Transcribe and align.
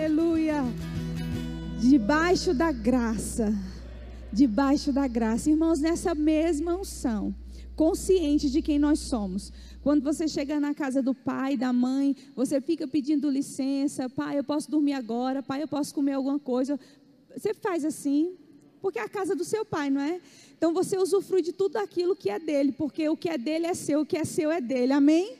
Aleluia. 0.00 0.64
Debaixo 1.78 2.54
da 2.54 2.72
graça. 2.72 3.52
Debaixo 4.32 4.90
da 4.90 5.06
graça. 5.06 5.50
Irmãos, 5.50 5.78
nessa 5.78 6.14
mesma 6.14 6.74
unção, 6.74 7.34
consciente 7.76 8.48
de 8.48 8.62
quem 8.62 8.78
nós 8.78 8.98
somos. 8.98 9.52
Quando 9.82 10.02
você 10.02 10.26
chega 10.26 10.58
na 10.58 10.72
casa 10.72 11.02
do 11.02 11.14
pai, 11.14 11.54
da 11.54 11.70
mãe, 11.70 12.16
você 12.34 12.62
fica 12.62 12.88
pedindo 12.88 13.28
licença, 13.28 14.08
pai, 14.08 14.38
eu 14.38 14.44
posso 14.44 14.70
dormir 14.70 14.94
agora, 14.94 15.42
pai, 15.42 15.62
eu 15.62 15.68
posso 15.68 15.94
comer 15.94 16.12
alguma 16.12 16.38
coisa. 16.38 16.80
Você 17.36 17.52
faz 17.52 17.84
assim, 17.84 18.32
porque 18.80 18.98
é 18.98 19.02
a 19.02 19.08
casa 19.08 19.36
do 19.36 19.44
seu 19.44 19.66
pai, 19.66 19.90
não 19.90 20.00
é? 20.00 20.18
Então 20.56 20.72
você 20.72 20.96
usufrui 20.96 21.42
de 21.42 21.52
tudo 21.52 21.76
aquilo 21.76 22.16
que 22.16 22.30
é 22.30 22.38
dele, 22.38 22.72
porque 22.72 23.06
o 23.06 23.16
que 23.18 23.28
é 23.28 23.36
dele 23.36 23.66
é 23.66 23.74
seu, 23.74 24.00
o 24.00 24.06
que 24.06 24.16
é 24.16 24.24
seu 24.24 24.50
é 24.50 24.62
dele. 24.62 24.94
Amém? 24.94 25.36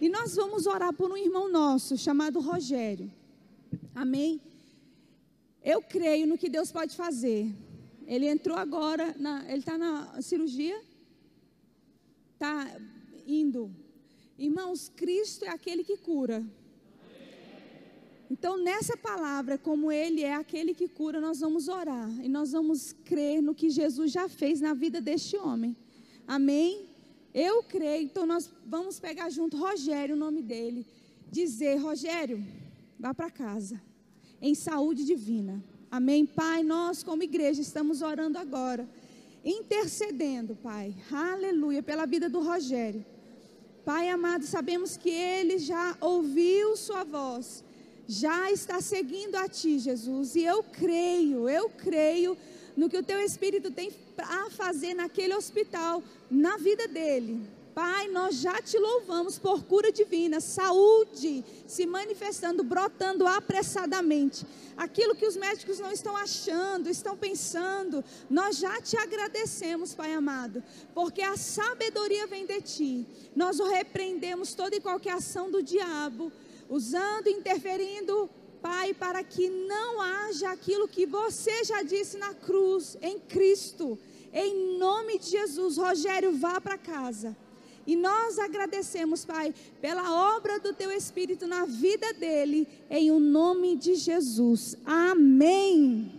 E 0.00 0.08
nós 0.08 0.36
vamos 0.36 0.68
orar 0.68 0.92
por 0.92 1.10
um 1.10 1.16
irmão 1.16 1.50
nosso 1.50 1.98
chamado 1.98 2.38
Rogério. 2.38 3.10
Amém? 3.94 4.40
Eu 5.62 5.82
creio 5.82 6.26
no 6.26 6.38
que 6.38 6.48
Deus 6.48 6.72
pode 6.72 6.96
fazer. 6.96 7.54
Ele 8.06 8.26
entrou 8.26 8.56
agora, 8.56 9.14
na, 9.18 9.44
ele 9.48 9.58
está 9.58 9.76
na 9.76 10.20
cirurgia? 10.22 10.80
Está 12.32 12.80
indo. 13.26 13.70
Irmãos, 14.38 14.88
Cristo 14.88 15.44
é 15.44 15.48
aquele 15.48 15.84
que 15.84 15.96
cura. 15.96 16.44
Então, 18.30 18.56
nessa 18.56 18.96
palavra, 18.96 19.58
como 19.58 19.90
Ele 19.90 20.22
é 20.22 20.34
aquele 20.34 20.72
que 20.72 20.86
cura, 20.86 21.20
nós 21.20 21.40
vamos 21.40 21.66
orar 21.66 22.08
e 22.24 22.28
nós 22.28 22.52
vamos 22.52 22.92
crer 22.92 23.42
no 23.42 23.54
que 23.54 23.68
Jesus 23.68 24.12
já 24.12 24.28
fez 24.28 24.60
na 24.60 24.72
vida 24.72 25.00
deste 25.00 25.36
homem. 25.36 25.76
Amém? 26.28 26.86
Eu 27.34 27.62
creio, 27.64 28.04
então 28.04 28.24
nós 28.24 28.48
vamos 28.64 29.00
pegar 29.00 29.30
junto 29.30 29.56
Rogério, 29.56 30.14
o 30.14 30.18
nome 30.18 30.42
dele, 30.42 30.86
dizer: 31.30 31.76
Rogério, 31.76 32.44
vá 33.00 33.14
para 33.14 33.30
casa, 33.30 33.80
em 34.42 34.54
saúde 34.54 35.04
divina. 35.04 35.64
Amém? 35.90 36.26
Pai, 36.26 36.62
nós 36.62 37.02
como 37.02 37.22
igreja 37.22 37.62
estamos 37.62 38.02
orando 38.02 38.36
agora, 38.36 38.86
intercedendo, 39.42 40.54
Pai, 40.54 40.94
aleluia, 41.10 41.82
pela 41.82 42.04
vida 42.04 42.28
do 42.28 42.40
Rogério. 42.40 43.04
Pai 43.86 44.10
amado, 44.10 44.44
sabemos 44.44 44.98
que 44.98 45.08
ele 45.08 45.58
já 45.58 45.96
ouviu 45.98 46.76
Sua 46.76 47.02
voz, 47.02 47.64
já 48.06 48.52
está 48.52 48.82
seguindo 48.82 49.36
a 49.36 49.48
Ti, 49.48 49.78
Jesus, 49.78 50.36
e 50.36 50.44
eu 50.44 50.62
creio, 50.62 51.48
eu 51.48 51.70
creio 51.70 52.36
no 52.76 52.90
que 52.90 52.98
o 52.98 53.02
Teu 53.02 53.18
Espírito 53.18 53.70
tem 53.70 53.90
a 54.18 54.50
fazer 54.50 54.92
naquele 54.92 55.34
hospital, 55.34 56.02
na 56.30 56.58
vida 56.58 56.86
dele. 56.86 57.40
Pai, 57.80 58.08
nós 58.08 58.38
já 58.38 58.60
te 58.60 58.78
louvamos 58.78 59.38
por 59.38 59.64
cura 59.64 59.90
divina, 59.90 60.38
saúde 60.38 61.42
se 61.66 61.86
manifestando, 61.86 62.62
brotando 62.62 63.26
apressadamente. 63.26 64.44
Aquilo 64.76 65.14
que 65.14 65.24
os 65.24 65.34
médicos 65.34 65.78
não 65.78 65.90
estão 65.90 66.14
achando, 66.14 66.90
estão 66.90 67.16
pensando, 67.16 68.04
nós 68.28 68.58
já 68.58 68.82
te 68.82 68.98
agradecemos, 68.98 69.94
Pai 69.94 70.12
amado, 70.12 70.62
porque 70.94 71.22
a 71.22 71.38
sabedoria 71.38 72.26
vem 72.26 72.44
de 72.44 72.60
ti. 72.60 73.06
Nós 73.34 73.58
o 73.58 73.66
repreendemos 73.66 74.52
toda 74.52 74.76
e 74.76 74.80
qualquer 74.82 75.14
ação 75.14 75.50
do 75.50 75.62
diabo, 75.62 76.30
usando, 76.68 77.28
interferindo, 77.28 78.28
Pai, 78.60 78.92
para 78.92 79.24
que 79.24 79.48
não 79.48 80.02
haja 80.02 80.50
aquilo 80.50 80.86
que 80.86 81.06
você 81.06 81.64
já 81.64 81.80
disse 81.80 82.18
na 82.18 82.34
cruz, 82.34 82.98
em 83.00 83.18
Cristo. 83.18 83.98
Em 84.34 84.76
nome 84.78 85.18
de 85.18 85.30
Jesus, 85.30 85.78
Rogério, 85.78 86.36
vá 86.36 86.60
para 86.60 86.76
casa. 86.76 87.34
E 87.86 87.96
nós 87.96 88.38
agradecemos, 88.38 89.24
Pai, 89.24 89.54
pela 89.80 90.34
obra 90.36 90.60
do 90.60 90.72
Teu 90.72 90.92
Espírito 90.92 91.46
na 91.46 91.64
vida 91.64 92.12
dele, 92.14 92.68
em 92.88 93.10
o 93.10 93.18
nome 93.18 93.76
de 93.76 93.94
Jesus. 93.94 94.76
Amém. 94.84 96.12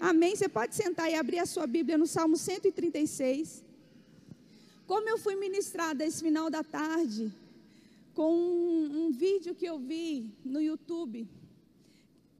Amém. 0.00 0.34
Você 0.34 0.48
pode 0.48 0.74
sentar 0.74 1.10
e 1.10 1.14
abrir 1.14 1.38
a 1.38 1.46
sua 1.46 1.66
Bíblia 1.66 1.96
no 1.96 2.06
Salmo 2.06 2.36
136. 2.36 3.62
Como 4.86 5.08
eu 5.08 5.18
fui 5.18 5.34
ministrada 5.36 6.04
esse 6.04 6.22
final 6.22 6.50
da 6.50 6.62
tarde, 6.62 7.32
com 8.12 8.32
um, 8.32 9.06
um 9.06 9.10
vídeo 9.10 9.54
que 9.54 9.64
eu 9.64 9.78
vi 9.78 10.30
no 10.44 10.60
YouTube, 10.60 11.26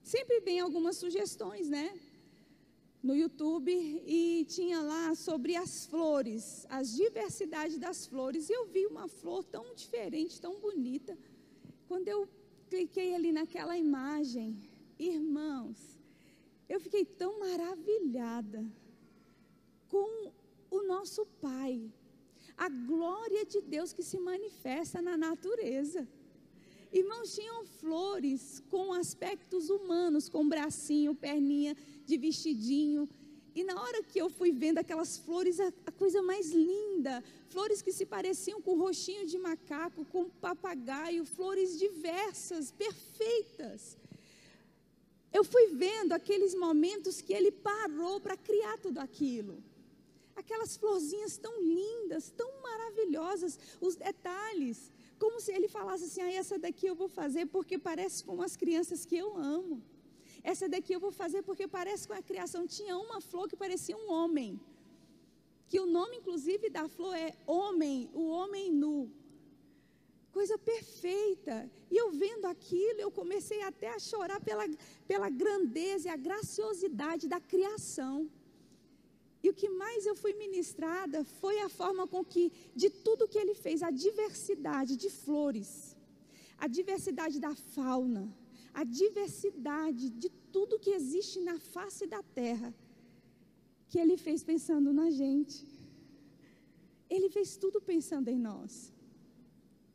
sempre 0.02 0.40
vem 0.40 0.60
algumas 0.60 0.96
sugestões, 0.96 1.68
né? 1.68 1.92
No 3.04 3.14
YouTube 3.14 3.70
e 4.06 4.46
tinha 4.48 4.80
lá 4.80 5.14
sobre 5.14 5.54
as 5.54 5.84
flores, 5.84 6.66
as 6.70 6.94
diversidades 6.94 7.76
das 7.76 8.06
flores. 8.06 8.48
E 8.48 8.54
eu 8.54 8.64
vi 8.64 8.86
uma 8.86 9.06
flor 9.06 9.44
tão 9.44 9.74
diferente, 9.74 10.40
tão 10.40 10.58
bonita. 10.58 11.16
Quando 11.86 12.08
eu 12.08 12.26
cliquei 12.70 13.14
ali 13.14 13.30
naquela 13.30 13.76
imagem, 13.76 14.58
irmãos, 14.98 15.98
eu 16.66 16.80
fiquei 16.80 17.04
tão 17.04 17.38
maravilhada 17.38 18.64
com 19.90 20.32
o 20.70 20.82
nosso 20.82 21.26
Pai, 21.42 21.92
a 22.56 22.70
glória 22.70 23.44
de 23.44 23.60
Deus 23.60 23.92
que 23.92 24.02
se 24.02 24.18
manifesta 24.18 25.02
na 25.02 25.14
natureza. 25.14 26.08
Irmãos, 26.90 27.34
tinham 27.34 27.66
flores 27.66 28.62
com 28.70 28.94
aspectos 28.94 29.68
humanos, 29.68 30.28
com 30.28 30.48
bracinho, 30.48 31.14
perninha 31.14 31.76
de 32.06 32.16
vestidinho. 32.16 33.08
E 33.54 33.62
na 33.62 33.80
hora 33.80 34.02
que 34.02 34.20
eu 34.20 34.28
fui 34.28 34.50
vendo 34.50 34.78
aquelas 34.78 35.16
flores, 35.16 35.60
a, 35.60 35.72
a, 35.86 35.92
coisa 35.92 36.20
mais 36.22 36.50
linda, 36.50 37.22
flores 37.48 37.80
que 37.80 37.92
se 37.92 38.04
pareciam 38.04 38.60
com 38.60 38.76
roxinho 38.76 39.26
de 39.26 39.38
macaco, 39.38 40.04
com 40.06 40.28
papagaio, 40.28 41.24
flores 41.24 41.78
diversas, 41.78 42.72
perfeitas. 42.72 43.96
Eu 45.32 45.44
fui 45.44 45.68
vendo 45.68 46.12
aqueles 46.12 46.54
momentos 46.54 47.20
que 47.20 47.32
ele 47.32 47.52
parou 47.52 48.20
para 48.20 48.36
criar 48.36 48.76
tudo 48.78 48.98
aquilo. 48.98 49.62
Aquelas 50.34 50.76
florzinhas 50.76 51.36
tão 51.38 51.62
lindas, 51.62 52.30
tão 52.30 52.50
maravilhosas, 52.60 53.58
os 53.80 53.94
detalhes, 53.94 54.90
como 55.18 55.40
se 55.40 55.52
ele 55.52 55.68
falasse 55.68 56.04
assim: 56.04 56.22
ah, 56.22 56.32
essa 56.32 56.58
daqui 56.58 56.86
eu 56.86 56.94
vou 56.94 57.08
fazer 57.08 57.46
porque 57.46 57.78
parece 57.78 58.24
com 58.24 58.42
as 58.42 58.56
crianças 58.56 59.04
que 59.06 59.16
eu 59.16 59.36
amo. 59.36 59.80
Essa 60.52 60.68
daqui 60.68 60.92
eu 60.92 61.00
vou 61.06 61.10
fazer 61.22 61.40
porque 61.48 61.66
parece 61.66 62.06
com 62.08 62.16
a 62.20 62.22
criação. 62.30 62.62
Tinha 62.76 62.94
uma 62.98 63.18
flor 63.28 63.48
que 63.50 63.56
parecia 63.64 63.96
um 63.96 64.08
homem. 64.16 64.60
Que 65.70 65.80
o 65.80 65.86
nome, 65.86 66.18
inclusive, 66.18 66.68
da 66.68 66.86
flor 66.86 67.14
é 67.26 67.30
Homem, 67.46 68.10
o 68.12 68.24
Homem 68.38 68.70
Nu. 68.70 69.10
Coisa 70.30 70.56
perfeita. 70.58 71.56
E 71.90 71.96
eu 71.96 72.10
vendo 72.10 72.44
aquilo, 72.44 73.00
eu 73.00 73.10
comecei 73.10 73.62
até 73.62 73.88
a 73.88 73.98
chorar 73.98 74.40
pela, 74.48 74.64
pela 75.08 75.30
grandeza 75.30 76.08
e 76.08 76.10
a 76.10 76.16
graciosidade 76.28 77.26
da 77.26 77.40
criação. 77.40 78.28
E 79.42 79.48
o 79.48 79.54
que 79.60 79.68
mais 79.68 80.04
eu 80.04 80.14
fui 80.22 80.34
ministrada 80.34 81.24
foi 81.40 81.56
a 81.60 81.68
forma 81.68 82.06
com 82.06 82.22
que, 82.32 82.44
de 82.74 82.90
tudo 82.90 83.28
que 83.32 83.38
ele 83.38 83.54
fez, 83.54 83.82
a 83.82 83.90
diversidade 83.90 84.96
de 84.96 85.08
flores, 85.08 85.96
a 86.58 86.66
diversidade 86.66 87.38
da 87.38 87.54
fauna, 87.54 88.24
a 88.74 88.82
diversidade 88.82 90.10
de 90.10 90.28
tudo 90.54 90.80
que 90.84 90.90
existe 90.90 91.40
na 91.40 91.58
face 91.74 92.06
da 92.06 92.22
terra, 92.22 92.74
que 93.88 93.98
Ele 93.98 94.16
fez 94.16 94.42
pensando 94.42 94.92
na 94.92 95.08
gente. 95.10 95.56
Ele 97.08 97.28
fez 97.36 97.56
tudo 97.56 97.80
pensando 97.80 98.28
em 98.28 98.38
nós. 98.38 98.92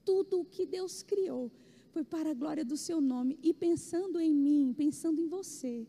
Tudo 0.05 0.39
o 0.39 0.45
que 0.45 0.65
Deus 0.65 1.03
criou 1.03 1.51
foi 1.91 2.03
para 2.03 2.31
a 2.31 2.33
glória 2.41 2.63
do 2.63 2.77
Seu 2.77 3.01
nome 3.01 3.37
e 3.43 3.53
pensando 3.53 4.19
em 4.19 4.33
mim, 4.33 4.73
pensando 4.83 5.19
em 5.21 5.27
você, 5.27 5.85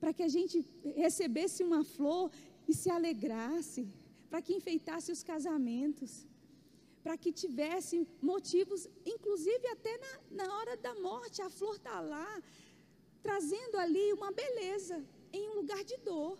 para 0.00 0.12
que 0.12 0.24
a 0.24 0.28
gente 0.36 0.64
recebesse 0.96 1.62
uma 1.62 1.84
flor 1.84 2.30
e 2.66 2.74
se 2.74 2.90
alegrasse, 2.90 3.86
para 4.28 4.42
que 4.42 4.54
enfeitasse 4.54 5.12
os 5.12 5.22
casamentos 5.22 6.26
para 7.02 7.16
que 7.16 7.32
tivesse 7.32 8.06
motivos, 8.20 8.88
inclusive 9.04 9.66
até 9.68 9.92
na, 9.98 10.44
na 10.44 10.56
hora 10.56 10.76
da 10.76 10.94
morte, 10.96 11.40
a 11.40 11.50
flor 11.50 11.76
está 11.76 12.00
lá, 12.00 12.42
trazendo 13.22 13.76
ali 13.78 14.12
uma 14.12 14.30
beleza 14.30 15.04
em 15.32 15.48
um 15.50 15.54
lugar 15.60 15.82
de 15.84 15.96
dor. 15.98 16.38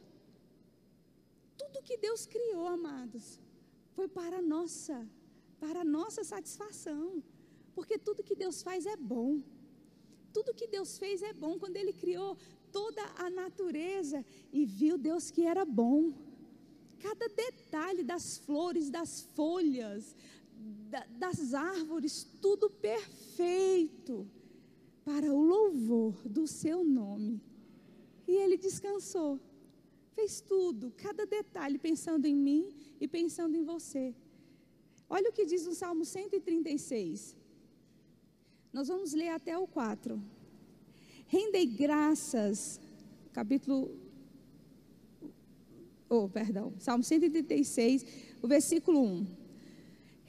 Tudo 1.56 1.82
que 1.82 1.96
Deus 1.96 2.26
criou, 2.26 2.66
amados, 2.66 3.40
foi 3.96 4.08
para 4.08 4.40
nossa, 4.40 4.96
para 5.58 5.84
nossa 5.84 6.22
satisfação. 6.24 7.22
Porque 7.74 7.98
tudo 7.98 8.22
que 8.28 8.34
Deus 8.34 8.62
faz 8.62 8.86
é 8.86 8.96
bom. 8.96 9.42
Tudo 10.32 10.54
que 10.54 10.66
Deus 10.66 10.98
fez 10.98 11.22
é 11.22 11.32
bom. 11.32 11.58
Quando 11.58 11.76
Ele 11.76 11.92
criou 11.92 12.36
toda 12.72 13.02
a 13.16 13.28
natureza 13.30 14.24
e 14.52 14.64
viu 14.64 14.96
Deus 14.96 15.30
que 15.30 15.44
era 15.52 15.64
bom. 15.64 16.12
Cada 16.98 17.28
detalhe 17.28 18.02
das 18.02 18.38
flores, 18.38 18.90
das 18.90 19.22
folhas, 19.36 20.14
das 21.18 21.54
árvores, 21.54 22.26
tudo 22.40 22.68
perfeito 22.68 24.26
para 25.04 25.32
o 25.32 25.40
louvor 25.40 26.14
do 26.28 26.46
seu 26.46 26.84
nome. 26.84 27.40
E 28.26 28.32
ele 28.32 28.56
descansou, 28.56 29.40
fez 30.14 30.40
tudo, 30.40 30.92
cada 30.96 31.24
detalhe, 31.26 31.78
pensando 31.78 32.26
em 32.26 32.34
mim 32.34 32.74
e 33.00 33.08
pensando 33.08 33.56
em 33.56 33.64
você. 33.64 34.14
Olha 35.08 35.30
o 35.30 35.32
que 35.32 35.44
diz 35.44 35.66
o 35.66 35.74
Salmo 35.74 36.04
136. 36.04 37.36
Nós 38.72 38.88
vamos 38.88 39.12
ler 39.12 39.30
até 39.30 39.58
o 39.58 39.66
4. 39.66 40.22
Rendei 41.26 41.66
graças, 41.66 42.80
capítulo. 43.32 43.96
Oh, 46.08 46.28
perdão, 46.28 46.72
Salmo 46.78 47.04
136, 47.04 48.04
o 48.42 48.48
versículo 48.48 49.00
1. 49.00 49.39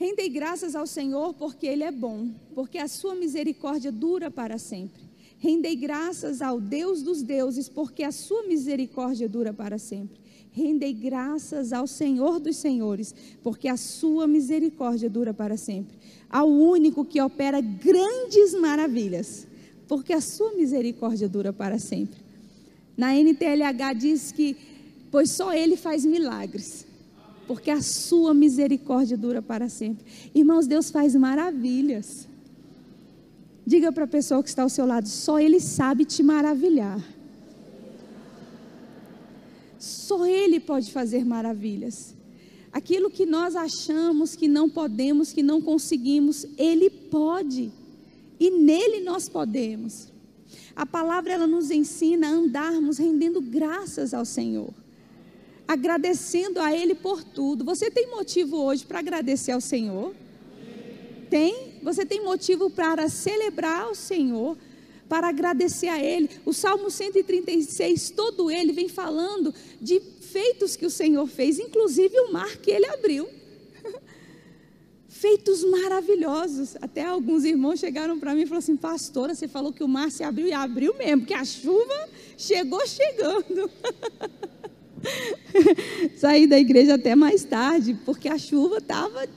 Rendei 0.01 0.29
graças 0.29 0.75
ao 0.75 0.87
Senhor 0.87 1.31
porque 1.35 1.67
Ele 1.67 1.83
é 1.83 1.91
bom, 1.91 2.31
porque 2.55 2.79
a 2.79 2.87
sua 2.87 3.13
misericórdia 3.13 3.91
dura 3.91 4.31
para 4.31 4.57
sempre. 4.57 4.99
Rendei 5.37 5.75
graças 5.75 6.41
ao 6.41 6.59
Deus 6.59 7.03
dos 7.03 7.21
deuses, 7.21 7.69
porque 7.69 8.01
a 8.01 8.11
sua 8.11 8.41
misericórdia 8.47 9.29
dura 9.29 9.53
para 9.53 9.77
sempre. 9.77 10.19
Rendei 10.51 10.91
graças 10.91 11.71
ao 11.71 11.85
Senhor 11.85 12.39
dos 12.39 12.57
senhores, 12.57 13.13
porque 13.43 13.67
a 13.67 13.77
sua 13.77 14.25
misericórdia 14.25 15.07
dura 15.07 15.35
para 15.35 15.55
sempre. 15.55 15.95
Ao 16.27 16.49
único 16.49 17.05
que 17.05 17.21
opera 17.21 17.61
grandes 17.61 18.55
maravilhas, 18.55 19.45
porque 19.87 20.13
a 20.13 20.21
sua 20.21 20.51
misericórdia 20.53 21.29
dura 21.29 21.53
para 21.53 21.77
sempre. 21.77 22.19
Na 22.97 23.13
NTLH 23.13 23.93
diz 23.95 24.31
que, 24.31 24.57
pois 25.11 25.29
só 25.29 25.53
ele 25.53 25.77
faz 25.77 26.03
milagres, 26.03 26.87
porque 27.51 27.69
a 27.69 27.81
sua 27.81 28.33
misericórdia 28.33 29.17
dura 29.17 29.41
para 29.41 29.67
sempre. 29.67 30.05
Irmãos, 30.33 30.67
Deus 30.67 30.89
faz 30.89 31.13
maravilhas. 31.13 32.25
Diga 33.67 33.91
para 33.91 34.05
a 34.05 34.07
pessoa 34.07 34.41
que 34.41 34.47
está 34.47 34.63
ao 34.63 34.69
seu 34.69 34.85
lado: 34.85 35.09
só 35.09 35.37
Ele 35.37 35.59
sabe 35.59 36.05
te 36.05 36.23
maravilhar. 36.23 37.03
Só 39.77 40.25
Ele 40.25 40.61
pode 40.61 40.93
fazer 40.93 41.25
maravilhas. 41.25 42.15
Aquilo 42.71 43.11
que 43.11 43.25
nós 43.25 43.53
achamos 43.53 44.33
que 44.33 44.47
não 44.47 44.69
podemos, 44.69 45.33
que 45.33 45.43
não 45.43 45.61
conseguimos, 45.61 46.47
Ele 46.57 46.89
pode. 46.89 47.69
E 48.39 48.49
nele 48.49 49.01
nós 49.01 49.27
podemos. 49.27 50.07
A 50.73 50.85
palavra 50.85 51.33
ela 51.33 51.47
nos 51.47 51.69
ensina 51.69 52.29
a 52.29 52.31
andarmos 52.31 52.97
rendendo 52.97 53.41
graças 53.41 54.13
ao 54.13 54.23
Senhor, 54.23 54.73
agradecendo 55.67 56.59
a 56.59 56.75
Ele 56.75 56.95
por 56.95 57.23
tudo. 57.23 57.63
Você 57.65 57.89
tem 57.89 58.09
motivo 58.09 58.57
hoje 58.57 58.85
para 58.85 58.99
agradecer 58.99 59.51
ao 59.51 59.61
Senhor? 59.61 60.13
Tem? 61.29 61.71
você 61.81 62.05
tem 62.05 62.23
motivo 62.23 62.69
para 62.69 63.09
celebrar 63.09 63.89
o 63.89 63.95
Senhor, 63.95 64.57
para 65.09 65.27
agradecer 65.27 65.87
a 65.87 66.01
Ele. 66.01 66.29
O 66.45 66.53
Salmo 66.53 66.89
136, 66.89 68.11
todo 68.11 68.49
ele 68.49 68.71
vem 68.71 68.87
falando 68.87 69.53
de 69.81 69.99
feitos 69.99 70.75
que 70.75 70.85
o 70.85 70.89
Senhor 70.89 71.27
fez, 71.27 71.59
inclusive 71.59 72.17
o 72.21 72.31
mar 72.31 72.57
que 72.57 72.71
Ele 72.71 72.85
abriu. 72.85 73.27
Feitos 75.09 75.63
maravilhosos. 75.63 76.75
Até 76.81 77.03
alguns 77.03 77.43
irmãos 77.43 77.79
chegaram 77.79 78.17
para 78.19 78.33
mim 78.33 78.41
e 78.41 78.45
falaram 78.45 78.59
assim: 78.59 78.77
Pastora, 78.77 79.35
você 79.35 79.47
falou 79.47 79.73
que 79.73 79.83
o 79.83 79.87
mar 79.87 80.09
se 80.09 80.23
abriu 80.23 80.47
e 80.47 80.53
abriu 80.53 80.95
mesmo, 80.97 81.25
que 81.25 81.33
a 81.33 81.43
chuva 81.43 82.09
chegou 82.37 82.85
chegando. 82.87 83.69
Saí 86.21 86.45
da 86.45 86.59
igreja 86.59 86.93
até 86.93 87.15
mais 87.15 87.43
tarde, 87.43 87.97
porque 88.05 88.29
a 88.29 88.37
chuva 88.37 88.77
estava 88.77 89.27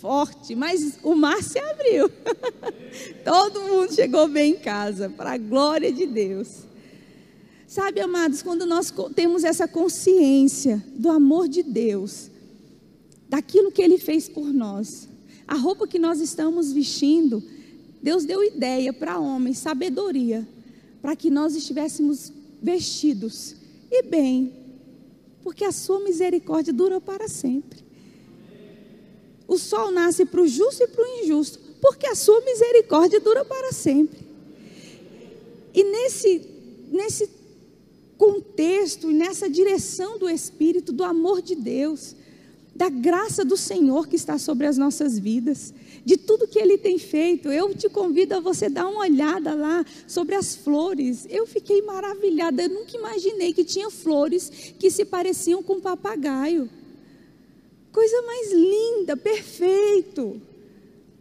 forte, 0.00 0.54
mas 0.54 0.98
o 1.02 1.14
mar 1.14 1.42
se 1.42 1.58
abriu. 1.58 2.08
Todo 3.22 3.60
mundo 3.60 3.92
chegou 3.92 4.26
bem 4.26 4.52
em 4.52 4.58
casa, 4.58 5.10
para 5.10 5.32
a 5.32 5.36
glória 5.36 5.92
de 5.92 6.06
Deus. 6.06 6.60
Sabe, 7.66 8.00
amados, 8.00 8.40
quando 8.40 8.64
nós 8.64 8.90
temos 9.14 9.44
essa 9.44 9.68
consciência 9.68 10.82
do 10.94 11.10
amor 11.10 11.46
de 11.46 11.62
Deus, 11.62 12.30
daquilo 13.28 13.70
que 13.70 13.82
Ele 13.82 13.98
fez 13.98 14.30
por 14.30 14.50
nós, 14.50 15.06
a 15.46 15.56
roupa 15.56 15.86
que 15.86 15.98
nós 15.98 16.22
estamos 16.22 16.72
vestindo, 16.72 17.42
Deus 18.02 18.24
deu 18.24 18.42
ideia 18.42 18.94
para 18.94 19.20
homens, 19.20 19.58
sabedoria, 19.58 20.48
para 21.02 21.14
que 21.14 21.28
nós 21.28 21.54
estivéssemos 21.54 22.32
vestidos 22.62 23.56
e 23.90 24.02
bem, 24.04 24.67
porque 25.48 25.64
a 25.64 25.72
Sua 25.72 25.98
misericórdia 26.00 26.74
dura 26.74 27.00
para 27.00 27.26
sempre. 27.26 27.82
O 29.46 29.56
sol 29.56 29.90
nasce 29.90 30.26
para 30.26 30.42
o 30.42 30.46
justo 30.46 30.82
e 30.82 30.88
para 30.88 31.02
o 31.02 31.22
injusto, 31.22 31.58
porque 31.80 32.06
a 32.06 32.14
sua 32.14 32.38
misericórdia 32.42 33.18
dura 33.18 33.46
para 33.46 33.72
sempre. 33.72 34.18
E 35.72 35.82
nesse, 35.84 36.46
nesse 36.92 37.30
contexto 38.18 39.10
e 39.10 39.14
nessa 39.14 39.48
direção 39.48 40.18
do 40.18 40.28
Espírito, 40.28 40.92
do 40.92 41.02
amor 41.02 41.40
de 41.40 41.54
Deus, 41.54 42.14
da 42.76 42.90
graça 42.90 43.42
do 43.42 43.56
Senhor 43.56 44.06
que 44.06 44.16
está 44.16 44.36
sobre 44.36 44.66
as 44.66 44.76
nossas 44.76 45.18
vidas, 45.18 45.72
de 46.08 46.16
tudo 46.16 46.48
que 46.48 46.58
Ele 46.58 46.78
tem 46.78 46.98
feito. 46.98 47.52
Eu 47.52 47.74
te 47.74 47.86
convido 47.86 48.34
a 48.34 48.40
você 48.40 48.70
dar 48.70 48.88
uma 48.88 49.00
olhada 49.00 49.54
lá 49.54 49.84
sobre 50.06 50.34
as 50.34 50.56
flores. 50.56 51.26
Eu 51.28 51.46
fiquei 51.46 51.82
maravilhada, 51.82 52.62
eu 52.62 52.70
nunca 52.70 52.96
imaginei 52.96 53.52
que 53.52 53.62
tinha 53.62 53.90
flores 53.90 54.72
que 54.78 54.90
se 54.90 55.04
pareciam 55.04 55.62
com 55.62 55.82
papagaio. 55.82 56.70
Coisa 57.92 58.22
mais 58.22 58.52
linda, 58.52 59.18
perfeito. 59.18 60.40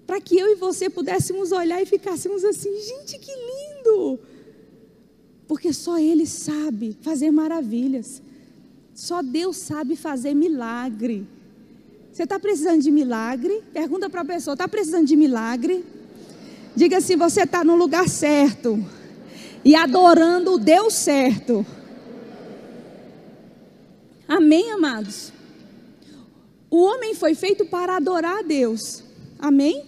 Para 0.06 0.22
que 0.22 0.40
eu 0.40 0.54
e 0.54 0.56
você 0.56 0.90
pudéssemos 0.90 1.52
olhar 1.52 1.82
e 1.82 1.86
ficássemos 1.86 2.46
assim, 2.46 2.72
gente, 2.80 3.20
que 3.20 3.32
lindo! 3.34 4.18
Porque 5.50 5.74
só 5.74 6.00
Ele 6.00 6.26
sabe 6.26 6.96
fazer 7.02 7.30
maravilhas. 7.30 8.22
Só 8.96 9.22
Deus 9.22 9.58
sabe 9.58 9.98
fazer 9.98 10.34
milagre. 10.34 11.28
Você 12.18 12.24
está 12.24 12.40
precisando 12.40 12.82
de 12.82 12.90
milagre? 12.90 13.62
Pergunta 13.72 14.10
para 14.10 14.22
a 14.22 14.26
pessoa: 14.26 14.56
está 14.56 14.68
precisando 14.68 15.06
de 15.06 15.16
milagre? 15.16 15.86
Diga 16.76 16.98
assim: 16.98 17.16
você 17.16 17.44
está 17.44 17.64
no 17.64 17.76
lugar 17.76 18.10
certo 18.10 18.84
e 19.64 19.76
adorando 19.76 20.54
o 20.54 20.58
Deus 20.58 20.96
certo. 20.96 21.64
Amém, 24.28 24.72
amados? 24.72 25.32
O 26.72 26.82
homem 26.82 27.14
foi 27.14 27.36
feito 27.36 27.68
para 27.68 27.98
adorar 27.98 28.40
a 28.40 28.42
Deus. 28.42 29.04
Amém? 29.38 29.86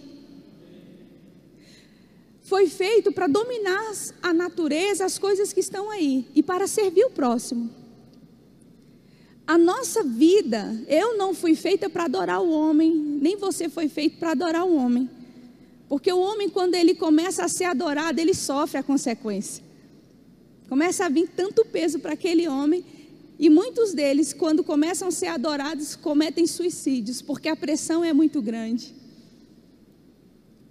Foi 2.42 2.68
feito 2.68 3.10
para 3.10 3.26
dominar 3.26 3.90
a 4.22 4.32
natureza, 4.32 5.04
as 5.04 5.18
coisas 5.18 5.52
que 5.52 5.58
estão 5.58 5.90
aí 5.90 6.28
e 6.32 6.44
para 6.44 6.68
servir 6.68 7.06
o 7.06 7.10
próximo. 7.10 7.68
A 9.50 9.58
nossa 9.58 10.04
vida, 10.04 10.80
eu 10.86 11.18
não 11.18 11.34
fui 11.34 11.56
feita 11.56 11.90
para 11.90 12.04
adorar 12.04 12.40
o 12.40 12.52
homem, 12.52 12.94
nem 12.94 13.36
você 13.36 13.68
foi 13.68 13.88
feito 13.88 14.16
para 14.16 14.30
adorar 14.30 14.64
o 14.64 14.76
homem. 14.76 15.10
Porque 15.88 16.12
o 16.12 16.20
homem, 16.20 16.48
quando 16.48 16.76
ele 16.76 16.94
começa 16.94 17.44
a 17.44 17.48
ser 17.48 17.64
adorado, 17.64 18.20
ele 18.20 18.32
sofre 18.32 18.78
a 18.78 18.82
consequência. 18.84 19.64
Começa 20.68 21.04
a 21.04 21.08
vir 21.08 21.28
tanto 21.34 21.64
peso 21.64 21.98
para 21.98 22.12
aquele 22.12 22.46
homem 22.46 22.84
e 23.40 23.50
muitos 23.50 23.92
deles, 23.92 24.32
quando 24.32 24.62
começam 24.62 25.08
a 25.08 25.10
ser 25.10 25.26
adorados, 25.26 25.96
cometem 25.96 26.46
suicídios, 26.46 27.20
porque 27.20 27.48
a 27.48 27.56
pressão 27.56 28.04
é 28.04 28.12
muito 28.12 28.40
grande. 28.40 28.94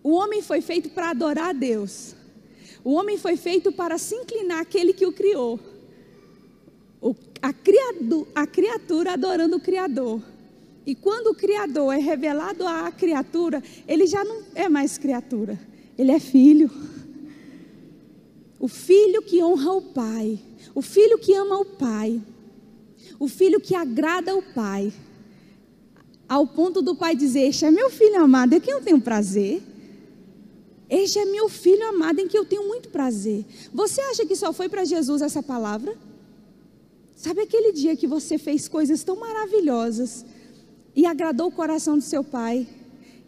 O 0.01 0.11
homem 0.11 0.41
foi 0.41 0.61
feito 0.61 0.89
para 0.91 1.09
adorar 1.09 1.49
a 1.49 1.51
Deus. 1.51 2.15
O 2.81 2.93
homem 2.93 3.17
foi 3.17 3.35
feito 3.35 3.73
para 3.73 3.97
se 3.97 4.15
inclinar 4.15 4.61
àquele 4.61 4.93
que 4.93 5.05
o 5.05 5.11
criou. 5.11 5.59
A, 7.41 7.53
criado, 7.53 8.27
a 8.35 8.45
criatura 8.45 9.13
adorando 9.13 9.57
o 9.57 9.59
Criador. 9.59 10.21
E 10.85 10.93
quando 10.93 11.27
o 11.27 11.35
Criador 11.35 11.93
é 11.93 11.97
revelado 11.97 12.67
à 12.67 12.91
criatura, 12.91 13.63
ele 13.87 14.05
já 14.07 14.23
não 14.23 14.41
é 14.55 14.67
mais 14.67 14.97
criatura, 14.97 15.59
ele 15.97 16.11
é 16.11 16.19
filho. 16.19 16.69
O 18.59 18.67
filho 18.67 19.21
que 19.21 19.41
honra 19.41 19.71
o 19.73 19.81
Pai, 19.81 20.39
o 20.75 20.81
filho 20.81 21.17
que 21.17 21.33
ama 21.33 21.57
o 21.59 21.65
Pai. 21.65 22.21
O 23.19 23.27
filho 23.27 23.59
que 23.59 23.75
agrada 23.75 24.33
o 24.33 24.41
pai, 24.41 24.93
ao 26.27 26.47
ponto 26.47 26.81
do 26.81 26.95
pai 26.95 27.15
dizer: 27.15 27.41
Este 27.41 27.65
é 27.65 27.71
meu 27.71 27.89
filho 27.89 28.23
amado, 28.23 28.53
em 28.53 28.61
quem 28.61 28.73
eu 28.73 28.81
tenho 28.81 29.01
prazer. 29.01 29.61
Este 30.89 31.19
é 31.19 31.25
meu 31.25 31.49
filho 31.49 31.87
amado, 31.87 32.19
em 32.19 32.27
que 32.27 32.37
eu 32.37 32.45
tenho 32.45 32.67
muito 32.67 32.89
prazer. 32.89 33.45
Você 33.73 34.01
acha 34.01 34.25
que 34.25 34.35
só 34.35 34.51
foi 34.51 34.67
para 34.69 34.85
Jesus 34.85 35.21
essa 35.21 35.43
palavra? 35.43 35.95
Sabe 37.19 37.41
aquele 37.41 37.73
dia 37.73 37.97
que 37.97 38.07
você 38.07 38.37
fez 38.37 38.69
coisas 38.69 39.03
tão 39.03 39.17
maravilhosas 39.17 40.25
e 40.95 41.05
agradou 41.05 41.49
o 41.49 41.51
coração 41.51 41.97
do 41.97 42.01
seu 42.01 42.23
pai? 42.23 42.65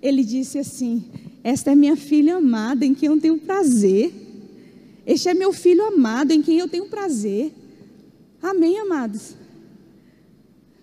Ele 0.01 0.23
disse 0.23 0.57
assim: 0.57 1.03
Esta 1.43 1.73
é 1.73 1.75
minha 1.75 1.97
filha 1.97 2.37
amada, 2.37 2.85
em 2.85 2.93
quem 2.93 3.09
eu 3.09 3.19
tenho 3.19 3.37
prazer. 3.37 4.13
Este 5.05 5.27
é 5.27 5.33
meu 5.33 5.51
filho 5.51 5.85
amado, 5.85 6.31
em 6.31 6.41
quem 6.41 6.57
eu 6.59 6.69
tenho 6.69 6.85
prazer. 6.85 7.51
Amém, 8.41 8.79
amados? 8.79 9.35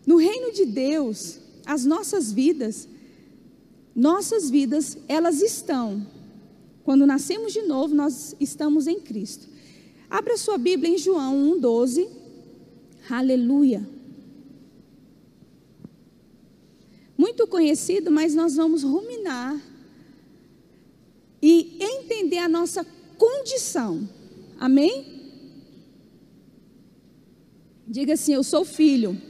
No 0.06 0.18
reino 0.18 0.52
de 0.52 0.66
Deus, 0.66 1.38
as 1.64 1.86
nossas 1.86 2.30
vidas, 2.30 2.86
nossas 3.96 4.50
vidas, 4.50 4.98
elas 5.08 5.40
estão. 5.40 6.06
Quando 6.84 7.06
nascemos 7.06 7.54
de 7.54 7.62
novo, 7.62 7.94
nós 7.94 8.36
estamos 8.38 8.86
em 8.86 9.00
Cristo. 9.00 9.48
Abra 10.10 10.36
sua 10.36 10.58
Bíblia 10.58 10.92
em 10.92 10.98
João 10.98 11.56
1,12. 11.58 12.17
Aleluia. 13.10 13.88
Muito 17.16 17.46
conhecido, 17.46 18.10
mas 18.10 18.34
nós 18.34 18.54
vamos 18.54 18.82
ruminar 18.82 19.60
e 21.42 21.76
entender 21.80 22.38
a 22.38 22.48
nossa 22.48 22.86
condição. 23.16 24.08
Amém? 24.58 25.18
Diga 27.86 28.14
assim: 28.14 28.34
Eu 28.34 28.44
sou 28.44 28.64
filho. 28.64 29.20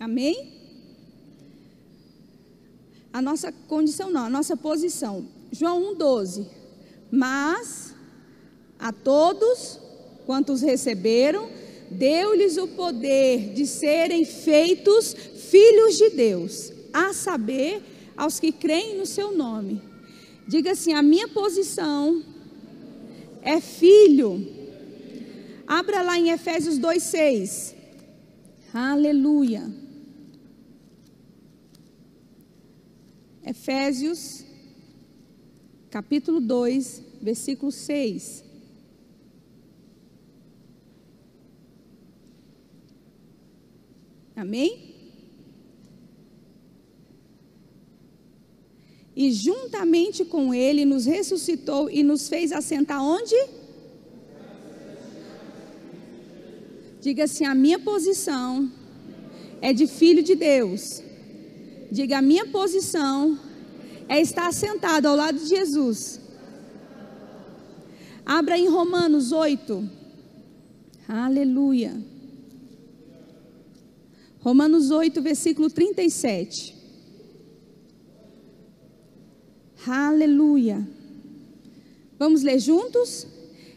Amém? 0.00 0.51
A 3.12 3.20
nossa 3.20 3.52
condição 3.68 4.10
não, 4.10 4.24
a 4.24 4.30
nossa 4.30 4.56
posição. 4.56 5.26
João 5.50 5.94
1,12. 5.94 6.46
Mas 7.10 7.94
a 8.78 8.92
todos 8.92 9.78
quantos 10.26 10.60
receberam, 10.60 11.48
deu-lhes 11.90 12.56
o 12.56 12.66
poder 12.68 13.52
de 13.52 13.66
serem 13.66 14.24
feitos 14.24 15.14
filhos 15.50 15.96
de 15.98 16.10
Deus, 16.10 16.72
a 16.92 17.12
saber, 17.12 17.82
aos 18.16 18.40
que 18.40 18.50
creem 18.50 18.96
no 18.96 19.06
seu 19.06 19.36
nome. 19.36 19.80
Diga 20.48 20.72
assim: 20.72 20.92
a 20.92 21.02
minha 21.02 21.28
posição 21.28 22.22
é 23.42 23.60
filho. 23.60 24.46
Abra 25.66 26.02
lá 26.02 26.18
em 26.18 26.30
Efésios 26.30 26.78
2,6. 26.78 27.74
Aleluia. 28.74 29.81
Efésios, 33.44 34.44
capítulo 35.90 36.40
2, 36.40 37.02
versículo 37.20 37.72
6. 37.72 38.44
Amém? 44.36 44.92
E 49.14 49.30
juntamente 49.30 50.24
com 50.24 50.54
ele 50.54 50.84
nos 50.84 51.04
ressuscitou 51.04 51.90
e 51.90 52.02
nos 52.02 52.28
fez 52.28 52.52
assentar 52.52 53.02
onde? 53.02 53.36
Diga 57.00 57.24
assim: 57.24 57.44
a 57.44 57.54
minha 57.54 57.78
posição 57.78 58.70
é 59.60 59.72
de 59.72 59.86
filho 59.86 60.22
de 60.22 60.34
Deus. 60.34 61.02
Diga: 61.92 62.18
a 62.18 62.22
minha 62.22 62.46
posição 62.46 63.38
é 64.08 64.18
estar 64.18 64.50
sentado 64.50 65.04
ao 65.04 65.14
lado 65.14 65.38
de 65.38 65.46
Jesus. 65.46 66.18
Abra 68.24 68.56
em 68.56 68.66
Romanos 68.66 69.30
8. 69.30 69.90
Aleluia. 71.06 72.02
Romanos 74.40 74.90
8, 74.90 75.20
versículo 75.20 75.68
37. 75.68 76.74
Aleluia. 79.86 80.88
Vamos 82.18 82.42
ler 82.42 82.58
juntos? 82.58 83.26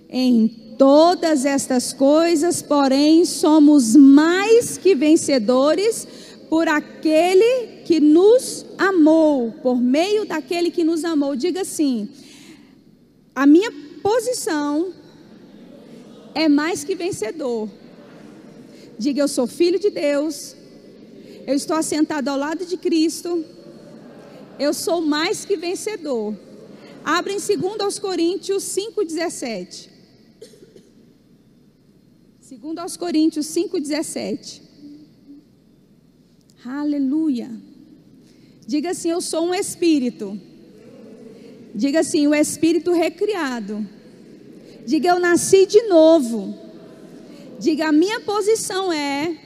Em 0.08 0.48
todas 0.78 1.44
estas 1.44 1.92
coisas, 1.92 2.62
porém, 2.62 3.26
somos 3.26 3.94
mais 3.94 4.78
que 4.78 4.96
vencedores 4.96 6.08
por 6.50 6.70
aquele 6.70 7.75
que 7.86 8.00
nos 8.00 8.66
amou, 8.80 9.52
por 9.62 9.80
meio 9.80 10.26
daquele 10.26 10.72
que 10.72 10.84
nos 10.84 11.06
amou. 11.06 11.36
Diga 11.36 11.62
assim: 11.62 12.10
a 13.34 13.46
minha 13.46 13.72
posição 14.02 14.92
é 16.34 16.50
mais 16.50 16.84
que 16.84 16.96
vencedor. 16.96 17.70
Diga, 18.98 19.22
eu 19.22 19.28
sou 19.28 19.46
filho 19.46 19.80
de 19.80 19.92
Deus, 19.92 20.56
eu 21.46 21.54
estou 21.54 21.78
assentado 21.78 22.28
ao 22.30 22.38
lado 22.38 22.66
de 22.66 22.76
Cristo. 22.76 23.46
Eu 24.58 24.74
sou 24.74 25.02
mais 25.02 25.44
que 25.44 25.58
vencedor. 25.58 26.34
Abra 27.04 27.32
em 27.34 27.38
2 27.38 27.82
aos 27.82 28.00
Coríntios 28.00 28.64
5,17. 28.64 29.90
2 32.50 32.78
aos 32.78 32.96
Coríntios 32.96 33.48
5,17. 33.48 34.62
Aleluia. 36.66 37.52
Diga 38.68 38.92
assim: 38.92 39.10
Eu 39.10 39.22
sou 39.22 39.48
um 39.48 39.54
espírito. 39.56 40.40
Diga 41.74 42.00
assim: 42.00 42.28
o 42.28 42.34
espírito 42.36 42.92
recriado. 42.92 43.88
Diga: 44.86 45.10
Eu 45.10 45.20
nasci 45.20 45.66
de 45.66 45.82
novo. 45.84 46.56
Diga: 47.60 47.88
A 47.88 47.92
minha 47.92 48.20
posição 48.20 48.92
é 48.92 49.38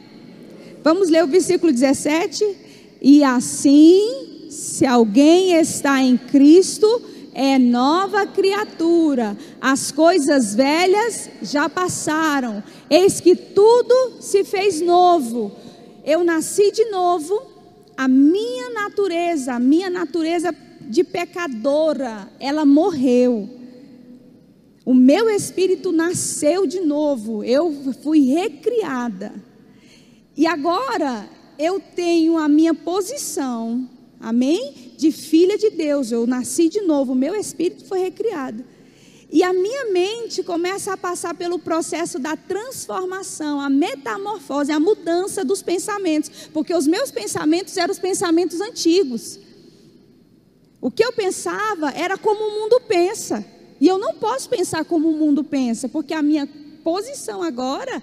Vamos 0.81 1.09
ler 1.09 1.23
o 1.23 1.27
versículo 1.27 1.71
17. 1.71 2.57
E 3.01 3.23
assim, 3.23 4.47
se 4.49 4.85
alguém 4.85 5.53
está 5.53 6.01
em 6.01 6.17
Cristo, 6.17 7.01
é 7.33 7.59
nova 7.59 8.25
criatura. 8.25 9.37
As 9.59 9.91
coisas 9.91 10.55
velhas 10.55 11.29
já 11.41 11.69
passaram. 11.69 12.63
Eis 12.89 13.19
que 13.19 13.35
tudo 13.35 14.13
se 14.21 14.43
fez 14.43 14.81
novo. 14.81 15.51
Eu 16.03 16.23
nasci 16.23 16.71
de 16.71 16.85
novo. 16.85 17.48
A 17.99 18.07
minha 18.07 18.69
natureza, 18.69 19.55
a 19.55 19.59
minha 19.59 19.89
natureza 19.89 20.55
de 20.79 21.03
pecadora, 21.03 22.31
ela 22.39 22.63
morreu. 22.63 23.49
O 24.85 24.93
meu 24.93 25.29
espírito 25.29 25.91
nasceu 25.91 26.65
de 26.65 26.79
novo. 26.79 27.43
Eu 27.43 27.93
fui 28.01 28.21
recriada. 28.21 29.33
E 30.37 30.47
agora 30.47 31.29
eu 31.59 31.81
tenho 31.93 32.37
a 32.37 32.47
minha 32.47 32.73
posição, 32.73 33.89
amém? 34.17 34.93
De 34.95 35.11
filha 35.11 35.57
de 35.57 35.69
Deus. 35.69 36.09
Eu 36.09 36.25
nasci 36.25 36.69
de 36.69 36.79
novo, 36.79 37.11
o 37.11 37.17
meu 37.17 37.35
espírito 37.35 37.83
foi 37.83 37.99
recriado. 37.99 38.63
E 39.31 39.43
a 39.43 39.53
minha 39.53 39.85
mente 39.91 40.41
começa 40.41 40.93
a 40.93 40.97
passar 40.97 41.35
pelo 41.35 41.59
processo 41.59 42.17
da 42.17 42.35
transformação, 42.35 43.61
a 43.61 43.69
metamorfose, 43.69 44.71
a 44.71 44.79
mudança 44.79 45.45
dos 45.45 45.61
pensamentos, 45.61 46.47
porque 46.51 46.73
os 46.73 46.87
meus 46.87 47.11
pensamentos 47.11 47.77
eram 47.77 47.91
os 47.91 47.99
pensamentos 47.99 48.59
antigos. 48.59 49.39
O 50.81 50.89
que 50.89 51.03
eu 51.03 51.13
pensava 51.13 51.91
era 51.91 52.17
como 52.17 52.43
o 52.43 52.51
mundo 52.59 52.81
pensa. 52.87 53.45
E 53.79 53.87
eu 53.87 53.99
não 53.99 54.15
posso 54.15 54.49
pensar 54.49 54.83
como 54.83 55.09
o 55.09 55.17
mundo 55.17 55.43
pensa, 55.43 55.87
porque 55.87 56.13
a 56.13 56.23
minha 56.23 56.47
posição 56.83 57.43
agora 57.43 58.01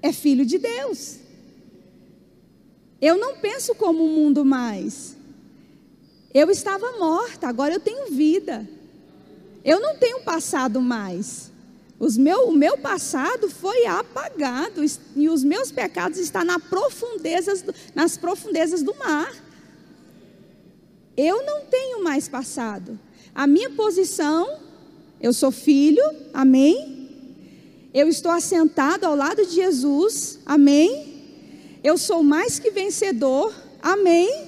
é 0.00 0.12
filho 0.12 0.46
de 0.46 0.56
Deus. 0.56 1.18
Eu 3.00 3.18
não 3.18 3.36
penso 3.36 3.74
como 3.74 4.04
o 4.04 4.08
mundo 4.08 4.44
mais. 4.44 5.16
Eu 6.32 6.50
estava 6.50 6.98
morta, 6.98 7.46
agora 7.46 7.74
eu 7.74 7.80
tenho 7.80 8.10
vida. 8.10 8.68
Eu 9.64 9.80
não 9.80 9.96
tenho 9.96 10.20
passado 10.20 10.80
mais. 10.80 11.50
Meu, 12.16 12.48
o 12.48 12.52
meu 12.52 12.78
passado 12.78 13.50
foi 13.50 13.86
apagado 13.86 14.82
e 15.16 15.28
os 15.28 15.42
meus 15.42 15.72
pecados 15.72 16.18
estão 16.18 16.44
na 16.44 16.60
profundezas, 16.60 17.64
nas 17.94 18.16
profundezas 18.16 18.82
do 18.82 18.94
mar. 18.94 19.34
Eu 21.16 21.44
não 21.44 21.62
tenho 21.62 22.04
mais 22.04 22.28
passado. 22.28 22.98
A 23.34 23.46
minha 23.46 23.70
posição, 23.70 24.60
eu 25.20 25.32
sou 25.32 25.50
filho, 25.50 26.02
amém? 26.32 26.98
Eu 27.92 28.08
estou 28.08 28.30
assentado 28.30 29.04
ao 29.04 29.16
lado 29.16 29.44
de 29.44 29.54
Jesus, 29.56 30.38
amém? 30.46 31.08
Eu 31.82 31.98
sou 31.98 32.22
mais 32.22 32.60
que 32.60 32.70
vencedor. 32.70 33.52
Amém? 33.82 34.46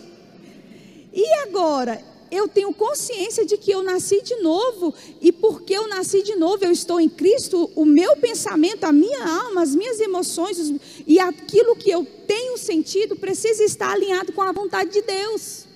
E 1.13 1.27
agora, 1.43 2.01
eu 2.31 2.47
tenho 2.47 2.73
consciência 2.73 3.45
de 3.45 3.57
que 3.57 3.71
eu 3.71 3.83
nasci 3.83 4.23
de 4.23 4.37
novo, 4.37 4.95
e 5.21 5.33
porque 5.33 5.75
eu 5.75 5.89
nasci 5.89 6.23
de 6.23 6.37
novo, 6.37 6.65
eu 6.65 6.71
estou 6.71 7.01
em 7.01 7.09
Cristo, 7.09 7.71
o 7.75 7.85
meu 7.85 8.17
pensamento, 8.17 8.85
a 8.85 8.93
minha 8.93 9.25
alma, 9.25 9.63
as 9.63 9.75
minhas 9.75 10.01
emoções 10.01 10.73
e 11.07 11.19
aquilo 11.19 11.75
que 11.75 11.91
eu 11.91 12.07
tenho 12.27 12.57
sentido 12.57 13.17
precisa 13.17 13.65
estar 13.65 13.93
alinhado 13.93 14.33
com 14.33 14.43
a 14.43 14.53
vontade 14.53 14.91
de 14.91 15.03
Deus. 15.03 15.67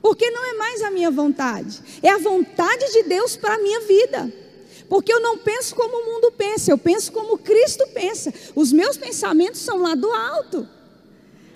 Porque 0.00 0.30
não 0.30 0.44
é 0.44 0.54
mais 0.54 0.82
a 0.82 0.90
minha 0.90 1.10
vontade, 1.10 1.82
é 2.02 2.10
a 2.10 2.18
vontade 2.18 2.92
de 2.92 3.02
Deus 3.02 3.36
para 3.36 3.54
a 3.54 3.58
minha 3.58 3.80
vida. 3.80 4.32
Porque 4.88 5.12
eu 5.12 5.20
não 5.20 5.36
penso 5.36 5.74
como 5.74 5.96
o 5.96 6.14
mundo 6.14 6.32
pensa, 6.32 6.70
eu 6.70 6.78
penso 6.78 7.10
como 7.10 7.38
Cristo 7.38 7.84
pensa. 7.92 8.32
Os 8.54 8.72
meus 8.72 8.96
pensamentos 8.96 9.60
são 9.60 9.78
lá 9.78 9.96
do 9.96 10.08
alto. 10.12 10.68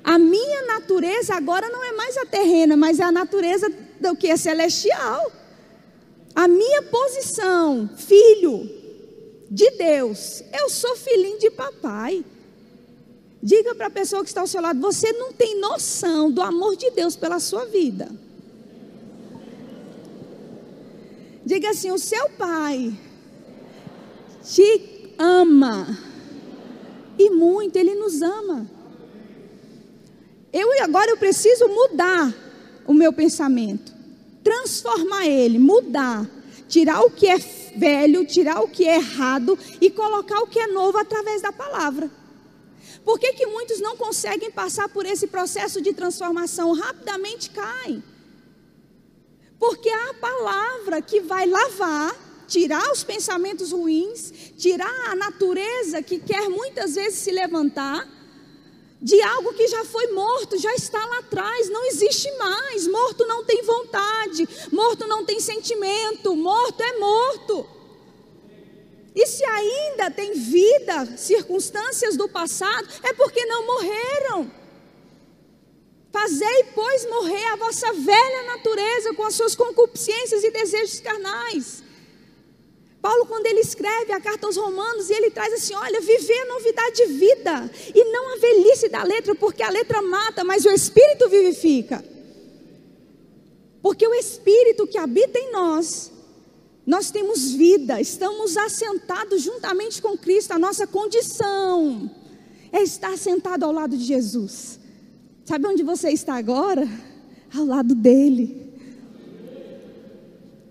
A 0.02 0.18
minha 0.18 0.66
natureza 0.66 1.34
agora 1.34 1.68
não 1.68 1.84
é 1.84 1.92
mais 1.92 2.16
a 2.16 2.26
terrena, 2.26 2.76
mas 2.76 2.98
é 2.98 3.04
a 3.04 3.12
natureza 3.12 3.70
do 4.00 4.16
que 4.16 4.28
é 4.28 4.36
celestial. 4.36 5.30
A 6.34 6.48
minha 6.48 6.82
posição, 6.82 7.88
filho 7.96 8.68
de 9.50 9.70
Deus, 9.72 10.42
eu 10.58 10.68
sou 10.70 10.96
filhinho 10.96 11.38
de 11.38 11.50
papai. 11.50 12.24
Diga 13.42 13.74
para 13.74 13.86
a 13.86 13.90
pessoa 13.90 14.22
que 14.22 14.28
está 14.28 14.40
ao 14.40 14.46
seu 14.46 14.60
lado: 14.60 14.80
você 14.80 15.12
não 15.12 15.32
tem 15.32 15.58
noção 15.58 16.30
do 16.30 16.40
amor 16.42 16.76
de 16.76 16.90
Deus 16.90 17.16
pela 17.16 17.38
sua 17.38 17.64
vida. 17.66 18.10
Diga 21.44 21.70
assim: 21.70 21.90
o 21.90 21.98
seu 21.98 22.30
pai 22.30 22.92
te 24.44 25.14
ama. 25.18 25.98
E 27.18 27.28
muito, 27.28 27.76
Ele 27.76 27.94
nos 27.94 28.22
ama. 28.22 28.66
Eu 30.52 30.68
agora 30.82 31.10
eu 31.10 31.16
preciso 31.16 31.68
mudar 31.68 32.34
o 32.90 32.92
meu 32.92 33.12
pensamento, 33.12 33.94
transformar 34.42 35.24
ele, 35.24 35.60
mudar, 35.60 36.28
tirar 36.68 37.02
o 37.02 37.10
que 37.12 37.28
é 37.28 37.38
velho, 37.38 38.26
tirar 38.26 38.62
o 38.62 38.68
que 38.68 38.84
é 38.84 38.96
errado 38.96 39.56
e 39.80 39.88
colocar 39.90 40.40
o 40.40 40.48
que 40.48 40.58
é 40.58 40.66
novo 40.66 40.98
através 40.98 41.40
da 41.40 41.52
palavra. 41.52 42.10
Por 43.04 43.16
que, 43.16 43.32
que 43.32 43.46
muitos 43.46 43.80
não 43.80 43.96
conseguem 43.96 44.50
passar 44.50 44.88
por 44.88 45.06
esse 45.06 45.28
processo 45.28 45.80
de 45.80 45.92
transformação? 45.92 46.72
Rapidamente 46.72 47.50
caem. 47.50 48.02
Porque 49.56 49.88
é 49.88 50.10
a 50.10 50.14
palavra 50.14 51.00
que 51.00 51.20
vai 51.20 51.46
lavar, 51.46 52.12
tirar 52.48 52.90
os 52.90 53.04
pensamentos 53.04 53.70
ruins, 53.70 54.32
tirar 54.58 55.12
a 55.12 55.14
natureza 55.14 56.02
que 56.02 56.18
quer 56.18 56.48
muitas 56.48 56.96
vezes 56.96 57.20
se 57.20 57.30
levantar 57.30 58.19
de 59.00 59.20
algo 59.22 59.54
que 59.54 59.66
já 59.66 59.84
foi 59.84 60.08
morto, 60.08 60.58
já 60.58 60.74
está 60.74 61.04
lá 61.04 61.18
atrás, 61.18 61.70
não 61.70 61.84
existe 61.86 62.30
mais. 62.36 62.86
Morto 62.86 63.26
não 63.26 63.44
tem 63.44 63.62
vontade, 63.62 64.48
morto 64.70 65.06
não 65.06 65.24
tem 65.24 65.40
sentimento, 65.40 66.36
morto 66.36 66.82
é 66.82 66.98
morto. 66.98 67.66
E 69.14 69.26
se 69.26 69.44
ainda 69.44 70.10
tem 70.10 70.34
vida, 70.34 71.16
circunstâncias 71.16 72.16
do 72.16 72.28
passado, 72.28 72.86
é 73.02 73.12
porque 73.14 73.44
não 73.46 73.66
morreram. 73.66 74.50
Fazei, 76.12 76.64
pois, 76.74 77.08
morrer 77.08 77.44
a 77.46 77.56
vossa 77.56 77.92
velha 77.92 78.42
natureza 78.48 79.14
com 79.14 79.24
as 79.24 79.34
suas 79.34 79.54
concupiscências 79.54 80.44
e 80.44 80.50
desejos 80.50 81.00
carnais. 81.00 81.82
Paulo, 83.00 83.24
quando 83.26 83.46
ele 83.46 83.60
escreve 83.60 84.12
a 84.12 84.20
carta 84.20 84.46
aos 84.46 84.56
Romanos, 84.56 85.08
e 85.08 85.14
ele 85.14 85.30
traz 85.30 85.52
assim: 85.54 85.74
olha, 85.74 86.00
viver 86.00 86.40
a 86.42 86.46
novidade 86.46 86.96
de 86.96 87.06
vida, 87.06 87.70
e 87.94 88.04
não 88.12 88.34
a 88.34 88.36
velhice 88.38 88.88
da 88.88 89.02
letra, 89.02 89.34
porque 89.34 89.62
a 89.62 89.70
letra 89.70 90.02
mata, 90.02 90.44
mas 90.44 90.64
o 90.64 90.70
Espírito 90.70 91.28
vivifica. 91.28 92.04
Porque 93.82 94.06
o 94.06 94.14
Espírito 94.14 94.86
que 94.86 94.98
habita 94.98 95.38
em 95.38 95.50
nós, 95.50 96.12
nós 96.86 97.10
temos 97.10 97.52
vida, 97.52 98.00
estamos 98.00 98.56
assentados 98.56 99.42
juntamente 99.42 100.02
com 100.02 100.18
Cristo, 100.18 100.52
a 100.52 100.58
nossa 100.58 100.86
condição 100.86 102.10
é 102.72 102.82
estar 102.82 103.16
sentado 103.16 103.64
ao 103.64 103.72
lado 103.72 103.96
de 103.96 104.04
Jesus. 104.04 104.78
Sabe 105.44 105.66
onde 105.66 105.82
você 105.82 106.10
está 106.10 106.34
agora? 106.36 106.86
Ao 107.54 107.64
lado 107.64 107.94
dele. 107.94 108.70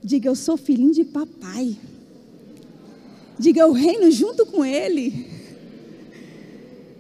Diga, 0.02 0.30
eu 0.30 0.36
sou 0.36 0.56
filhinho 0.56 0.94
de 0.94 1.04
papai. 1.04 1.78
Diga, 3.40 3.62
eu 3.62 3.72
reino 3.72 4.12
junto 4.12 4.46
com 4.46 4.66
Ele. 4.66 5.26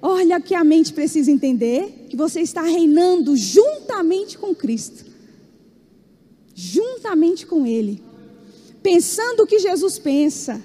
Olha 0.01 0.39
que 0.39 0.55
a 0.55 0.63
mente 0.63 0.93
precisa 0.93 1.29
entender 1.29 2.07
que 2.09 2.15
você 2.15 2.39
está 2.39 2.61
reinando 2.61 3.35
juntamente 3.35 4.37
com 4.37 4.55
Cristo. 4.55 5.05
Juntamente 6.55 7.45
com 7.45 7.67
Ele. 7.67 8.01
Pensando 8.81 9.43
o 9.43 9.47
que 9.47 9.59
Jesus 9.59 9.99
pensa. 9.99 10.63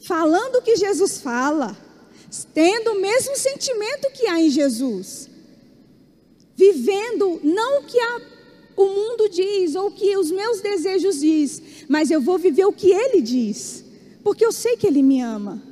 Falando 0.00 0.56
o 0.56 0.62
que 0.62 0.74
Jesus 0.74 1.18
fala. 1.18 1.76
Tendo 2.54 2.92
o 2.92 3.00
mesmo 3.00 3.36
sentimento 3.36 4.10
que 4.14 4.26
há 4.26 4.40
em 4.40 4.48
Jesus. 4.48 5.28
Vivendo 6.56 7.40
não 7.44 7.80
o 7.80 7.84
que 7.84 7.98
o 8.74 8.86
mundo 8.86 9.28
diz 9.28 9.74
ou 9.74 9.88
o 9.88 9.92
que 9.92 10.16
os 10.16 10.30
meus 10.30 10.62
desejos 10.62 11.20
diz, 11.20 11.62
mas 11.88 12.10
eu 12.10 12.22
vou 12.22 12.38
viver 12.38 12.64
o 12.64 12.72
que 12.72 12.90
Ele 12.90 13.20
diz 13.20 13.82
porque 14.22 14.44
eu 14.44 14.52
sei 14.52 14.76
que 14.76 14.86
Ele 14.86 15.02
me 15.02 15.20
ama. 15.20 15.62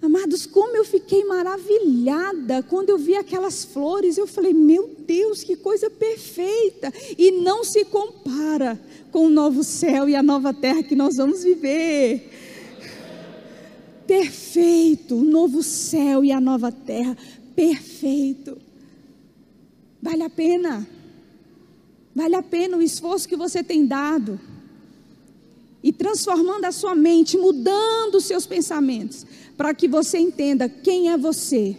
Amados, 0.00 0.46
como 0.46 0.76
eu 0.76 0.84
fiquei 0.84 1.24
maravilhada 1.24 2.62
quando 2.62 2.90
eu 2.90 2.98
vi 2.98 3.16
aquelas 3.16 3.64
flores. 3.64 4.16
Eu 4.16 4.28
falei, 4.28 4.54
meu 4.54 4.94
Deus, 5.06 5.42
que 5.42 5.56
coisa 5.56 5.90
perfeita! 5.90 6.92
E 7.16 7.32
não 7.32 7.64
se 7.64 7.84
compara 7.84 8.80
com 9.10 9.26
o 9.26 9.30
novo 9.30 9.64
céu 9.64 10.08
e 10.08 10.14
a 10.14 10.22
nova 10.22 10.54
terra 10.54 10.84
que 10.84 10.94
nós 10.94 11.16
vamos 11.16 11.42
viver. 11.42 12.30
Perfeito, 14.06 15.16
o 15.16 15.24
novo 15.24 15.62
céu 15.62 16.24
e 16.24 16.30
a 16.30 16.40
nova 16.40 16.70
terra, 16.70 17.16
perfeito. 17.54 18.56
Vale 20.00 20.22
a 20.22 20.30
pena, 20.30 20.88
vale 22.14 22.36
a 22.36 22.42
pena 22.42 22.76
o 22.76 22.82
esforço 22.82 23.28
que 23.28 23.36
você 23.36 23.64
tem 23.64 23.84
dado 23.84 24.40
e 25.82 25.92
transformando 25.92 26.64
a 26.64 26.72
sua 26.72 26.94
mente, 26.94 27.36
mudando 27.36 28.16
os 28.16 28.24
seus 28.24 28.46
pensamentos, 28.46 29.24
para 29.56 29.72
que 29.74 29.86
você 29.86 30.18
entenda 30.18 30.68
quem 30.68 31.10
é 31.10 31.16
você. 31.16 31.76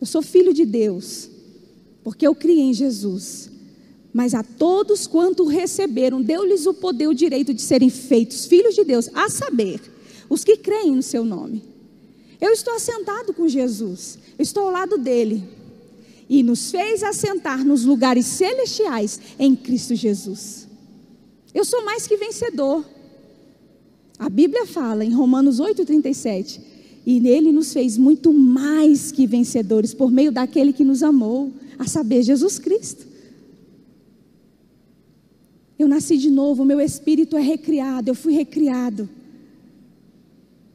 Eu 0.00 0.06
sou 0.06 0.22
filho 0.22 0.52
de 0.52 0.64
Deus, 0.64 1.30
porque 2.02 2.26
eu 2.26 2.34
criei 2.34 2.60
em 2.60 2.74
Jesus. 2.74 3.50
Mas 4.12 4.34
a 4.34 4.42
todos 4.42 5.06
quanto 5.06 5.44
receberam, 5.44 6.20
deu-lhes 6.20 6.66
o 6.66 6.74
poder, 6.74 7.06
o 7.06 7.14
direito 7.14 7.54
de 7.54 7.62
serem 7.62 7.90
feitos 7.90 8.46
filhos 8.46 8.74
de 8.74 8.84
Deus, 8.84 9.08
a 9.14 9.28
saber, 9.28 9.80
os 10.28 10.42
que 10.42 10.56
creem 10.56 10.96
no 10.96 11.02
seu 11.02 11.24
nome. 11.24 11.62
Eu 12.40 12.50
estou 12.52 12.74
assentado 12.74 13.32
com 13.32 13.46
Jesus, 13.46 14.18
eu 14.38 14.42
estou 14.42 14.64
ao 14.64 14.72
lado 14.72 14.98
dele. 14.98 15.44
E 16.28 16.42
nos 16.44 16.70
fez 16.70 17.02
assentar 17.02 17.64
nos 17.64 17.84
lugares 17.84 18.24
celestiais 18.24 19.20
em 19.38 19.54
Cristo 19.54 19.96
Jesus. 19.96 20.68
Eu 21.52 21.64
sou 21.64 21.84
mais 21.84 22.06
que 22.06 22.16
vencedor. 22.16 22.84
A 24.20 24.28
Bíblia 24.28 24.66
fala 24.66 25.02
em 25.02 25.14
Romanos 25.14 25.58
8,37: 25.58 26.60
E 27.06 27.18
nele 27.18 27.50
nos 27.50 27.72
fez 27.72 27.96
muito 27.96 28.34
mais 28.34 29.10
que 29.10 29.26
vencedores 29.26 29.94
por 29.94 30.12
meio 30.12 30.30
daquele 30.30 30.74
que 30.74 30.84
nos 30.84 31.02
amou, 31.02 31.50
a 31.78 31.86
saber, 31.86 32.22
Jesus 32.22 32.58
Cristo. 32.58 33.06
Eu 35.78 35.88
nasci 35.88 36.18
de 36.18 36.28
novo, 36.28 36.66
meu 36.66 36.78
espírito 36.78 37.34
é 37.34 37.40
recriado, 37.40 38.10
eu 38.10 38.14
fui 38.14 38.34
recriado. 38.34 39.08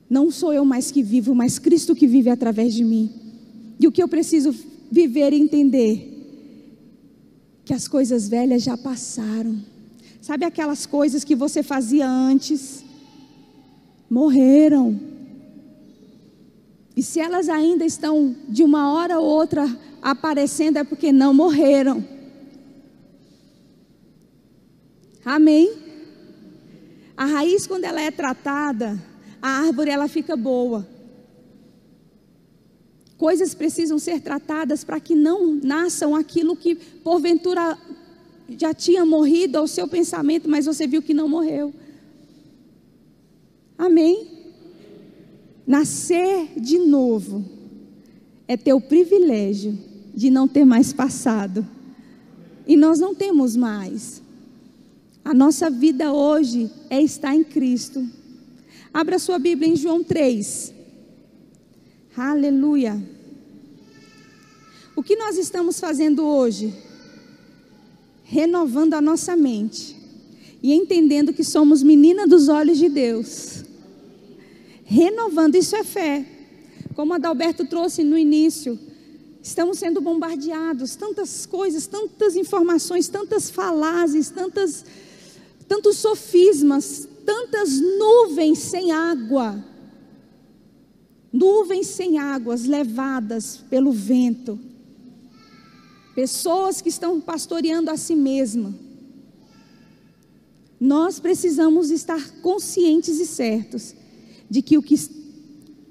Não 0.09 0.31
sou 0.31 0.51
eu 0.51 0.65
mais 0.65 0.89
que 0.89 1.03
vivo, 1.03 1.35
mas 1.35 1.59
Cristo 1.59 1.95
que 1.95 2.07
vive 2.07 2.31
através 2.31 2.73
de 2.73 2.83
mim. 2.83 3.11
E 3.79 3.85
o 3.85 3.91
que 3.91 4.01
eu 4.01 4.07
preciso 4.07 4.55
viver 4.89 5.33
e 5.33 5.39
entender? 5.39 6.11
Que 7.63 7.73
as 7.75 7.87
coisas 7.87 8.27
velhas 8.27 8.63
já 8.63 8.75
passaram. 8.75 9.55
Sabe 10.19 10.45
aquelas 10.45 10.87
coisas 10.87 11.23
que 11.23 11.35
você 11.35 11.61
fazia 11.61 12.09
antes? 12.09 12.84
Morreram. 14.15 14.97
E 16.95 17.03
se 17.03 17.19
elas 17.19 17.49
ainda 17.49 17.83
estão 17.83 18.33
de 18.47 18.63
uma 18.63 18.93
hora 18.93 19.19
ou 19.19 19.25
outra 19.25 19.67
aparecendo, 20.01 20.77
é 20.77 20.85
porque 20.85 21.11
não 21.11 21.33
morreram. 21.33 22.01
Amém? 25.25 25.69
A 27.17 27.25
raiz, 27.25 27.67
quando 27.67 27.83
ela 27.83 27.99
é 27.99 28.09
tratada, 28.09 28.97
a 29.41 29.49
árvore 29.49 29.91
ela 29.91 30.07
fica 30.07 30.37
boa. 30.37 30.87
Coisas 33.17 33.53
precisam 33.53 33.99
ser 33.99 34.21
tratadas 34.21 34.85
para 34.85 35.01
que 35.01 35.13
não 35.13 35.55
nasçam 35.55 36.15
aquilo 36.15 36.55
que 36.55 36.75
porventura 36.75 37.77
já 38.57 38.73
tinha 38.73 39.05
morrido 39.05 39.57
ao 39.57 39.67
seu 39.67 39.89
pensamento, 39.89 40.49
mas 40.49 40.65
você 40.65 40.87
viu 40.87 41.01
que 41.01 41.13
não 41.13 41.27
morreu. 41.27 41.73
Amém? 43.77 44.27
Nascer 45.67 46.59
de 46.59 46.77
novo 46.77 47.43
é 48.47 48.55
ter 48.55 48.73
o 48.73 48.81
privilégio 48.81 49.77
de 50.13 50.29
não 50.29 50.47
ter 50.47 50.63
mais 50.63 50.93
passado. 50.93 51.65
E 52.67 52.77
nós 52.77 52.99
não 52.99 53.13
temos 53.13 53.55
mais. 53.55 54.21
A 55.23 55.33
nossa 55.33 55.69
vida 55.69 56.13
hoje 56.13 56.69
é 56.89 57.01
estar 57.01 57.35
em 57.35 57.43
Cristo. 57.43 58.07
Abra 58.93 59.19
sua 59.19 59.37
Bíblia 59.37 59.69
em 59.69 59.75
João 59.75 60.03
3. 60.03 60.73
Aleluia. 62.15 63.03
O 64.95 65.03
que 65.03 65.15
nós 65.15 65.37
estamos 65.37 65.79
fazendo 65.79 66.23
hoje? 66.23 66.73
Renovando 68.23 68.93
a 68.93 69.01
nossa 69.01 69.35
mente 69.35 70.04
e 70.65 70.73
entendendo 70.73 71.31
que 71.31 71.43
somos 71.43 71.83
menina 71.83 72.25
dos 72.25 72.49
olhos 72.49 72.79
de 72.79 72.89
Deus 72.89 73.63
renovando. 74.83 75.53
Isso 75.53 75.75
é 75.75 75.83
fé. 75.83 76.25
Como 76.95 77.13
Adalberto 77.13 77.67
trouxe 77.67 78.03
no 78.03 78.17
início, 78.17 78.79
estamos 79.43 79.77
sendo 79.77 80.01
bombardeados, 80.01 80.95
tantas 80.95 81.45
coisas, 81.45 81.85
tantas 81.85 82.35
informações, 82.35 83.07
tantas 83.07 83.51
falácias, 83.51 84.31
tantas, 84.31 84.83
tantos 85.67 85.97
sofismas, 85.97 87.07
tantas 87.23 87.79
nuvens 87.79 88.57
sem 88.57 88.91
água. 88.91 89.63
Nuvens 91.31 91.85
sem 91.85 92.17
águas 92.17 92.65
levadas 92.65 93.57
pelo 93.69 93.91
vento. 93.91 94.59
Pessoas 96.15 96.81
que 96.81 96.89
estão 96.89 97.21
pastoreando 97.21 97.91
a 97.91 97.97
si 97.97 98.15
mesma. 98.15 98.84
Nós 100.79 101.19
precisamos 101.19 101.89
estar 101.89 102.31
conscientes 102.41 103.19
e 103.19 103.25
certos 103.25 103.95
de 104.49 104.61
que 104.61 104.77
o 104.77 104.81
que 104.81 104.95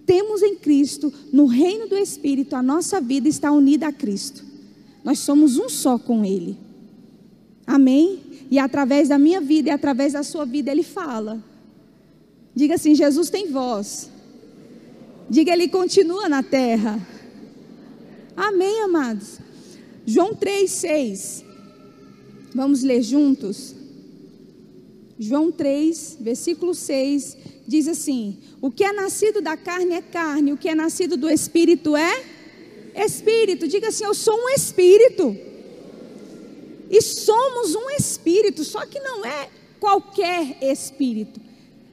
temos 0.07 0.43
em 0.43 0.57
Cristo, 0.57 1.13
no 1.33 1.47
reino 1.47 1.89
do 1.89 1.97
Espírito, 1.97 2.55
a 2.55 2.63
nossa 2.63 3.01
vida 3.01 3.29
está 3.29 3.51
unida 3.51 3.89
a 3.89 3.93
Cristo. 3.93 4.45
Nós 5.03 5.19
somos 5.19 5.57
um 5.57 5.69
só 5.69 5.99
com 5.99 6.25
Ele. 6.25 6.59
Amém? 7.67 8.21
E 8.51 8.59
através 8.59 9.09
da 9.09 9.19
minha 9.19 9.41
vida 9.41 9.71
e 9.71 9.73
através 9.73 10.13
da 10.13 10.23
sua 10.23 10.45
vida, 10.45 10.71
Ele 10.71 10.83
fala. 10.83 11.43
Diga 12.55 12.75
assim: 12.75 12.95
Jesus 12.95 13.31
tem 13.31 13.51
voz. 13.51 14.11
Diga, 15.29 15.53
Ele 15.53 15.69
continua 15.69 16.29
na 16.29 16.43
terra. 16.43 17.01
Amém, 18.37 18.83
amados? 18.83 19.39
João 20.07 20.35
3, 20.35 20.71
6. 20.71 21.45
Vamos 22.55 22.83
ler 22.83 23.03
juntos? 23.03 23.75
João 25.19 25.53
3, 25.53 26.19
versículo 26.21 26.75
6, 26.75 27.37
diz 27.67 27.89
assim: 27.89 28.39
O 28.61 28.71
que 28.71 28.85
é 28.85 28.93
nascido 28.93 29.41
da 29.41 29.57
carne 29.57 29.95
é 29.95 30.03
carne, 30.03 30.53
o 30.53 30.57
que 30.57 30.69
é 30.69 30.75
nascido 30.75 31.17
do 31.17 31.31
espírito 31.31 31.97
é 31.97 32.25
espírito. 32.95 33.69
Diga 33.69 33.89
assim: 33.89 34.05
Eu 34.05 34.15
sou 34.15 34.35
um 34.35 34.49
espírito. 34.51 35.37
E 36.91 37.01
somos 37.01 37.75
um 37.75 37.91
espírito, 37.91 38.63
só 38.63 38.85
que 38.87 39.01
não 39.01 39.25
é 39.25 39.49
qualquer 39.81 40.59
espírito. 40.63 41.41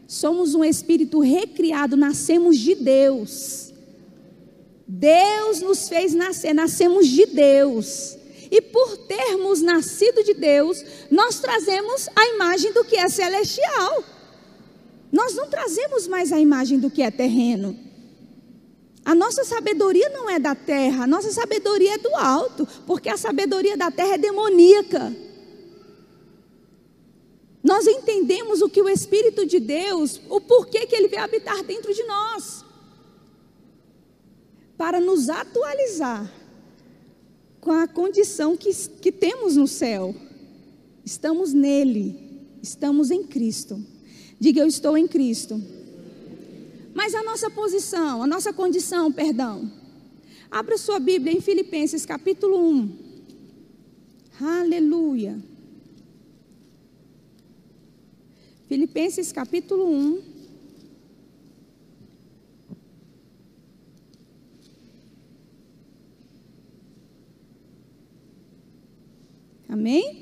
Somos 0.07 0.53
um 0.53 0.63
espírito 0.63 1.19
recriado, 1.19 1.95
nascemos 1.95 2.57
de 2.57 2.75
Deus. 2.75 3.71
Deus 4.85 5.61
nos 5.61 5.87
fez 5.87 6.13
nascer, 6.13 6.53
nascemos 6.53 7.07
de 7.07 7.25
Deus. 7.25 8.17
E 8.51 8.59
por 8.59 8.97
termos 8.97 9.61
nascido 9.61 10.25
de 10.25 10.33
Deus, 10.33 10.83
nós 11.09 11.39
trazemos 11.39 12.09
a 12.13 12.27
imagem 12.27 12.73
do 12.73 12.83
que 12.83 12.97
é 12.97 13.07
celestial. 13.07 14.03
Nós 15.09 15.33
não 15.33 15.47
trazemos 15.47 16.05
mais 16.05 16.33
a 16.33 16.39
imagem 16.39 16.77
do 16.77 16.91
que 16.91 17.01
é 17.01 17.09
terreno. 17.09 17.79
A 19.05 19.15
nossa 19.15 19.45
sabedoria 19.45 20.09
não 20.09 20.29
é 20.29 20.37
da 20.37 20.53
terra, 20.53 21.05
a 21.05 21.07
nossa 21.07 21.31
sabedoria 21.31 21.95
é 21.95 21.97
do 21.97 22.13
alto, 22.13 22.67
porque 22.85 23.07
a 23.07 23.15
sabedoria 23.15 23.77
da 23.77 23.89
terra 23.89 24.15
é 24.15 24.17
demoníaca. 24.17 25.15
Nós 27.63 27.87
entendemos 27.87 28.61
o 28.61 28.69
que 28.69 28.81
o 28.81 28.89
Espírito 28.89 29.45
de 29.45 29.61
Deus, 29.61 30.19
o 30.29 30.41
porquê 30.41 30.85
que 30.85 30.95
ele 30.95 31.07
veio 31.07 31.23
habitar 31.23 31.63
dentro 31.63 31.93
de 31.93 32.03
nós. 32.03 32.65
Para 34.77 34.99
nos 34.99 35.29
atualizar 35.29 36.40
com 37.61 37.71
a 37.71 37.87
condição 37.87 38.57
que, 38.57 38.73
que 38.73 39.11
temos 39.11 39.55
no 39.55 39.67
céu. 39.67 40.15
Estamos 41.05 41.53
nele, 41.53 42.19
estamos 42.61 43.11
em 43.11 43.23
Cristo. 43.23 43.79
Diga, 44.39 44.61
eu 44.61 44.67
estou 44.67 44.97
em 44.97 45.07
Cristo. 45.07 45.61
Mas 46.93 47.13
a 47.13 47.23
nossa 47.23 47.49
posição, 47.51 48.23
a 48.23 48.27
nossa 48.27 48.51
condição, 48.51 49.11
perdão. 49.11 49.71
Abra 50.49 50.77
sua 50.77 50.99
Bíblia 50.99 51.31
em 51.31 51.39
Filipenses 51.39 52.05
capítulo 52.05 52.57
1. 52.59 52.97
Aleluia. 54.41 55.39
Filipenses 58.67 59.31
capítulo 59.31 59.87
1. 59.87 60.30
Amém? 69.71 70.17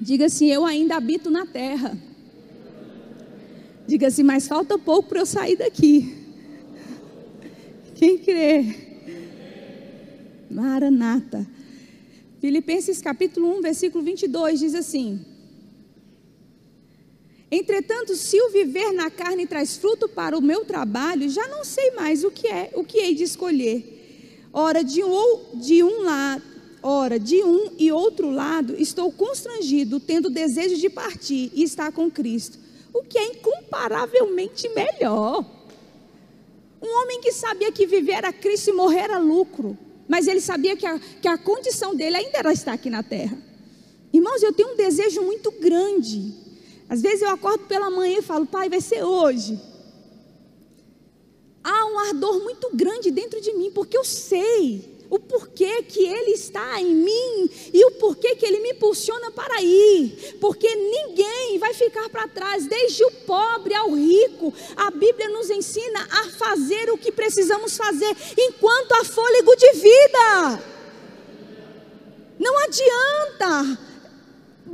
Diga 0.00 0.24
assim: 0.24 0.46
Eu 0.50 0.64
ainda 0.64 0.96
habito 0.96 1.28
na 1.28 1.44
terra. 1.44 1.98
Diga 3.86 4.06
assim: 4.06 4.22
Mas 4.22 4.48
falta 4.48 4.78
pouco 4.78 5.10
para 5.10 5.18
eu 5.18 5.26
sair 5.26 5.56
daqui. 5.56 6.16
Quem 7.94 8.16
crê? 8.16 8.64
Maranata. 10.50 11.46
Filipenses 12.40 13.02
capítulo 13.02 13.58
1, 13.58 13.60
versículo 13.60 14.02
22 14.02 14.60
diz 14.60 14.74
assim: 14.74 15.26
Entretanto, 17.50 18.16
se 18.16 18.40
o 18.40 18.48
viver 18.48 18.92
na 18.92 19.10
carne 19.10 19.46
traz 19.46 19.76
fruto 19.76 20.08
para 20.08 20.38
o 20.38 20.40
meu 20.40 20.64
trabalho, 20.64 21.28
já 21.28 21.46
não 21.48 21.66
sei 21.66 21.90
mais 21.90 22.24
o 22.24 22.30
que 22.30 22.46
é, 22.46 22.70
o 22.74 22.82
que 22.82 22.96
hei 22.96 23.14
de 23.14 23.24
escolher. 23.24 23.97
Ora, 24.52 24.82
de 24.82 25.04
um, 25.04 25.38
de 25.54 25.82
um 25.82 26.02
lado, 26.02 26.42
ora, 26.82 27.18
de 27.18 27.42
um 27.42 27.72
e 27.78 27.92
outro 27.92 28.30
lado, 28.30 28.74
estou 28.80 29.12
constrangido, 29.12 30.00
tendo 30.00 30.30
desejo 30.30 30.76
de 30.76 30.88
partir 30.88 31.50
e 31.54 31.62
estar 31.62 31.92
com 31.92 32.10
Cristo, 32.10 32.58
o 32.92 33.02
que 33.02 33.18
é 33.18 33.26
incomparavelmente 33.26 34.68
melhor. 34.70 35.44
Um 36.80 37.02
homem 37.02 37.20
que 37.20 37.32
sabia 37.32 37.70
que 37.72 37.86
viver 37.86 38.12
era 38.12 38.32
Cristo 38.32 38.70
e 38.70 38.72
morrer 38.72 39.00
era 39.00 39.18
lucro, 39.18 39.76
mas 40.08 40.26
ele 40.26 40.40
sabia 40.40 40.76
que 40.76 40.86
a, 40.86 40.98
que 40.98 41.28
a 41.28 41.36
condição 41.36 41.94
dele 41.94 42.16
ainda 42.16 42.38
era 42.38 42.52
estar 42.52 42.72
aqui 42.72 42.88
na 42.88 43.02
terra. 43.02 43.36
Irmãos, 44.12 44.42
eu 44.42 44.52
tenho 44.52 44.72
um 44.72 44.76
desejo 44.76 45.20
muito 45.22 45.50
grande. 45.50 46.32
Às 46.88 47.02
vezes 47.02 47.20
eu 47.20 47.28
acordo 47.28 47.66
pela 47.66 47.90
manhã 47.90 48.18
e 48.18 48.22
falo, 48.22 48.46
pai, 48.46 48.70
vai 48.70 48.80
ser 48.80 49.02
hoje 49.02 49.60
há 51.68 51.84
um 51.84 51.98
ardor 51.98 52.42
muito 52.42 52.70
grande 52.72 53.10
dentro 53.10 53.40
de 53.40 53.52
mim, 53.52 53.70
porque 53.70 53.96
eu 53.96 54.04
sei 54.04 54.96
o 55.10 55.18
porquê 55.18 55.82
que 55.82 56.04
Ele 56.04 56.32
está 56.32 56.80
em 56.80 56.94
mim 56.94 57.50
e 57.72 57.84
o 57.84 57.92
porquê 57.92 58.34
que 58.36 58.44
Ele 58.44 58.60
me 58.60 58.70
impulsiona 58.70 59.30
para 59.30 59.60
ir, 59.62 60.36
porque 60.40 60.68
ninguém 60.74 61.58
vai 61.58 61.74
ficar 61.74 62.08
para 62.08 62.28
trás, 62.28 62.66
desde 62.66 63.04
o 63.04 63.10
pobre 63.10 63.74
ao 63.74 63.92
rico. 63.92 64.52
A 64.76 64.90
Bíblia 64.90 65.28
nos 65.28 65.50
ensina 65.50 66.06
a 66.10 66.30
fazer 66.30 66.90
o 66.90 66.98
que 66.98 67.12
precisamos 67.12 67.76
fazer 67.76 68.16
enquanto 68.36 68.92
há 68.92 69.04
fôlego 69.04 69.54
de 69.56 69.72
vida. 69.72 70.62
Não 72.38 72.56
adianta 72.58 73.87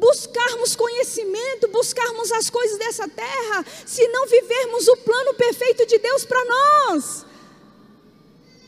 buscarmos 0.05 0.77
conhecimento, 0.77 1.67
buscarmos 1.69 2.31
as 2.31 2.51
coisas 2.51 2.79
dessa 2.79 3.09
terra, 3.09 3.65
se 3.87 4.07
não 4.09 4.27
vivermos 4.27 4.87
o 4.87 4.99
plano 4.99 5.33
perfeito 5.33 5.87
de 5.87 5.97
Deus 5.99 6.27
para 6.27 6.45
nós. 6.45 7.25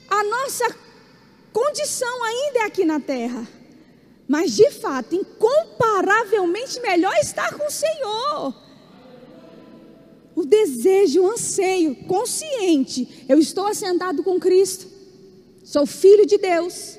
A 0.09 0.25
nossa 0.25 0.75
condição 1.53 2.25
ainda 2.25 2.61
é 2.61 2.63
aqui 2.63 2.87
na 2.87 2.99
terra, 2.99 3.47
mas 4.27 4.53
de 4.53 4.71
fato, 4.71 5.15
incomparavelmente 5.15 6.81
melhor 6.81 7.15
estar 7.17 7.53
com 7.53 7.67
o 7.67 7.71
Senhor. 7.71 8.55
O 10.35 10.45
desejo, 10.47 11.23
o 11.23 11.31
anseio, 11.33 11.97
consciente, 12.07 13.27
eu 13.29 13.39
estou 13.39 13.67
assentado 13.67 14.23
com 14.23 14.41
Cristo, 14.41 14.87
sou 15.63 15.85
filho 15.85 16.25
de 16.25 16.39
Deus, 16.39 16.99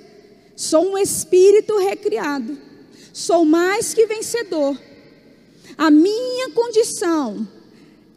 sou 0.56 0.92
um 0.92 0.98
espírito 0.98 1.76
recriado 1.80 2.67
sou 3.18 3.44
mais 3.44 3.96
que 3.96 4.06
vencedor. 4.06 4.80
A 5.76 5.90
minha 5.90 6.52
condição 6.52 7.48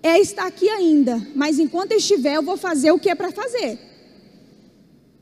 é 0.02 0.18
estar 0.20 0.46
aqui 0.46 0.68
ainda, 0.68 1.26
mas 1.34 1.58
enquanto 1.58 1.92
eu 1.92 1.96
estiver, 1.98 2.36
eu 2.36 2.42
vou 2.42 2.58
fazer 2.58 2.90
o 2.90 2.98
que 2.98 3.08
é 3.08 3.14
para 3.14 3.32
fazer. 3.32 3.78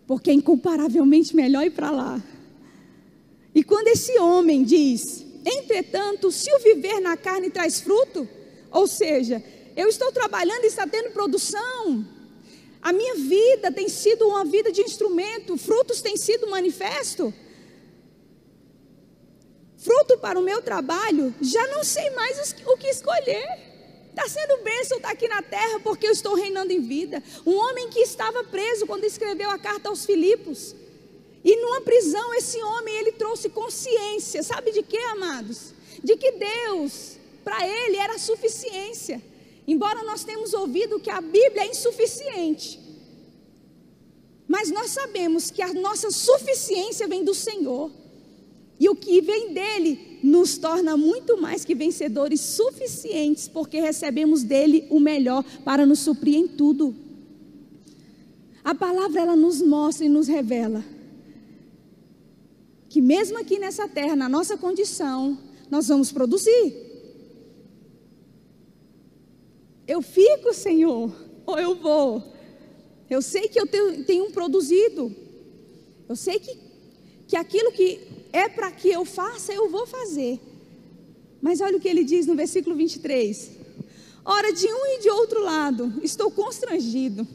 Porque 0.05 0.31
é 0.31 0.35
incomparavelmente 0.35 1.35
melhor 1.37 1.65
ir 1.65 1.71
para 1.71 1.93
lá. 1.93 2.21
E 3.55 3.63
quando 3.63 3.87
esse 3.87 4.19
homem 4.19 4.65
diz: 4.65 5.25
Entretanto, 5.47 6.33
se 6.33 6.53
o 6.53 6.59
viver 6.59 6.99
na 7.01 7.17
carne 7.17 7.49
traz 7.49 7.81
fruto, 7.81 8.29
ou 8.73 8.89
seja, 8.89 9.43
eu 9.77 9.89
estou 9.89 10.11
trabalhando 10.11 10.65
e 10.65 10.67
está 10.67 10.89
tendo 10.89 11.13
produção, 11.13 12.05
a 12.83 12.93
minha 12.93 13.15
vida 13.15 13.71
tem 13.71 13.89
sido 13.89 14.27
uma 14.27 14.45
vida 14.45 14.73
de 14.73 14.81
instrumento, 14.81 15.57
frutos 15.57 16.03
têm 16.03 16.17
sido 16.17 16.51
manifesto 16.51 17.33
fruto 19.79 20.19
para 20.19 20.39
o 20.39 20.43
meu 20.43 20.61
trabalho, 20.61 21.35
já 21.41 21.67
não 21.69 21.83
sei 21.83 22.11
mais 22.11 22.55
o 22.67 22.77
que 22.77 22.89
escolher. 22.89 23.47
Está 24.11 24.29
sendo 24.29 24.65
bênção 24.65 24.97
estar 24.97 25.11
aqui 25.11 25.29
na 25.29 25.41
terra 25.41 25.79
porque 25.81 26.07
eu 26.07 26.11
estou 26.11 26.35
reinando 26.35 26.73
em 26.73 26.81
vida. 26.81 27.23
Um 27.47 27.55
homem 27.55 27.89
que 27.89 28.01
estava 28.01 28.43
preso 28.43 28.87
quando 28.87 29.05
escreveu 29.05 29.49
a 29.49 29.59
carta 29.59 29.89
aos 29.89 30.05
Filipos. 30.05 30.75
E 31.45 31.55
numa 31.57 31.81
prisão, 31.83 32.35
esse 32.35 32.61
homem, 32.61 32.97
ele 32.97 33.13
trouxe 33.13 33.49
consciência. 33.49 34.43
Sabe 34.43 34.73
de 34.73 34.83
quê, 34.83 34.99
amados? 35.13 35.73
De 36.03 36.17
que 36.17 36.33
Deus, 36.33 37.17
para 37.45 37.67
ele, 37.67 37.97
era 37.97 38.19
suficiência. 38.19 39.23
Embora 39.69 40.03
nós 40.03 40.25
tenhamos 40.25 40.53
ouvido 40.53 40.99
que 40.99 41.11
a 41.11 41.21
Bíblia 41.21 41.63
é 41.63 41.67
insuficiente. 41.69 42.81
Mas 44.49 44.71
nós 44.71 44.91
sabemos 44.91 45.51
que 45.51 45.63
a 45.63 45.73
nossa 45.73 46.11
suficiência 46.11 47.07
vem 47.07 47.23
do 47.23 47.35
Senhor. 47.35 47.93
E 48.79 48.89
o 48.89 48.95
que 48.95 49.21
vem 49.21 49.53
dele 49.53 50.19
nos 50.23 50.57
torna 50.59 50.97
muito 50.97 51.41
mais 51.41 51.65
que 51.65 51.75
vencedores 51.75 52.41
suficientes, 52.41 53.49
porque 53.49 53.81
recebemos 53.81 54.43
dele 54.43 54.87
o 54.91 55.01
melhor 55.01 55.45
para 55.65 55.85
nos 55.85 56.01
suprir 56.01 56.37
em 56.37 56.47
tudo. 56.47 56.95
A 58.63 58.75
palavra 58.75 59.21
ela 59.21 59.37
nos 59.37 59.61
mostra 59.63 60.05
e 60.05 60.09
nos 60.09 60.29
revela 60.29 60.85
que 62.89 63.01
mesmo 63.01 63.39
aqui 63.39 63.59
nessa 63.59 63.87
terra, 63.87 64.17
na 64.17 64.29
nossa 64.29 64.57
condição, 64.57 65.39
nós 65.71 65.89
vamos 65.89 66.11
produzir. 66.11 66.75
Eu 69.87 70.01
fico, 70.01 70.55
Senhor, 70.55 71.13
ou 71.47 71.59
eu 71.59 71.75
vou? 71.75 72.23
Eu 73.09 73.21
sei 73.21 73.49
que 73.49 73.61
eu 73.61 73.67
tenho, 73.67 74.05
tenho 74.05 74.31
produzido. 74.31 75.15
Eu 76.09 76.17
sei 76.17 76.39
que, 76.39 76.59
que 77.27 77.37
aquilo 77.37 77.73
que 77.73 78.01
é 78.33 78.49
para 78.49 78.71
que 78.71 78.89
eu 78.89 79.05
faça, 79.05 79.53
eu 79.53 79.69
vou 79.69 79.87
fazer. 79.87 80.41
Mas 81.41 81.61
olha 81.61 81.77
o 81.77 81.81
que 81.81 81.89
ele 81.89 82.05
diz 82.05 82.27
no 82.27 82.35
versículo 82.35 82.75
23. 82.77 83.53
Ora, 84.25 84.53
de 84.53 84.67
um 84.67 84.87
e 84.87 85.01
de 85.01 85.11
outro 85.11 85.43
lado, 85.43 85.95
estou 86.03 86.31
constrangido, 86.31 87.27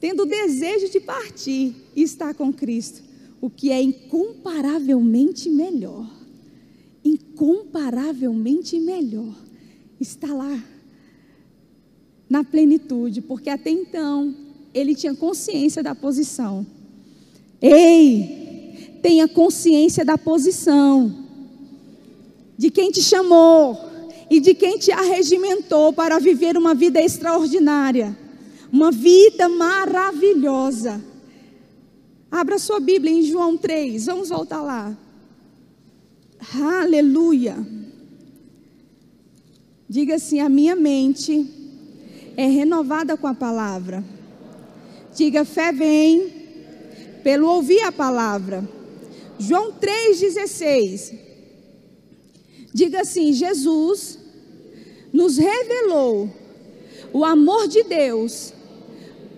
tendo 0.00 0.24
desejo 0.24 0.88
de 0.88 1.00
partir 1.00 1.74
e 1.94 2.02
estar 2.02 2.34
com 2.34 2.52
Cristo, 2.52 3.02
o 3.40 3.50
que 3.50 3.70
é 3.70 3.82
incomparavelmente 3.82 5.50
melhor. 5.50 6.08
Incomparavelmente 7.04 8.78
melhor. 8.80 9.34
Está 10.00 10.32
lá, 10.32 10.62
na 12.28 12.42
plenitude, 12.42 13.20
porque 13.20 13.50
até 13.50 13.70
então 13.70 14.34
ele 14.72 14.94
tinha 14.94 15.14
consciência 15.14 15.82
da 15.82 15.94
posição. 15.94 16.66
Ei, 17.60 18.43
tenha 19.04 19.28
consciência 19.28 20.02
da 20.02 20.16
posição, 20.16 21.14
de 22.56 22.70
quem 22.70 22.90
te 22.90 23.02
chamou 23.02 23.78
e 24.30 24.40
de 24.40 24.54
quem 24.54 24.78
te 24.78 24.90
arregimentou 24.90 25.92
para 25.92 26.18
viver 26.18 26.56
uma 26.56 26.74
vida 26.74 27.02
extraordinária, 27.02 28.16
uma 28.72 28.90
vida 28.90 29.46
maravilhosa. 29.46 31.04
Abra 32.30 32.58
sua 32.58 32.80
Bíblia 32.80 33.12
em 33.12 33.22
João 33.22 33.58
3, 33.58 34.06
vamos 34.06 34.30
voltar 34.30 34.62
lá. 34.62 34.96
Aleluia. 36.54 37.58
Diga 39.86 40.14
assim: 40.14 40.40
a 40.40 40.48
minha 40.48 40.74
mente 40.74 41.46
é 42.38 42.46
renovada 42.46 43.18
com 43.18 43.26
a 43.26 43.34
palavra. 43.34 44.02
Diga, 45.14 45.44
fé 45.44 45.72
vem 45.72 46.32
pelo 47.22 47.50
ouvir 47.50 47.82
a 47.82 47.92
palavra. 47.92 48.66
João 49.38 49.72
3,16. 49.72 51.18
Diga 52.72 53.02
assim: 53.02 53.32
Jesus 53.32 54.18
nos 55.12 55.36
revelou 55.36 56.28
o 57.12 57.24
amor 57.24 57.68
de 57.68 57.84
Deus 57.84 58.52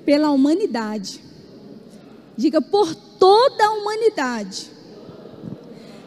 pela 0.05 0.31
humanidade. 0.31 1.21
Diga, 2.37 2.61
por 2.63 2.95
toda 2.95 3.65
a 3.65 3.73
humanidade. 3.73 4.71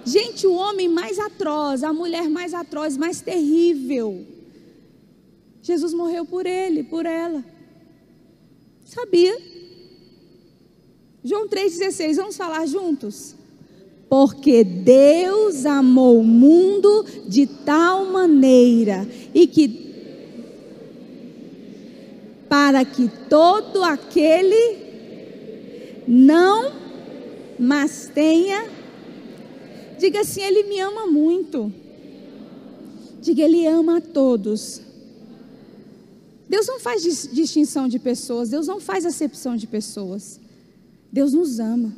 Gente, 0.06 0.48
o 0.48 0.54
homem 0.54 0.90
mais 0.90 1.20
atroz, 1.20 1.84
a 1.84 1.94
mulher 1.94 2.28
mais 2.30 2.54
atroz, 2.54 2.98
mais 2.98 3.22
terrível. 3.22 4.26
Jesus 5.62 5.94
morreu 5.94 6.26
por 6.26 6.48
ele, 6.48 6.84
por 6.84 7.06
ela. 7.06 7.44
Sabia? 8.86 9.38
João 11.24 11.48
3,16, 11.48 12.16
vamos 12.16 12.38
falar 12.38 12.66
juntos? 12.66 13.36
Porque 14.10 14.64
Deus 14.64 15.66
amou 15.66 16.20
o 16.20 16.24
mundo 16.24 17.06
de 17.28 17.46
tal 17.46 18.06
maneira 18.06 19.08
e 19.34 19.46
que 19.46 19.88
para 22.50 22.84
que 22.84 23.08
todo 23.30 23.84
aquele 23.84 24.78
não 26.08 26.72
mas 27.60 28.10
tenha 28.12 28.80
diga 30.00 30.22
assim, 30.22 30.42
ele 30.42 30.64
me 30.64 30.80
ama 30.80 31.06
muito. 31.06 31.72
Diga, 33.22 33.44
ele 33.44 33.68
ama 33.68 33.98
a 33.98 34.02
todos. 34.02 34.82
Deus 36.48 36.66
não 36.66 36.80
faz 36.80 37.04
distinção 37.32 37.88
de 37.88 38.00
pessoas, 38.00 38.50
Deus 38.50 38.66
não 38.66 38.80
faz 38.80 39.06
acepção 39.06 39.56
de 39.56 39.68
pessoas. 39.68 40.40
Deus 41.12 41.34
nos 41.34 41.60
ama. 41.60 41.94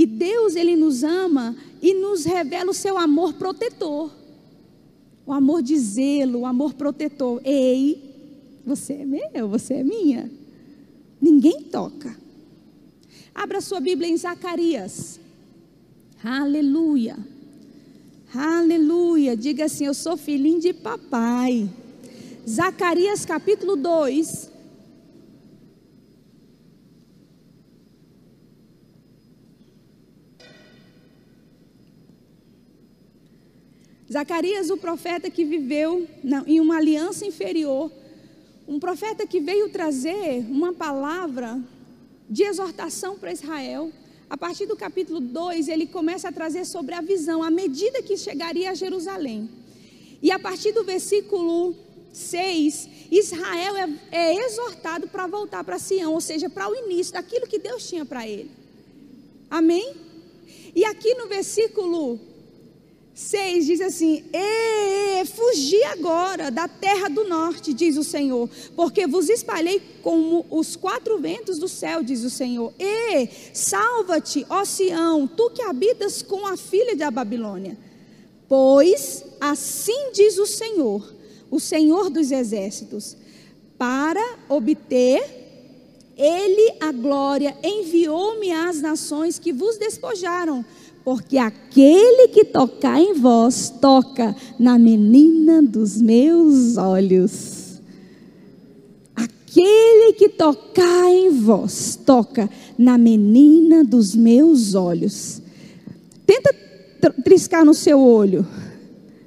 E 0.00 0.06
Deus, 0.06 0.56
Ele 0.56 0.76
nos 0.76 1.04
ama 1.04 1.54
e 1.82 1.92
nos 1.92 2.24
revela 2.24 2.70
o 2.70 2.74
seu 2.74 2.96
amor 2.96 3.34
protetor. 3.34 4.10
O 5.26 5.32
amor 5.34 5.60
de 5.60 5.78
zelo, 5.78 6.38
o 6.38 6.46
amor 6.46 6.72
protetor. 6.72 7.38
Ei, 7.44 8.02
você 8.64 8.94
é 8.94 9.04
meu, 9.04 9.46
você 9.46 9.74
é 9.74 9.84
minha. 9.84 10.32
Ninguém 11.20 11.64
toca. 11.64 12.16
Abra 13.34 13.60
sua 13.60 13.78
Bíblia 13.78 14.08
em 14.08 14.16
Zacarias. 14.16 15.20
Aleluia. 16.24 17.18
Aleluia. 18.34 19.36
Diga 19.36 19.66
assim: 19.66 19.84
Eu 19.84 19.92
sou 19.92 20.16
filhinho 20.16 20.60
de 20.60 20.72
papai. 20.72 21.68
Zacarias 22.48 23.26
capítulo 23.26 23.76
2. 23.76 24.49
Zacarias, 34.12 34.70
o 34.70 34.76
profeta 34.76 35.30
que 35.30 35.44
viveu 35.44 36.04
em 36.44 36.58
uma 36.58 36.78
aliança 36.78 37.24
inferior, 37.24 37.92
um 38.66 38.80
profeta 38.80 39.24
que 39.24 39.38
veio 39.38 39.70
trazer 39.70 40.44
uma 40.50 40.72
palavra 40.72 41.60
de 42.28 42.42
exortação 42.42 43.16
para 43.16 43.32
Israel. 43.32 43.92
A 44.28 44.36
partir 44.36 44.66
do 44.66 44.76
capítulo 44.76 45.20
2, 45.20 45.68
ele 45.68 45.86
começa 45.86 46.28
a 46.28 46.32
trazer 46.32 46.64
sobre 46.64 46.94
a 46.94 47.00
visão, 47.00 47.40
a 47.40 47.50
medida 47.50 48.02
que 48.02 48.16
chegaria 48.16 48.70
a 48.70 48.74
Jerusalém. 48.74 49.48
E 50.20 50.32
a 50.32 50.40
partir 50.40 50.72
do 50.72 50.82
versículo 50.82 51.76
6, 52.12 52.88
Israel 53.12 53.76
é, 53.76 53.88
é 54.10 54.34
exortado 54.44 55.06
para 55.06 55.28
voltar 55.28 55.62
para 55.62 55.78
Sião, 55.78 56.14
ou 56.14 56.20
seja, 56.20 56.50
para 56.50 56.68
o 56.68 56.74
início 56.74 57.12
daquilo 57.12 57.46
que 57.46 57.60
Deus 57.60 57.88
tinha 57.88 58.04
para 58.04 58.26
ele. 58.26 58.50
Amém? 59.48 59.94
E 60.74 60.84
aqui 60.84 61.14
no 61.14 61.28
versículo 61.28 62.18
6 63.20 63.66
diz 63.66 63.80
assim: 63.82 64.24
e, 64.32 65.26
Fugi 65.26 65.84
agora 65.84 66.50
da 66.50 66.66
terra 66.66 67.06
do 67.08 67.28
norte, 67.28 67.74
diz 67.74 67.98
o 67.98 68.02
Senhor, 68.02 68.48
porque 68.74 69.06
vos 69.06 69.28
espalhei 69.28 69.78
como 70.02 70.46
os 70.48 70.74
quatro 70.74 71.18
ventos 71.18 71.58
do 71.58 71.68
céu, 71.68 72.02
diz 72.02 72.24
o 72.24 72.30
Senhor. 72.30 72.72
E 72.78 73.28
salva-te, 73.52 74.46
ó 74.48 74.64
Sião, 74.64 75.26
tu 75.26 75.50
que 75.50 75.60
habitas 75.60 76.22
com 76.22 76.46
a 76.46 76.56
filha 76.56 76.96
da 76.96 77.10
Babilônia. 77.10 77.76
Pois 78.48 79.22
assim 79.38 80.12
diz 80.14 80.38
o 80.38 80.46
Senhor, 80.46 81.14
o 81.50 81.60
Senhor 81.60 82.08
dos 82.08 82.32
exércitos, 82.32 83.18
para 83.76 84.38
obter 84.48 85.40
ele 86.16 86.74
a 86.80 86.90
glória, 86.90 87.54
enviou-me 87.62 88.50
às 88.50 88.80
nações 88.80 89.38
que 89.38 89.52
vos 89.52 89.76
despojaram 89.76 90.64
porque 91.04 91.38
aquele 91.38 92.28
que 92.28 92.44
tocar 92.44 93.00
em 93.00 93.14
vós, 93.14 93.72
toca 93.80 94.36
na 94.58 94.78
menina 94.78 95.62
dos 95.62 96.00
meus 96.00 96.76
olhos. 96.76 97.80
Aquele 99.16 100.12
que 100.12 100.28
tocar 100.28 101.10
em 101.10 101.30
vós, 101.30 101.98
toca 102.04 102.48
na 102.78 102.98
menina 102.98 103.82
dos 103.82 104.14
meus 104.14 104.74
olhos. 104.74 105.40
Tenta 106.26 106.54
triscar 107.24 107.64
no 107.64 107.74
seu 107.74 107.98
olho, 107.98 108.46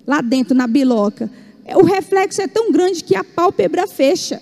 lá 0.06 0.22
dentro, 0.22 0.56
na 0.56 0.68
biloca. 0.68 1.30
O 1.76 1.84
reflexo 1.84 2.42
é 2.42 2.48
tão 2.48 2.72
grande 2.72 3.04
que 3.04 3.16
a 3.16 3.24
pálpebra 3.24 3.88
fecha. 3.88 4.42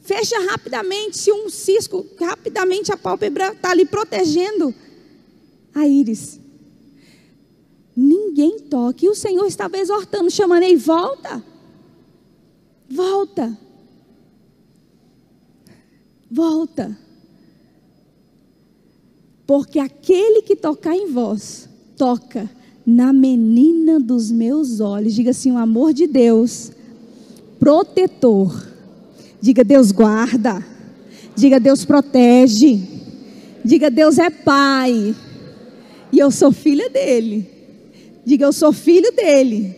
Fecha 0.00 0.36
rapidamente, 0.50 1.16
se 1.18 1.30
um 1.30 1.48
cisco, 1.48 2.04
rapidamente 2.20 2.90
a 2.90 2.96
pálpebra 2.96 3.52
está 3.52 3.70
ali 3.70 3.84
protegendo 3.84 4.74
a 5.74 5.86
íris. 5.86 6.40
Ninguém 7.94 8.58
toca. 8.60 9.04
E 9.04 9.08
o 9.08 9.14
Senhor 9.14 9.46
estava 9.46 9.76
exortando, 9.76 10.30
chamando, 10.30 10.62
ei, 10.62 10.76
volta. 10.76 11.44
Volta. 12.90 13.58
Volta. 16.30 16.96
Porque 19.46 19.78
aquele 19.78 20.42
que 20.42 20.56
tocar 20.56 20.96
em 20.96 21.10
vós, 21.12 21.68
toca 21.96 22.50
na 22.86 23.12
menina 23.12 24.00
dos 24.00 24.30
meus 24.30 24.80
olhos. 24.80 25.14
Diga 25.14 25.30
assim: 25.30 25.52
o 25.52 25.58
amor 25.58 25.92
de 25.92 26.06
Deus, 26.06 26.72
protetor. 27.58 28.68
Diga, 29.40 29.64
Deus 29.64 29.90
guarda. 29.90 30.64
Diga, 31.34 31.58
Deus 31.58 31.84
protege. 31.84 32.80
Diga, 33.64 33.90
Deus 33.90 34.18
é 34.18 34.30
Pai. 34.30 35.14
E 36.12 36.18
eu 36.18 36.30
sou 36.30 36.52
filha 36.52 36.90
dele. 36.90 37.48
Diga, 38.24 38.44
eu 38.44 38.52
sou 38.52 38.72
filho 38.72 39.10
dele. 39.12 39.74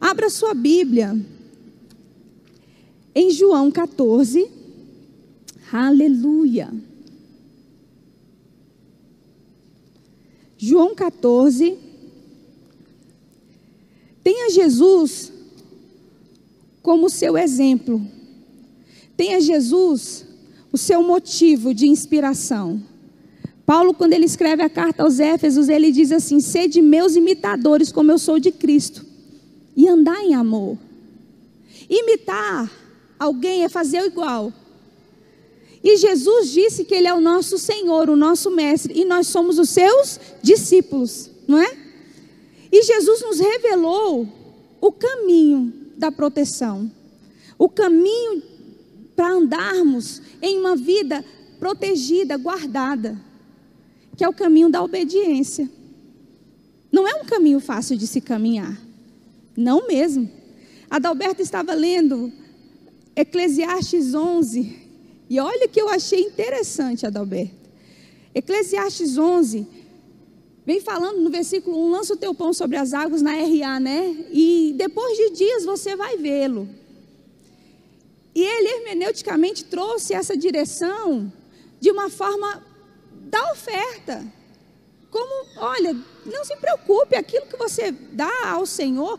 Abra 0.00 0.28
sua 0.28 0.52
Bíblia 0.52 1.16
em 3.14 3.30
João 3.30 3.70
14. 3.70 4.50
Aleluia. 5.72 6.72
João 10.58 10.94
14. 10.94 11.78
Tenha 14.22 14.50
Jesus 14.50 15.32
como 16.82 17.08
seu 17.08 17.38
exemplo. 17.38 18.04
Tenha 19.16 19.40
Jesus 19.40 20.26
o 20.72 20.78
seu 20.78 21.02
motivo 21.02 21.72
de 21.72 21.86
inspiração. 21.86 22.82
Paulo, 23.64 23.94
quando 23.94 24.12
ele 24.12 24.26
escreve 24.26 24.62
a 24.62 24.68
carta 24.68 25.02
aos 25.02 25.20
Éfesos, 25.20 25.68
ele 25.68 25.92
diz 25.92 26.10
assim: 26.10 26.40
Sede 26.40 26.82
meus 26.82 27.14
imitadores, 27.14 27.92
como 27.92 28.10
eu 28.10 28.18
sou 28.18 28.38
de 28.38 28.50
Cristo, 28.50 29.04
e 29.76 29.88
andar 29.88 30.20
em 30.22 30.34
amor. 30.34 30.76
Imitar 31.88 32.70
alguém 33.18 33.64
é 33.64 33.68
fazer 33.68 34.04
igual. 34.04 34.52
E 35.82 35.96
Jesus 35.96 36.50
disse 36.50 36.84
que 36.84 36.94
Ele 36.94 37.08
é 37.08 37.14
o 37.14 37.20
nosso 37.20 37.58
Senhor, 37.58 38.08
o 38.08 38.16
nosso 38.16 38.50
Mestre, 38.50 38.98
e 38.98 39.04
nós 39.04 39.26
somos 39.26 39.58
os 39.58 39.68
seus 39.68 40.18
discípulos, 40.40 41.30
não 41.46 41.58
é? 41.58 41.76
E 42.70 42.82
Jesus 42.82 43.20
nos 43.20 43.40
revelou 43.40 44.26
o 44.80 44.92
caminho 44.92 45.72
da 45.96 46.10
proteção, 46.10 46.90
o 47.58 47.68
caminho 47.68 48.42
para 49.14 49.32
andarmos 49.32 50.22
em 50.40 50.58
uma 50.58 50.74
vida 50.74 51.24
protegida, 51.58 52.36
guardada, 52.36 53.20
que 54.22 54.24
é 54.24 54.28
o 54.28 54.32
caminho 54.32 54.68
da 54.70 54.80
obediência. 54.80 55.68
Não 56.92 57.08
é 57.08 57.12
um 57.16 57.24
caminho 57.24 57.58
fácil 57.58 57.96
de 57.96 58.06
se 58.06 58.20
caminhar, 58.20 58.80
não 59.56 59.88
mesmo. 59.88 60.30
Adalberto 60.88 61.42
estava 61.42 61.74
lendo 61.74 62.32
Eclesiastes 63.16 64.14
11, 64.14 64.78
e 65.28 65.40
olha 65.40 65.66
que 65.66 65.82
eu 65.82 65.88
achei 65.88 66.20
interessante, 66.20 67.04
Adalberto. 67.04 67.68
Eclesiastes 68.32 69.18
11 69.18 69.66
vem 70.64 70.80
falando 70.80 71.20
no 71.20 71.28
versículo 71.28 71.84
1, 71.88 71.90
lança 71.90 72.14
o 72.14 72.16
teu 72.16 72.32
pão 72.32 72.52
sobre 72.52 72.76
as 72.76 72.94
águas 72.94 73.22
na 73.22 73.32
RA, 73.32 73.80
né? 73.80 74.24
E 74.30 74.72
depois 74.76 75.18
de 75.18 75.30
dias 75.30 75.64
você 75.64 75.96
vai 75.96 76.16
vê-lo. 76.16 76.68
E 78.36 78.40
ele 78.40 78.68
hermeneuticamente 78.68 79.64
trouxe 79.64 80.14
essa 80.14 80.36
direção 80.36 81.32
de 81.80 81.90
uma 81.90 82.08
forma 82.08 82.70
da 83.32 83.50
oferta. 83.50 84.22
Como, 85.10 85.46
olha, 85.56 85.96
não 86.24 86.44
se 86.44 86.54
preocupe, 86.56 87.16
aquilo 87.16 87.46
que 87.46 87.56
você 87.56 87.90
dá 87.90 88.50
ao 88.50 88.66
Senhor, 88.66 89.18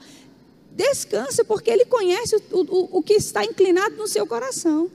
descanse, 0.71 1.43
porque 1.43 1.71
Ele 1.71 1.86
conhece 1.86 2.36
o, 2.36 2.60
o, 2.60 2.97
o 2.99 3.04
que 3.04 3.13
está 3.13 3.43
inclinado 3.43 3.95
no 3.95 4.08
seu 4.08 4.26
coração. 4.28 4.89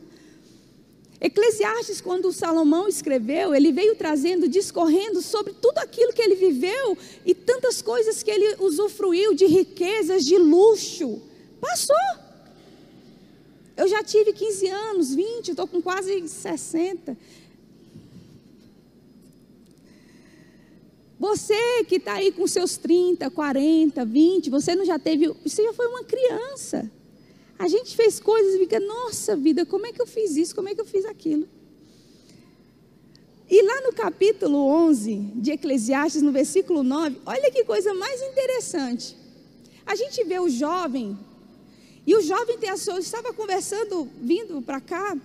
Eclesiastes, 1.20 2.00
quando 2.00 2.32
Salomão 2.32 2.86
escreveu, 2.86 3.52
ele 3.52 3.72
veio 3.72 3.96
trazendo, 3.96 4.46
discorrendo 4.46 5.20
sobre 5.20 5.52
tudo 5.52 5.78
aquilo 5.78 6.12
que 6.12 6.22
ele 6.22 6.36
viveu 6.36 6.96
e 7.26 7.34
tantas 7.34 7.82
coisas 7.82 8.22
que 8.22 8.30
ele 8.30 8.54
usufruiu 8.60 9.34
de 9.34 9.44
riquezas, 9.46 10.24
de 10.24 10.38
luxo. 10.38 11.20
Passou. 11.60 11.96
Eu 13.76 13.88
já 13.88 14.00
tive 14.04 14.32
15 14.32 14.68
anos, 14.68 15.12
20, 15.12 15.48
estou 15.48 15.66
com 15.66 15.82
quase 15.82 16.28
60. 16.28 17.16
Você 21.18 21.84
que 21.84 21.96
está 21.96 22.14
aí 22.14 22.30
com 22.30 22.46
seus 22.46 22.76
30, 22.76 23.28
40, 23.30 24.04
20, 24.04 24.50
você 24.50 24.76
não 24.76 24.84
já 24.84 24.98
teve, 24.98 25.28
você 25.44 25.64
já 25.64 25.72
foi 25.72 25.86
uma 25.88 26.04
criança. 26.04 26.90
A 27.58 27.66
gente 27.66 27.96
fez 27.96 28.20
coisas 28.20 28.54
e 28.54 28.58
fica, 28.58 28.78
nossa 28.78 29.34
vida, 29.34 29.66
como 29.66 29.86
é 29.86 29.92
que 29.92 30.00
eu 30.00 30.06
fiz 30.06 30.36
isso? 30.36 30.54
Como 30.54 30.68
é 30.68 30.74
que 30.74 30.80
eu 30.80 30.84
fiz 30.84 31.04
aquilo? 31.04 31.48
E 33.50 33.62
lá 33.62 33.80
no 33.80 33.92
capítulo 33.92 34.58
11 34.58 35.16
de 35.34 35.52
Eclesiastes, 35.52 36.22
no 36.22 36.30
versículo 36.30 36.84
9, 36.84 37.20
olha 37.26 37.50
que 37.50 37.64
coisa 37.64 37.92
mais 37.94 38.22
interessante. 38.22 39.16
A 39.84 39.96
gente 39.96 40.22
vê 40.22 40.38
o 40.38 40.48
jovem, 40.48 41.18
e 42.06 42.14
o 42.14 42.20
jovem 42.20 42.58
tem 42.58 42.70
a 42.70 42.76
sua, 42.76 43.00
estava 43.00 43.32
conversando, 43.32 44.08
vindo 44.20 44.62
para 44.62 44.80
cá, 44.80 45.16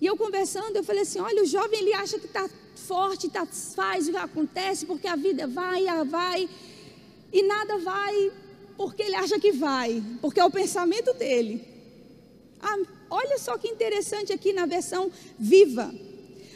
e 0.00 0.06
eu 0.06 0.16
conversando, 0.16 0.74
eu 0.74 0.82
falei 0.82 1.02
assim: 1.02 1.20
olha, 1.20 1.42
o 1.42 1.46
jovem 1.46 1.80
ele 1.80 1.92
acha 1.92 2.18
que 2.18 2.26
está 2.26 2.48
forte, 2.74 3.30
faz 3.74 4.08
o 4.08 4.12
que 4.12 4.16
acontece, 4.16 4.86
porque 4.86 5.06
a 5.06 5.16
vida 5.16 5.46
vai, 5.46 5.84
vai, 6.06 6.48
e 7.32 7.42
nada 7.42 7.78
vai 7.78 8.32
porque 8.80 9.02
ele 9.02 9.14
acha 9.14 9.38
que 9.38 9.52
vai, 9.52 10.02
porque 10.22 10.40
é 10.40 10.44
o 10.44 10.50
pensamento 10.50 11.12
dele. 11.12 11.62
Ah, 12.62 12.78
olha 13.10 13.38
só 13.38 13.58
que 13.58 13.68
interessante 13.68 14.32
aqui 14.32 14.54
na 14.54 14.64
versão 14.64 15.12
viva, 15.38 15.94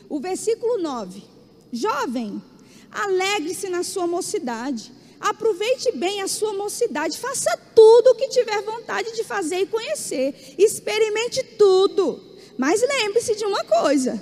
o 0.08 0.18
versículo 0.18 0.78
9: 0.78 1.22
Jovem, 1.70 2.42
alegre-se 2.90 3.68
na 3.68 3.82
sua 3.82 4.06
mocidade, 4.06 4.90
aproveite 5.20 5.92
bem 5.92 6.22
a 6.22 6.26
sua 6.26 6.54
mocidade, 6.54 7.18
faça 7.18 7.54
tudo 7.74 8.12
o 8.12 8.14
que 8.14 8.28
tiver 8.28 8.62
vontade 8.62 9.12
de 9.12 9.22
fazer 9.22 9.60
e 9.60 9.66
conhecer, 9.66 10.54
experimente 10.56 11.42
tudo, 11.58 12.22
mas 12.56 12.80
lembre-se 12.80 13.36
de 13.36 13.44
uma 13.44 13.64
coisa: 13.64 14.18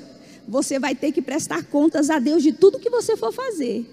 você 0.52 0.78
vai 0.78 0.94
ter 0.94 1.12
que 1.12 1.22
prestar 1.22 1.64
contas 1.64 2.10
a 2.10 2.18
Deus 2.18 2.42
de 2.42 2.52
tudo 2.52 2.78
que 2.78 2.90
você 2.90 3.16
for 3.16 3.32
fazer. 3.32 3.86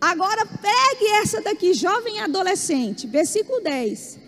Agora 0.00 0.44
pegue 0.44 1.06
essa 1.22 1.40
daqui, 1.40 1.72
jovem 1.72 2.18
adolescente, 2.18 3.06
versículo 3.06 3.60
10. 3.60 4.18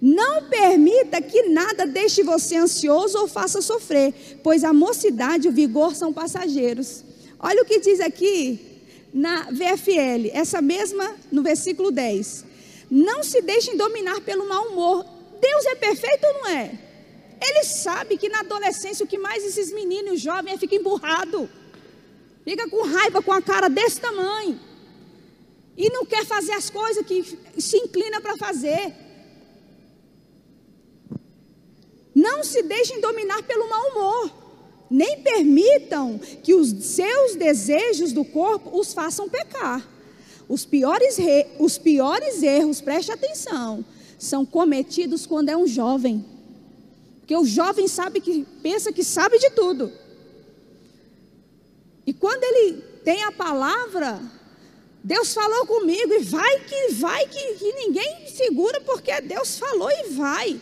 Não 0.00 0.44
permita 0.44 1.20
que 1.20 1.48
nada 1.48 1.84
deixe 1.84 2.22
você 2.22 2.54
ansioso 2.54 3.18
ou 3.18 3.26
faça 3.26 3.60
sofrer, 3.60 4.38
pois 4.44 4.62
a 4.62 4.72
mocidade 4.72 5.48
e 5.48 5.50
o 5.50 5.52
vigor 5.52 5.96
são 5.96 6.12
passageiros. 6.12 7.02
Olha 7.40 7.62
o 7.62 7.66
que 7.66 7.80
diz 7.80 7.98
aqui 7.98 8.60
na 9.12 9.50
VFL, 9.50 10.30
essa 10.32 10.62
mesma 10.62 11.16
no 11.32 11.42
versículo 11.42 11.90
10. 11.90 12.44
Não 12.88 13.24
se 13.24 13.42
deixem 13.42 13.76
dominar 13.76 14.20
pelo 14.20 14.48
mau 14.48 14.68
humor. 14.68 15.04
Deus 15.40 15.66
é 15.66 15.74
perfeito 15.74 16.24
ou 16.24 16.34
não 16.34 16.46
é? 16.50 16.85
Ele 17.40 17.64
sabe 17.64 18.16
que 18.16 18.28
na 18.28 18.40
adolescência 18.40 19.04
o 19.04 19.08
que 19.08 19.18
mais 19.18 19.44
esses 19.44 19.72
meninos 19.72 20.20
jovens 20.20 20.54
é 20.54 20.58
ficar 20.58 20.76
emburrado. 20.76 21.48
Fica 22.44 22.68
com 22.68 22.82
raiva 22.82 23.20
com 23.20 23.32
a 23.32 23.42
cara 23.42 23.68
desse 23.68 24.00
tamanho 24.00 24.60
e 25.76 25.90
não 25.90 26.06
quer 26.06 26.24
fazer 26.24 26.52
as 26.52 26.70
coisas 26.70 27.04
que 27.04 27.38
se 27.58 27.76
inclina 27.76 28.20
para 28.20 28.36
fazer. 28.36 28.94
Não 32.14 32.42
se 32.42 32.62
deixem 32.62 33.00
dominar 33.00 33.42
pelo 33.42 33.68
mau 33.68 33.90
humor, 33.90 34.32
nem 34.88 35.20
permitam 35.20 36.18
que 36.42 36.54
os 36.54 36.68
seus 36.84 37.34
desejos 37.34 38.12
do 38.12 38.24
corpo 38.24 38.78
os 38.78 38.94
façam 38.94 39.28
pecar. 39.28 39.86
Os 40.48 40.64
piores, 40.64 41.16
re, 41.16 41.46
os 41.58 41.76
piores 41.76 42.42
erros, 42.42 42.80
preste 42.80 43.12
atenção, 43.12 43.84
são 44.18 44.46
cometidos 44.46 45.26
quando 45.26 45.50
é 45.50 45.56
um 45.56 45.66
jovem. 45.66 46.24
Porque 47.26 47.36
o 47.36 47.44
jovem 47.44 47.88
sabe 47.88 48.20
que 48.20 48.46
pensa 48.62 48.92
que 48.92 49.02
sabe 49.02 49.36
de 49.40 49.50
tudo. 49.50 49.92
E 52.06 52.14
quando 52.14 52.44
ele 52.44 52.80
tem 53.02 53.24
a 53.24 53.32
palavra, 53.32 54.22
Deus 55.02 55.34
falou 55.34 55.66
comigo 55.66 56.14
e 56.14 56.20
vai 56.20 56.60
que 56.60 56.92
vai 56.92 57.26
que, 57.26 57.54
que 57.54 57.72
ninguém 57.72 58.28
segura 58.28 58.80
porque 58.82 59.20
Deus 59.22 59.58
falou 59.58 59.90
e 59.90 60.10
vai. 60.10 60.60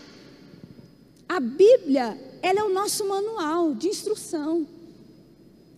A 1.29 1.38
Bíblia, 1.38 2.18
ela 2.40 2.61
é 2.61 2.64
o 2.64 2.72
nosso 2.72 3.07
manual 3.07 3.74
de 3.74 3.88
instrução. 3.88 4.66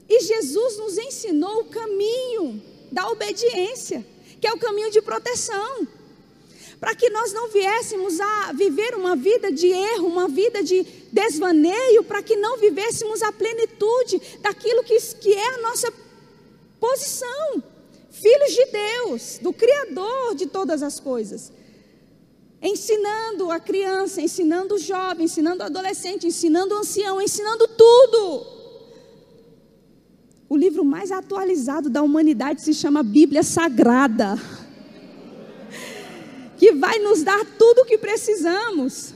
E 0.09 0.21
Jesus 0.21 0.79
nos 0.79 0.99
ensinou 0.99 1.63
o 1.63 1.65
caminho 1.65 2.63
da 2.93 3.09
obediência, 3.09 4.07
que 4.41 4.47
é 4.47 4.53
o 4.53 4.59
caminho 4.59 4.93
de 4.93 5.03
proteção. 5.03 5.89
Para 6.79 6.95
que 6.95 7.09
nós 7.11 7.33
não 7.33 7.49
viéssemos 7.49 8.21
a 8.21 8.53
viver 8.53 8.95
uma 8.95 9.17
vida 9.17 9.51
de 9.51 9.69
erro, 9.69 10.07
uma 10.09 10.29
vida 10.29 10.63
de 10.63 10.83
desvaneio, 11.11 12.05
para 12.05 12.23
que 12.23 12.37
não 12.37 12.59
vivêssemos 12.59 13.23
a 13.23 13.33
plenitude 13.33 14.21
daquilo 14.41 14.85
que, 14.85 14.99
que 15.21 15.33
é 15.33 15.55
a 15.55 15.63
nossa 15.63 15.93
posição 16.79 17.63
filhos 18.21 18.55
de 18.55 18.67
Deus, 18.67 19.39
do 19.43 19.53
Criador 19.53 20.35
de 20.35 20.47
todas 20.47 20.83
as 20.83 20.99
coisas. 20.99 21.53
Ensinando 22.63 23.51
a 23.51 23.61
criança, 23.61 24.21
ensinando 24.21 24.75
o 24.75 24.79
jovem, 24.79 25.27
ensinando 25.27 25.63
o 25.63 25.67
adolescente, 25.67 26.27
ensinando 26.27 26.75
o 26.75 26.79
ancião, 26.79 27.21
ensinando 27.21 27.69
tudo. 27.69 28.47
O 30.49 30.57
livro 30.57 30.85
mais 30.85 31.13
atualizado 31.13 31.91
da 31.91 32.03
humanidade 32.03 32.63
se 32.63 32.73
chama 32.73 33.03
Bíblia 33.03 33.43
Sagrada, 33.43 34.39
que 36.67 36.73
vai 36.73 36.99
nos 36.99 37.23
dar 37.23 37.45
tudo 37.57 37.83
o 37.83 37.85
que 37.85 37.97
precisamos. 37.97 39.15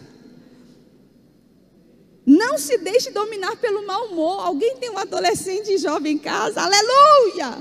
Não 2.25 2.57
se 2.57 2.79
deixe 2.79 3.11
dominar 3.11 3.57
pelo 3.57 3.85
mau 3.85 4.07
humor. 4.07 4.47
Alguém 4.47 4.77
tem 4.77 4.89
um 4.89 4.97
adolescente 4.97 5.77
jovem 5.77 6.13
em 6.13 6.19
casa? 6.19 6.61
Aleluia! 6.61 7.59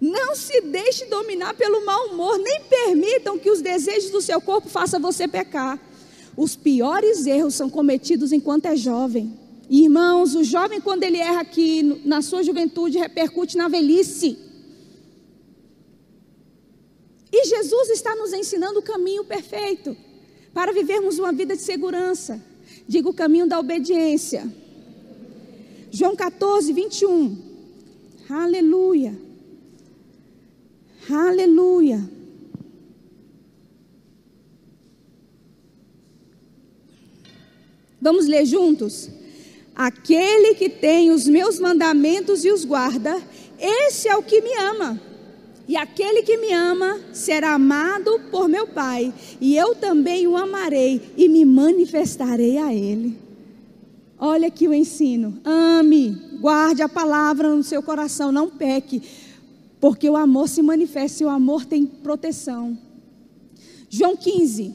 Não 0.00 0.34
se 0.34 0.62
deixe 0.62 1.04
dominar 1.04 1.52
pelo 1.52 1.84
mau 1.84 2.06
humor, 2.06 2.38
nem 2.38 2.62
permitam 2.62 3.38
que 3.38 3.50
os 3.50 3.60
desejos 3.60 4.10
do 4.10 4.22
seu 4.22 4.40
corpo 4.40 4.70
façam 4.70 4.98
você 4.98 5.28
pecar. 5.28 5.78
Os 6.34 6.56
piores 6.56 7.26
erros 7.26 7.54
são 7.54 7.68
cometidos 7.68 8.32
enquanto 8.32 8.64
é 8.64 8.76
jovem. 8.76 9.38
Irmãos, 9.68 10.34
o 10.34 10.42
jovem, 10.42 10.80
quando 10.80 11.02
ele 11.02 11.18
erra 11.18 11.42
aqui 11.42 12.00
na 12.02 12.22
sua 12.22 12.42
juventude, 12.42 12.96
repercute 12.96 13.58
na 13.58 13.68
velhice. 13.68 14.49
E 17.32 17.46
Jesus 17.46 17.90
está 17.90 18.14
nos 18.16 18.32
ensinando 18.32 18.80
o 18.80 18.82
caminho 18.82 19.24
perfeito 19.24 19.96
para 20.52 20.72
vivermos 20.72 21.18
uma 21.18 21.32
vida 21.32 21.54
de 21.54 21.62
segurança, 21.62 22.42
Diga 22.90 23.08
o 23.08 23.14
caminho 23.14 23.46
da 23.46 23.56
obediência. 23.56 24.52
João 25.92 26.16
14, 26.16 26.72
21. 26.72 27.38
Aleluia. 28.28 29.16
Aleluia. 31.08 32.10
Vamos 38.00 38.26
ler 38.26 38.44
juntos? 38.44 39.08
Aquele 39.74 40.54
que 40.56 40.68
tem 40.68 41.12
os 41.12 41.28
meus 41.28 41.60
mandamentos 41.60 42.44
e 42.44 42.50
os 42.50 42.64
guarda, 42.64 43.22
esse 43.56 44.08
é 44.08 44.16
o 44.16 44.22
que 44.22 44.40
me 44.40 44.52
ama. 44.54 45.00
E 45.70 45.76
aquele 45.76 46.24
que 46.24 46.36
me 46.36 46.52
ama 46.52 46.98
será 47.12 47.52
amado 47.52 48.20
por 48.28 48.48
meu 48.48 48.66
Pai, 48.66 49.14
e 49.40 49.56
eu 49.56 49.72
também 49.76 50.26
o 50.26 50.36
amarei 50.36 51.00
e 51.16 51.28
me 51.28 51.44
manifestarei 51.44 52.58
a 52.58 52.74
ele. 52.74 53.16
Olha 54.18 54.48
aqui 54.48 54.66
o 54.66 54.74
ensino. 54.74 55.38
Ame, 55.44 56.10
guarde 56.40 56.82
a 56.82 56.88
palavra 56.88 57.54
no 57.54 57.62
seu 57.62 57.84
coração, 57.84 58.32
não 58.32 58.50
peque, 58.50 59.00
porque 59.80 60.10
o 60.10 60.16
amor 60.16 60.48
se 60.48 60.60
manifesta 60.60 61.22
e 61.22 61.26
o 61.26 61.30
amor 61.30 61.64
tem 61.64 61.86
proteção. 61.86 62.76
João 63.88 64.16
15, 64.16 64.74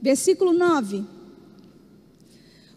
versículo 0.00 0.54
9. 0.54 1.04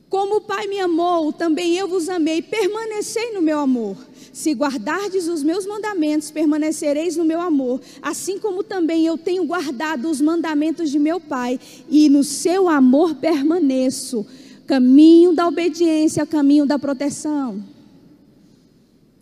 Como 0.10 0.38
o 0.38 0.41
Pai 0.41 0.68
me 0.68 0.80
amou, 0.80 1.34
também 1.34 1.76
eu 1.76 1.88
vos 1.88 2.08
amei, 2.08 2.41
permanecei 2.41 3.34
no 3.34 3.41
meu 3.41 3.60
amor. 3.60 3.97
Se 4.32 4.53
guardardes 4.53 5.28
os 5.28 5.43
meus 5.43 5.66
mandamentos, 5.66 6.32
permanecereis 6.32 7.18
no 7.18 7.26
meu 7.26 7.41
amor, 7.41 7.82
assim 8.01 8.39
como 8.39 8.64
também 8.64 9.05
eu 9.05 9.18
tenho 9.18 9.43
guardado 9.45 10.10
os 10.10 10.22
mandamentos 10.22 10.89
de 10.89 10.97
meu 10.97 11.20
Pai, 11.20 11.60
e 11.89 12.08
no 12.10 12.24
seu 12.24 12.70
amor 12.70 13.16
permaneço. 13.16 14.26
Caminho 14.66 15.34
da 15.34 15.47
obediência, 15.47 16.26
caminho 16.26 16.66
da 16.66 16.80
proteção. 16.80 17.64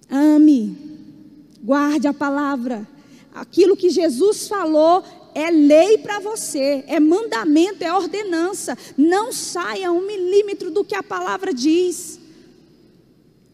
Ame, 0.09 0.75
guarde 1.63 2.07
a 2.07 2.13
palavra. 2.13 2.87
Aquilo 3.33 3.75
que 3.75 3.89
Jesus 3.89 4.47
falou 4.47 5.03
é 5.35 5.51
lei 5.51 5.97
para 5.97 6.17
você, 6.21 6.85
é 6.87 6.97
mandamento, 6.97 7.83
é 7.83 7.93
ordenança. 7.93 8.77
Não 8.97 9.33
saia 9.33 9.91
um 9.91 9.99
milímetro 9.99 10.71
do 10.71 10.85
que 10.85 10.95
a 10.95 11.03
palavra 11.03 11.53
diz. 11.53 12.17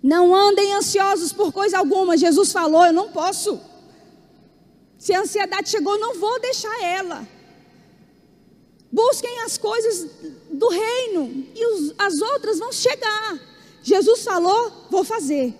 Não 0.01 0.33
andem 0.33 0.73
ansiosos 0.73 1.33
por 1.33 1.51
coisa 1.51 1.79
alguma. 1.79 2.15
Jesus 2.15 2.51
falou: 2.51 2.85
eu 2.85 2.93
não 2.93 3.11
posso. 3.11 3.59
Se 4.99 5.11
a 5.11 5.21
ansiedade 5.21 5.69
chegou, 5.69 5.97
não 5.97 6.13
vou 6.19 6.39
deixar 6.39 6.83
ela. 6.83 7.27
Busquem 8.91 9.41
as 9.41 9.57
coisas 9.57 10.07
do 10.51 10.69
reino 10.69 11.47
e 11.55 11.65
os, 11.65 11.95
as 11.97 12.21
outras 12.21 12.59
vão 12.59 12.71
chegar. 12.71 13.39
Jesus 13.81 14.23
falou: 14.23 14.71
vou 14.91 15.03
fazer. 15.03 15.51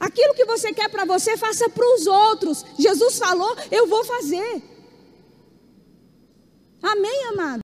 Aquilo 0.00 0.32
que 0.32 0.46
você 0.46 0.72
quer 0.72 0.88
para 0.88 1.04
você, 1.04 1.36
faça 1.36 1.68
para 1.68 1.94
os 1.96 2.06
outros. 2.06 2.64
Jesus 2.78 3.18
falou: 3.18 3.54
eu 3.70 3.86
vou 3.86 4.02
fazer. 4.06 4.73
Amém, 6.84 7.24
amado? 7.32 7.60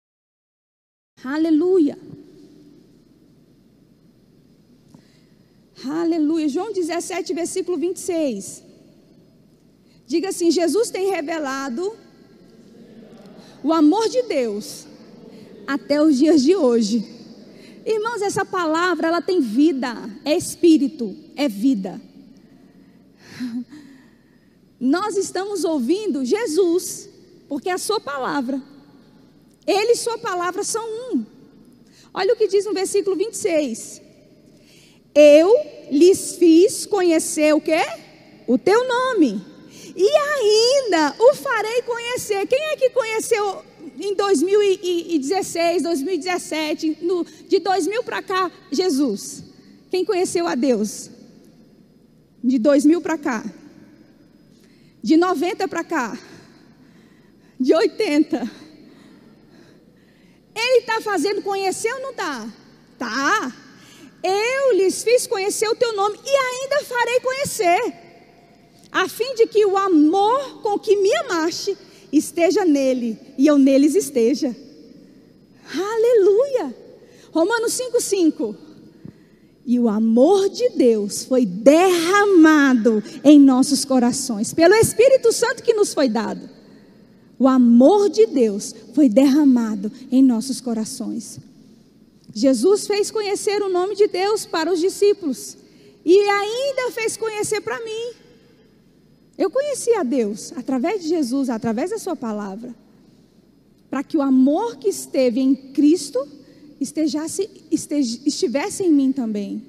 Aleluia. 1.23 1.99
Aleluia. 5.85 6.49
João 6.49 6.73
17, 6.73 7.35
versículo 7.35 7.77
26. 7.77 8.64
Diga 10.07 10.31
assim: 10.31 10.51
Jesus 10.51 10.91
tem 10.91 11.11
revelado 11.11 11.95
o 13.62 13.75
amor 13.75 14.09
de 14.09 14.23
Deus 14.23 14.87
até 15.66 16.03
os 16.03 16.16
dias 16.16 16.43
de 16.43 16.57
hoje. 16.57 17.07
Irmãos, 17.85 18.23
essa 18.23 18.45
palavra 18.45 19.09
ela 19.09 19.21
tem 19.21 19.41
vida, 19.41 19.95
é 20.25 20.35
espírito, 20.35 21.14
é 21.37 21.47
vida. 21.47 22.01
Nós 24.81 25.14
estamos 25.14 25.62
ouvindo 25.62 26.25
Jesus, 26.25 27.09
porque 27.49 27.68
é 27.68 27.73
a 27.73 27.79
sua 27.79 28.01
palavra. 28.01 28.62
Ele 29.71 29.93
e 29.93 29.97
sua 29.97 30.18
palavra 30.18 30.64
são 30.64 30.85
um. 30.85 31.25
Olha 32.12 32.35
o 32.35 32.37
que 32.37 32.49
diz 32.49 32.64
no 32.64 32.75
versículo 32.75 33.14
26. 33.14 34.03
Eu 35.14 35.55
lhes 35.93 36.35
fiz 36.35 36.87
conhecer 36.87 37.55
o 37.55 37.61
quê? 37.61 37.81
O 38.49 38.59
teu 38.59 38.87
nome. 38.89 39.41
E 39.95 40.09
ainda 40.09 41.14
o 41.21 41.35
farei 41.35 41.83
conhecer. 41.83 42.45
Quem 42.49 42.59
é 42.59 42.77
que 42.77 42.91
conheceu 42.91 43.62
em 43.97 44.12
2016, 44.16 45.85
2017, 45.85 46.99
no, 47.03 47.25
de 47.25 47.61
2000 47.61 48.03
para 48.03 48.23
cá, 48.23 48.51
Jesus? 48.73 49.45
Quem 49.89 50.05
conheceu 50.05 50.49
a 50.49 50.57
Deus? 50.57 51.09
De 52.43 52.59
2000 52.59 53.01
para 53.01 53.16
cá. 53.16 53.45
De 55.01 55.16
90 55.16 55.68
para 55.68 55.85
cá. 55.85 56.18
De 57.59 57.73
80 57.73 58.60
ele 60.61 60.81
está 60.81 61.01
fazendo 61.01 61.43
conhecer 61.43 61.93
ou 61.95 62.01
não 62.01 62.11
está? 62.11 62.49
Tá. 62.99 63.53
Eu 64.23 64.77
lhes 64.77 65.03
fiz 65.03 65.27
conhecer 65.27 65.69
o 65.69 65.75
teu 65.75 65.95
nome 65.95 66.19
e 66.25 66.29
ainda 66.29 66.85
farei 66.85 67.21
conhecer, 67.21 67.95
a 68.93 69.09
fim 69.09 69.35
de 69.35 69.47
que 69.47 69.65
o 69.65 69.77
amor 69.77 70.61
com 70.63 70.79
que 70.79 70.97
me 70.97 71.15
amaste 71.17 71.77
esteja 72.13 72.65
nele 72.65 73.19
e 73.39 73.47
eu 73.47 73.57
neles 73.57 73.95
esteja. 73.95 74.55
Aleluia. 75.73 76.75
Romanos 77.33 77.73
5,5. 77.73 78.57
E 79.65 79.79
o 79.79 79.89
amor 79.89 80.49
de 80.49 80.69
Deus 80.71 81.25
foi 81.25 81.47
derramado 81.47 83.03
em 83.23 83.39
nossos 83.39 83.85
corações, 83.85 84.53
pelo 84.53 84.75
Espírito 84.75 85.33
Santo 85.33 85.63
que 85.63 85.75
nos 85.75 85.95
foi 85.95 86.09
dado. 86.09 86.60
O 87.41 87.49
amor 87.49 88.11
de 88.11 88.26
Deus 88.26 88.74
foi 88.93 89.09
derramado 89.09 89.91
em 90.12 90.22
nossos 90.22 90.61
corações. 90.61 91.41
Jesus 92.34 92.86
fez 92.86 93.11
conhecer 93.11 93.62
o 93.62 93.70
nome 93.70 93.97
de 93.97 94.07
Deus 94.07 94.45
para 94.45 94.70
os 94.70 94.78
discípulos 94.78 95.57
e 96.05 96.18
ainda 96.18 96.91
fez 96.93 97.16
conhecer 97.16 97.62
para 97.62 97.82
mim. 97.82 98.12
Eu 99.38 99.51
conheci 99.51 99.95
a 99.95 100.03
Deus 100.03 100.53
através 100.55 101.01
de 101.01 101.09
Jesus, 101.09 101.49
através 101.49 101.88
da 101.88 101.99
Sua 101.99 102.14
palavra, 102.14 102.74
para 103.88 104.05
que 104.05 104.18
o 104.18 104.22
amor 104.22 104.76
que 104.76 104.91
esteve 104.91 105.41
em 105.41 105.55
Cristo 105.55 106.28
estejasse, 106.78 107.49
estivesse 107.70 108.82
em 108.82 108.93
mim 108.93 109.12
também. 109.12 109.62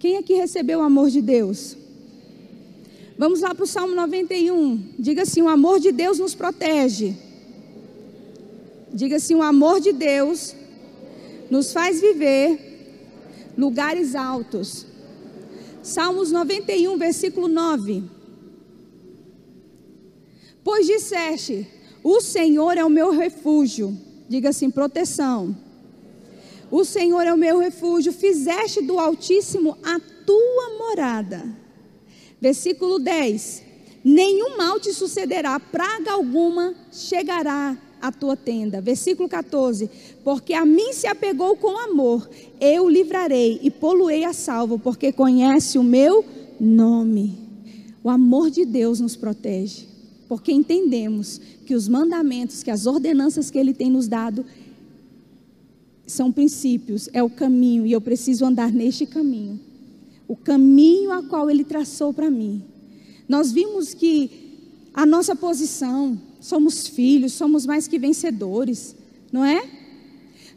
Quem 0.00 0.16
aqui 0.16 0.34
recebeu 0.34 0.80
o 0.80 0.82
amor 0.82 1.10
de 1.10 1.22
Deus? 1.22 1.76
Vamos 3.18 3.40
lá 3.40 3.52
para 3.52 3.64
o 3.64 3.66
Salmo 3.66 3.96
91. 3.96 4.94
Diga 4.96 5.22
assim: 5.22 5.42
o 5.42 5.48
amor 5.48 5.80
de 5.80 5.90
Deus 5.90 6.20
nos 6.20 6.36
protege. 6.36 7.16
Diga 8.94 9.16
assim: 9.16 9.34
o 9.34 9.42
amor 9.42 9.80
de 9.80 9.92
Deus 9.92 10.54
nos 11.50 11.72
faz 11.72 12.00
viver 12.00 13.52
lugares 13.58 14.14
altos. 14.14 14.86
Salmos 15.82 16.30
91, 16.30 16.96
versículo 16.96 17.48
9. 17.48 18.04
Pois 20.62 20.86
disseste: 20.86 21.66
O 22.04 22.20
Senhor 22.20 22.78
é 22.78 22.84
o 22.84 22.90
meu 22.90 23.10
refúgio. 23.10 23.98
Diga 24.28 24.50
assim: 24.50 24.70
proteção. 24.70 25.56
O 26.70 26.84
Senhor 26.84 27.26
é 27.26 27.34
o 27.34 27.36
meu 27.36 27.58
refúgio. 27.58 28.12
Fizeste 28.12 28.80
do 28.80 28.96
Altíssimo 28.96 29.76
a 29.82 29.98
tua 30.24 30.78
morada. 30.78 31.67
Versículo 32.40 32.98
10: 32.98 33.62
Nenhum 34.04 34.56
mal 34.56 34.78
te 34.78 34.92
sucederá, 34.92 35.58
praga 35.58 36.12
alguma 36.12 36.74
chegará 36.92 37.76
à 38.00 38.12
tua 38.12 38.36
tenda. 38.36 38.80
Versículo 38.80 39.28
14: 39.28 39.90
Porque 40.22 40.54
a 40.54 40.64
mim 40.64 40.92
se 40.92 41.06
apegou 41.06 41.56
com 41.56 41.76
amor, 41.76 42.28
eu 42.60 42.88
livrarei 42.88 43.58
e 43.62 43.70
poluei 43.70 44.24
a 44.24 44.32
salvo, 44.32 44.78
porque 44.78 45.12
conhece 45.12 45.78
o 45.78 45.82
meu 45.82 46.24
nome. 46.60 47.36
O 48.02 48.08
amor 48.08 48.50
de 48.50 48.64
Deus 48.64 49.00
nos 49.00 49.16
protege, 49.16 49.86
porque 50.28 50.52
entendemos 50.52 51.40
que 51.66 51.74
os 51.74 51.88
mandamentos, 51.88 52.62
que 52.62 52.70
as 52.70 52.86
ordenanças 52.86 53.50
que 53.50 53.58
Ele 53.58 53.74
tem 53.74 53.90
nos 53.90 54.06
dado, 54.06 54.46
são 56.06 56.32
princípios, 56.32 57.10
é 57.12 57.22
o 57.22 57.28
caminho, 57.28 57.84
e 57.84 57.92
eu 57.92 58.00
preciso 58.00 58.46
andar 58.46 58.72
neste 58.72 59.04
caminho 59.04 59.67
o 60.28 60.36
caminho 60.36 61.10
a 61.10 61.22
qual 61.22 61.50
Ele 61.50 61.64
traçou 61.64 62.12
para 62.12 62.30
mim. 62.30 62.62
Nós 63.26 63.50
vimos 63.50 63.94
que 63.94 64.30
a 64.92 65.06
nossa 65.06 65.34
posição, 65.34 66.20
somos 66.40 66.86
filhos, 66.86 67.32
somos 67.32 67.64
mais 67.64 67.88
que 67.88 67.98
vencedores, 67.98 68.94
não 69.32 69.44
é? 69.44 69.66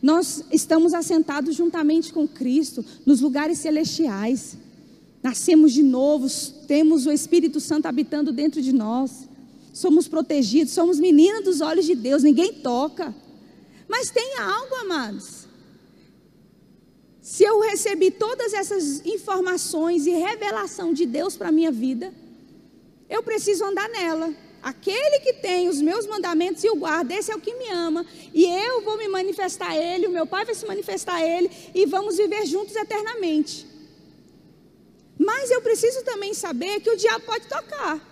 Nós 0.02 0.44
estamos 0.52 0.94
assentados 0.94 1.56
juntamente 1.56 2.12
com 2.12 2.28
Cristo 2.28 2.84
nos 3.06 3.22
lugares 3.22 3.60
celestiais. 3.60 4.58
Nascemos 5.22 5.72
de 5.72 5.84
novo, 5.84 6.28
temos 6.68 7.06
o 7.06 7.12
Espírito 7.12 7.60
Santo 7.60 7.86
habitando 7.86 8.32
dentro 8.32 8.62
de 8.62 8.74
nós. 8.74 9.30
Somos 9.72 10.08
protegidos, 10.08 10.74
somos 10.74 11.00
meninas 11.00 11.44
dos 11.44 11.62
olhos 11.62 11.86
de 11.86 11.96
Deus, 11.96 12.24
ninguém 12.24 12.54
toca. 12.54 13.16
Mas 13.88 14.10
tem 14.10 14.38
algo, 14.40 14.76
amados. 14.76 15.41
Se 17.22 17.44
eu 17.44 17.60
recebi 17.60 18.10
todas 18.10 18.52
essas 18.52 19.06
informações 19.06 20.08
e 20.08 20.12
revelação 20.12 20.92
de 20.92 21.06
Deus 21.06 21.38
para 21.38 21.50
a 21.50 21.52
minha 21.52 21.72
vida, 21.72 22.12
eu 23.08 23.22
preciso 23.22 23.64
andar 23.64 23.88
nela. 23.90 24.34
Aquele 24.64 25.20
que 25.20 25.34
tem 25.34 25.70
os 25.70 25.82
meus 25.82 26.08
mandamentos 26.08 26.64
e 26.64 26.70
o 26.70 26.76
guarda, 26.76 27.14
esse 27.14 27.32
é 27.32 27.36
o 27.36 27.42
que 27.42 27.54
me 27.54 27.70
ama. 27.70 28.06
E 28.34 28.46
eu 28.46 28.82
vou 28.82 28.98
me 28.98 29.08
manifestar 29.08 29.72
a 29.72 29.78
ele, 29.78 30.08
o 30.08 30.12
meu 30.12 30.26
pai 30.26 30.46
vai 30.46 30.56
se 30.56 30.66
manifestar 30.66 31.16
a 31.16 31.28
ele, 31.28 31.50
e 31.76 31.86
vamos 31.86 32.18
viver 32.18 32.46
juntos 32.46 32.76
eternamente. 32.76 33.68
Mas 35.18 35.52
eu 35.52 35.62
preciso 35.62 36.04
também 36.04 36.34
saber 36.34 36.80
que 36.80 36.90
o 36.90 36.98
diabo 36.98 37.26
pode 37.26 37.48
tocar. 37.48 38.11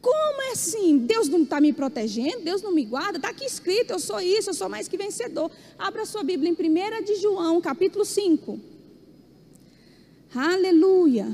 Como 0.00 0.42
é 0.42 0.52
assim? 0.52 0.98
Deus 0.98 1.28
não 1.28 1.42
está 1.42 1.60
me 1.60 1.72
protegendo, 1.72 2.40
Deus 2.42 2.62
não 2.62 2.72
me 2.72 2.84
guarda, 2.84 3.18
está 3.18 3.28
aqui 3.28 3.44
escrito, 3.44 3.92
eu 3.92 3.98
sou 3.98 4.18
isso, 4.20 4.50
eu 4.50 4.54
sou 4.54 4.68
mais 4.68 4.88
que 4.88 4.96
vencedor. 4.96 5.50
Abra 5.78 6.06
sua 6.06 6.22
Bíblia 6.22 6.48
em 6.48 6.54
1 6.54 7.04
de 7.04 7.16
João, 7.16 7.60
capítulo 7.60 8.04
5. 8.04 8.58
Aleluia. 10.34 11.26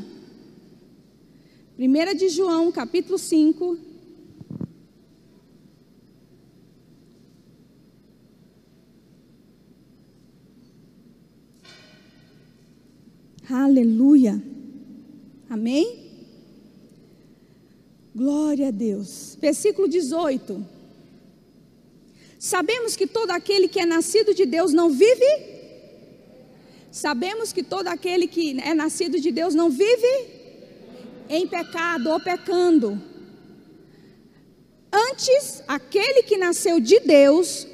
1 1.78 2.16
de 2.16 2.28
João, 2.28 2.72
capítulo 2.72 3.18
5. 3.18 3.78
Aleluia. 13.48 14.42
Amém? 15.48 16.05
Glória 18.16 18.68
a 18.68 18.70
Deus. 18.70 19.36
Versículo 19.38 19.86
18. 19.86 20.66
Sabemos 22.38 22.96
que 22.96 23.06
todo 23.06 23.30
aquele 23.30 23.68
que 23.68 23.78
é 23.78 23.84
nascido 23.84 24.32
de 24.32 24.46
Deus 24.46 24.72
não 24.72 24.88
vive. 24.88 25.54
Sabemos 26.90 27.52
que 27.52 27.62
todo 27.62 27.88
aquele 27.88 28.26
que 28.26 28.58
é 28.58 28.72
nascido 28.72 29.20
de 29.20 29.30
Deus 29.30 29.54
não 29.54 29.68
vive 29.68 30.30
em 31.28 31.46
pecado 31.46 32.08
ou 32.08 32.18
pecando. 32.18 32.98
Antes, 34.90 35.62
aquele 35.68 36.22
que 36.22 36.38
nasceu 36.38 36.80
de 36.80 36.98
Deus 37.00 37.66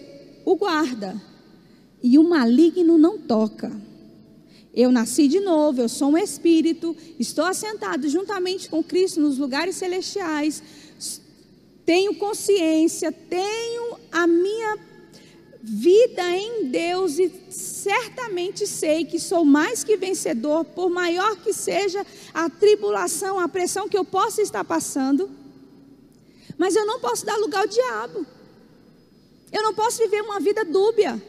o 0.44 0.56
guarda, 0.56 1.22
e 2.02 2.18
o 2.18 2.24
maligno 2.24 2.98
não 2.98 3.16
toca. 3.16 3.70
Eu 4.74 4.90
nasci 4.90 5.28
de 5.28 5.38
novo, 5.40 5.82
eu 5.82 5.88
sou 5.88 6.12
um 6.12 6.18
espírito, 6.18 6.96
estou 7.18 7.44
assentado 7.44 8.08
juntamente 8.08 8.70
com 8.70 8.82
Cristo 8.82 9.20
nos 9.20 9.36
lugares 9.36 9.76
celestiais, 9.76 10.62
tenho 11.84 12.14
consciência, 12.14 13.12
tenho 13.12 13.98
a 14.10 14.26
minha 14.26 14.78
vida 15.62 16.36
em 16.36 16.64
Deus 16.68 17.18
e 17.18 17.32
certamente 17.50 18.66
sei 18.66 19.04
que 19.04 19.20
sou 19.20 19.44
mais 19.44 19.84
que 19.84 19.96
vencedor, 19.96 20.64
por 20.64 20.88
maior 20.88 21.36
que 21.36 21.52
seja 21.52 22.04
a 22.32 22.48
tribulação, 22.48 23.38
a 23.38 23.48
pressão 23.48 23.88
que 23.88 23.96
eu 23.96 24.04
possa 24.04 24.40
estar 24.40 24.64
passando. 24.64 25.30
Mas 26.56 26.74
eu 26.74 26.86
não 26.86 26.98
posso 26.98 27.26
dar 27.26 27.36
lugar 27.36 27.60
ao 27.60 27.66
diabo. 27.66 28.26
Eu 29.52 29.62
não 29.62 29.74
posso 29.74 29.98
viver 29.98 30.22
uma 30.22 30.40
vida 30.40 30.64
dúbia. 30.64 31.22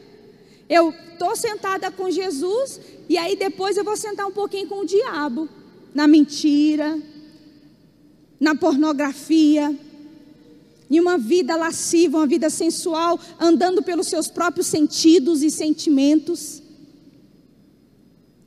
Eu 0.73 0.89
estou 0.89 1.35
sentada 1.35 1.91
com 1.91 2.09
Jesus 2.09 2.81
e 3.07 3.15
aí 3.15 3.35
depois 3.35 3.77
eu 3.77 3.83
vou 3.83 3.95
sentar 3.95 4.25
um 4.25 4.31
pouquinho 4.31 4.67
com 4.67 4.79
o 4.79 4.85
diabo, 4.87 5.47
na 5.93 6.07
mentira, 6.07 6.99
na 8.39 8.55
pornografia, 8.55 9.71
em 10.89 10.99
uma 10.99 11.15
vida 11.15 11.55
lasciva, 11.55 12.17
uma 12.17 12.25
vida 12.25 12.49
sensual, 12.49 13.19
andando 13.39 13.83
pelos 13.83 14.07
seus 14.07 14.27
próprios 14.27 14.65
sentidos 14.65 15.43
e 15.43 15.51
sentimentos. 15.51 16.63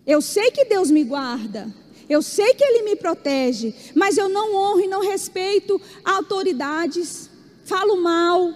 Eu 0.05 0.21
sei 0.21 0.51
que 0.51 0.65
Deus 0.65 0.91
me 0.91 1.05
guarda, 1.05 1.73
eu 2.09 2.21
sei 2.21 2.55
que 2.55 2.65
Ele 2.65 2.83
me 2.83 2.97
protege, 2.97 3.73
mas 3.95 4.19
eu 4.19 4.29
não 4.29 4.53
honro 4.53 4.81
e 4.81 4.89
não 4.89 5.01
respeito 5.01 5.81
autoridades, 6.05 7.31
falo 7.65 8.03
mal, 8.03 8.53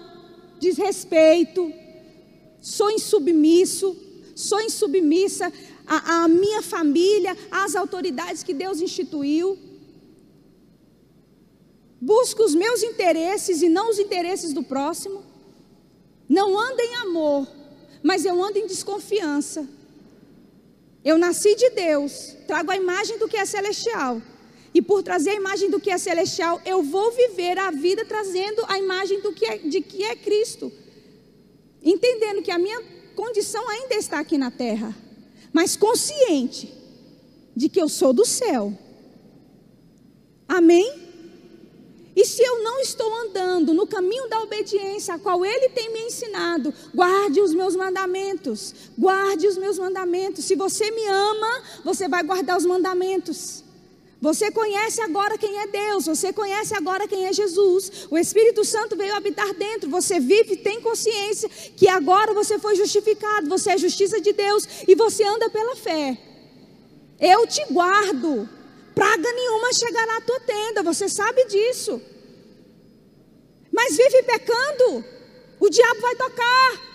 desrespeito, 0.59 1.73
sou 2.61 2.91
insubmisso, 2.91 3.97
sou 4.35 4.61
insubmissa 4.61 5.53
à, 5.87 6.25
à 6.25 6.29
minha 6.29 6.63
família, 6.63 7.37
às 7.51 7.75
autoridades 7.75 8.43
que 8.43 8.53
Deus 8.53 8.81
instituiu. 8.81 9.59
Busco 12.01 12.43
os 12.43 12.55
meus 12.55 12.83
interesses 12.83 13.63
e 13.63 13.69
não 13.69 13.91
os 13.91 13.99
interesses 13.99 14.53
do 14.53 14.63
próximo. 14.63 15.23
Não 16.29 16.59
ando 16.59 16.81
em 16.81 16.95
amor, 16.97 17.49
mas 18.03 18.25
eu 18.25 18.43
ando 18.43 18.59
em 18.59 18.67
desconfiança. 18.67 19.69
Eu 21.05 21.19
nasci 21.19 21.55
de 21.55 21.71
Deus, 21.71 22.37
trago 22.47 22.71
a 22.71 22.77
imagem 22.77 23.19
do 23.19 23.27
que 23.27 23.37
é 23.37 23.45
celestial. 23.45 24.23
E 24.73 24.81
por 24.81 25.03
trazer 25.03 25.31
a 25.31 25.35
imagem 25.35 25.69
do 25.69 25.81
que 25.81 25.91
é 25.91 25.99
celestial, 25.99 26.61
eu 26.65 26.83
vou 26.83 27.11
viver 27.11 27.59
a 27.59 27.71
vida 27.71 28.05
trazendo 28.05 28.65
a 28.69 28.79
imagem 28.79 29.21
do 29.21 29.33
que 29.33 29.45
é, 29.45 29.59
de 29.59 29.81
que 29.81 30.05
é 30.05 30.15
Cristo 30.15 30.71
entendendo 31.83 32.43
que 32.43 32.51
a 32.51 32.59
minha 32.59 32.83
condição 33.15 33.69
ainda 33.69 33.95
está 33.95 34.19
aqui 34.19 34.39
na 34.39 34.51
terra, 34.51 34.95
mas 35.53 35.77
consciente 35.77 36.73
de 37.55 37.69
que 37.69 37.81
eu 37.81 37.89
sou 37.89 38.13
do 38.13 38.25
céu. 38.25 38.73
Amém? 40.49 41.11
E 42.15 42.25
se 42.25 42.43
eu 42.43 42.63
não 42.63 42.81
estou 42.81 43.15
andando 43.15 43.73
no 43.73 43.87
caminho 43.87 44.29
da 44.29 44.41
obediência, 44.41 45.15
a 45.15 45.19
qual 45.19 45.45
Ele 45.45 45.69
tem 45.71 45.93
me 45.93 46.01
ensinado, 46.01 46.75
guarde 46.95 47.41
os 47.41 47.55
meus 47.55 47.77
mandamentos, 47.77 48.75
guarde 48.99 49.47
os 49.47 49.57
meus 49.57 49.79
mandamentos. 49.79 50.45
Se 50.45 50.57
você 50.57 50.91
me 50.91 51.07
ama, 51.07 51.63
você 51.85 52.09
vai 52.09 52.23
guardar 52.23 52.59
os 52.59 52.67
mandamentos. 52.67 53.65
Você 54.21 54.51
conhece 54.51 55.01
agora 55.01 55.39
quem 55.39 55.59
é 55.61 55.67
Deus, 55.67 56.05
você 56.05 56.31
conhece 56.31 56.75
agora 56.75 57.09
quem 57.09 57.25
é 57.27 57.33
Jesus. 57.33 58.07
O 58.11 58.19
Espírito 58.19 58.65
Santo 58.65 58.95
veio 58.95 59.15
habitar 59.15 59.55
dentro, 59.55 59.89
você 59.89 60.21
vive, 60.21 60.57
tem 60.57 60.81
consciência 60.81 61.49
que 61.49 61.89
agora 61.89 62.35
você 62.35 62.59
foi 62.59 62.77
justificado, 62.77 63.49
você 63.49 63.71
é 63.71 63.79
justiça 63.79 64.21
de 64.21 64.33
Deus 64.33 64.69
e 64.87 64.95
você 64.95 65.25
anda 65.25 65.49
pela 65.49 65.75
fé. 65.75 66.19
Eu 67.19 67.47
te 67.47 67.65
guardo, 67.73 68.47
praga 68.95 69.33
nenhuma 69.33 69.73
chegará 69.73 70.19
à 70.19 70.21
tua 70.21 70.41
tenda, 70.41 70.83
você 70.83 71.09
sabe 71.09 71.47
disso. 71.47 72.01
Mas 73.73 73.97
vive 73.97 74.23
pecando, 74.25 75.03
o 75.59 75.71
diabo 75.71 76.01
vai 76.01 76.15
tocar. 76.17 76.90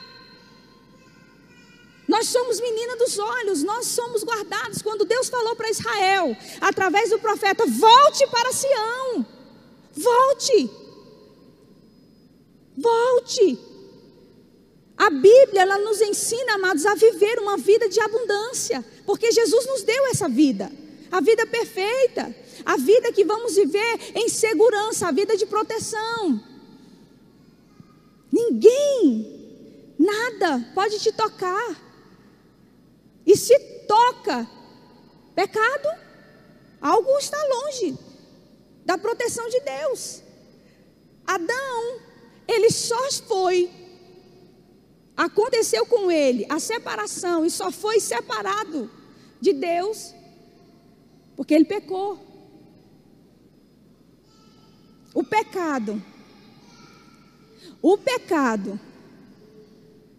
Nós 2.15 2.29
somos 2.29 2.61
menina 2.61 2.95
dos 2.95 3.19
olhos, 3.19 3.61
nós 3.61 3.87
somos 3.87 4.23
guardados. 4.23 4.81
Quando 4.81 5.03
Deus 5.03 5.27
falou 5.27 5.53
para 5.53 5.69
Israel, 5.69 6.33
através 6.61 7.09
do 7.09 7.19
profeta: 7.19 7.65
volte 7.65 8.25
para 8.27 8.53
Sião, 8.53 9.25
volte, 9.91 10.69
volte. 12.77 13.59
A 14.95 15.09
Bíblia, 15.09 15.63
ela 15.63 15.77
nos 15.79 15.99
ensina, 15.99 16.53
amados, 16.53 16.85
a 16.85 16.95
viver 16.95 17.37
uma 17.39 17.57
vida 17.57 17.89
de 17.89 17.99
abundância, 17.99 18.85
porque 19.05 19.29
Jesus 19.33 19.65
nos 19.65 19.83
deu 19.83 20.05
essa 20.05 20.29
vida, 20.29 20.71
a 21.11 21.19
vida 21.19 21.45
perfeita, 21.45 22.33
a 22.63 22.77
vida 22.77 23.11
que 23.11 23.25
vamos 23.25 23.55
viver 23.57 23.99
em 24.15 24.29
segurança, 24.29 25.09
a 25.09 25.11
vida 25.11 25.35
de 25.35 25.45
proteção. 25.45 26.41
Ninguém, 28.31 29.93
nada 29.99 30.65
pode 30.73 30.97
te 30.99 31.11
tocar. 31.11 31.84
E 33.25 33.35
se 33.35 33.57
toca 33.87 34.47
pecado, 35.33 35.89
algo 36.79 37.17
está 37.17 37.37
longe 37.43 37.97
da 38.85 38.97
proteção 38.97 39.47
de 39.49 39.59
Deus. 39.61 40.21
Adão, 41.25 41.99
ele 42.47 42.69
só 42.69 43.11
foi, 43.27 43.69
aconteceu 45.17 45.85
com 45.85 46.11
ele 46.11 46.45
a 46.49 46.59
separação 46.59 47.45
e 47.45 47.49
só 47.49 47.71
foi 47.71 47.99
separado 47.99 48.89
de 49.41 49.53
Deus 49.53 50.13
porque 51.35 51.53
ele 51.53 51.65
pecou. 51.65 52.19
O 55.13 55.23
pecado, 55.23 56.01
o 57.81 57.97
pecado 57.97 58.79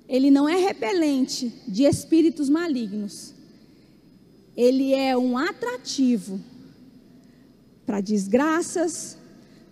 ele 0.09 0.31
não 0.31 0.49
é 0.49 0.57
repelente 0.57 1.53
de 1.67 1.85
espíritos 1.85 2.49
malignos. 2.49 3.35
Ele 4.57 4.95
é 4.95 5.17
um 5.17 5.37
atrativo 5.37 6.41
para 7.85 8.01
desgraças, 8.01 9.19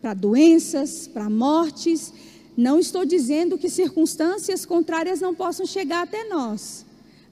para 0.03 0.13
doenças, 0.13 1.07
para 1.07 1.31
mortes. 1.31 2.13
Não 2.57 2.79
estou 2.79 3.05
dizendo 3.05 3.57
que 3.57 3.71
circunstâncias 3.71 4.67
contrárias 4.67 5.21
não 5.21 5.35
possam 5.35 5.65
chegar 5.67 6.03
até 6.03 6.29
nós, 6.29 6.85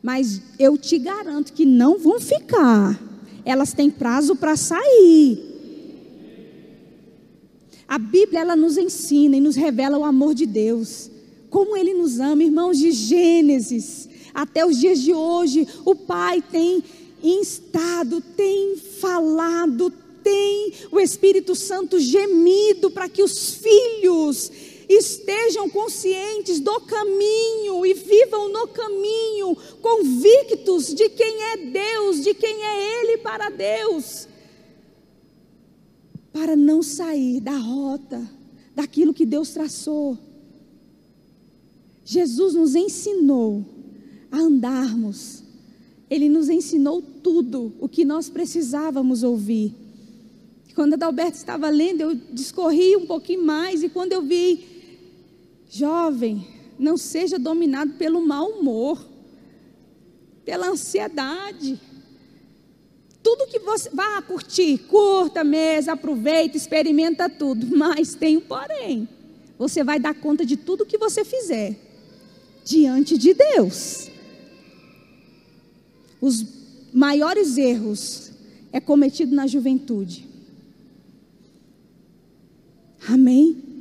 mas 0.02 0.40
eu 0.58 0.78
te 0.78 0.98
garanto 0.98 1.52
que 1.52 1.66
não 1.66 1.98
vão 1.98 2.20
ficar. 2.20 3.00
Elas 3.44 3.72
têm 3.72 3.90
prazo 3.90 4.36
para 4.36 4.56
sair. 4.56 5.50
A 7.86 7.98
Bíblia 7.98 8.40
ela 8.40 8.56
nos 8.56 8.78
ensina 8.78 9.36
e 9.36 9.40
nos 9.40 9.56
revela 9.56 9.98
o 9.98 10.04
amor 10.04 10.34
de 10.34 10.46
Deus 10.46 11.11
como 11.52 11.76
Ele 11.76 11.92
nos 11.92 12.18
ama, 12.18 12.42
irmãos, 12.42 12.78
de 12.78 12.90
Gênesis 12.90 14.08
Até 14.32 14.64
os 14.64 14.80
dias 14.80 15.00
de 15.00 15.12
hoje, 15.12 15.68
o 15.84 15.94
Pai 15.94 16.42
tem 16.42 16.82
instado, 17.22 18.20
tem 18.20 18.74
falado, 18.76 19.92
tem 20.24 20.72
o 20.90 20.98
Espírito 20.98 21.54
Santo 21.54 22.00
gemido 22.00 22.90
para 22.90 23.08
que 23.08 23.22
os 23.22 23.54
filhos 23.54 24.50
estejam 24.88 25.68
conscientes 25.68 26.58
do 26.58 26.80
caminho 26.80 27.84
e 27.84 27.94
vivam 27.94 28.48
no 28.48 28.66
caminho, 28.68 29.56
convictos 29.80 30.92
de 30.92 31.08
quem 31.10 31.42
é 31.44 31.56
Deus, 31.58 32.22
de 32.22 32.34
quem 32.34 32.64
é 32.64 33.00
Ele 33.00 33.18
para 33.18 33.50
Deus, 33.50 34.26
para 36.32 36.56
não 36.56 36.82
sair 36.82 37.40
da 37.40 37.56
rota, 37.56 38.26
daquilo 38.74 39.14
que 39.14 39.26
Deus 39.26 39.50
traçou. 39.50 40.18
Jesus 42.04 42.54
nos 42.54 42.74
ensinou 42.74 43.64
a 44.30 44.38
andarmos, 44.38 45.42
Ele 46.10 46.28
nos 46.28 46.48
ensinou 46.48 47.00
tudo 47.00 47.72
o 47.78 47.88
que 47.88 48.04
nós 48.04 48.28
precisávamos 48.28 49.22
ouvir. 49.22 49.74
Quando 50.74 50.94
Adalberto 50.94 51.36
estava 51.36 51.68
lendo, 51.68 52.00
eu 52.00 52.14
discorri 52.14 52.96
um 52.96 53.06
pouquinho 53.06 53.44
mais, 53.44 53.82
e 53.82 53.88
quando 53.88 54.12
eu 54.12 54.22
vi 54.22 54.64
Jovem, 55.70 56.46
não 56.78 56.96
seja 56.96 57.38
dominado 57.38 57.92
pelo 57.94 58.26
mau 58.26 58.48
humor, 58.48 59.06
pela 60.44 60.68
ansiedade. 60.68 61.80
Tudo 63.22 63.46
que 63.46 63.58
você 63.60 63.88
vá 63.90 64.20
curtir, 64.22 64.78
curta 64.88 65.44
mesa, 65.44 65.92
aproveita, 65.92 66.56
experimenta 66.56 67.28
tudo, 67.28 67.68
mas 67.76 68.14
tem 68.14 68.38
um 68.38 68.40
porém. 68.40 69.08
Você 69.58 69.84
vai 69.84 70.00
dar 70.00 70.14
conta 70.14 70.44
de 70.44 70.56
tudo 70.56 70.86
que 70.86 70.98
você 70.98 71.24
fizer 71.24 71.91
diante 72.64 73.16
de 73.18 73.34
Deus. 73.34 74.10
Os 76.20 76.44
maiores 76.92 77.56
erros 77.56 78.32
é 78.72 78.80
cometido 78.80 79.34
na 79.34 79.46
juventude. 79.46 80.28
Amém? 83.08 83.72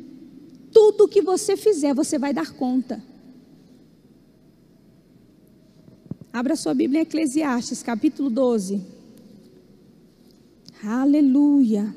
tudo 0.72 1.08
que 1.08 1.22
você 1.22 1.56
fizer, 1.56 1.94
você 1.94 2.18
vai 2.18 2.34
dar 2.34 2.52
conta. 2.52 3.04
Abra 6.34 6.56
sua 6.56 6.74
Bíblia 6.74 7.00
em 7.00 7.04
Eclesiastes, 7.04 7.84
capítulo 7.84 8.30
12. 8.30 8.82
Aleluia. 10.84 11.94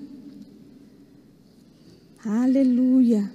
Aleluia. 2.24 3.30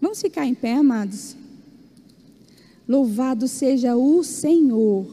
Vamos 0.00 0.20
ficar 0.20 0.46
em 0.46 0.54
pé, 0.54 0.74
amados. 0.74 1.36
Louvado 2.92 3.48
seja 3.48 3.96
o 3.96 4.22
Senhor. 4.22 5.06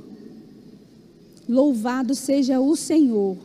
Louvado 1.48 2.14
seja 2.14 2.60
o 2.60 2.76
Senhor. 2.76 3.38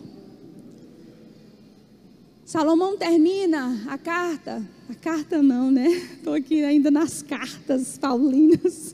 Salomão 2.44 2.96
termina 2.96 3.80
a 3.86 3.96
carta 3.96 4.60
a 4.90 4.94
carta 4.96 5.40
não, 5.40 5.70
né? 5.70 5.86
Estou 5.86 6.34
aqui 6.34 6.64
ainda 6.64 6.90
nas 6.90 7.22
cartas 7.22 7.96
paulinas. 7.96 8.92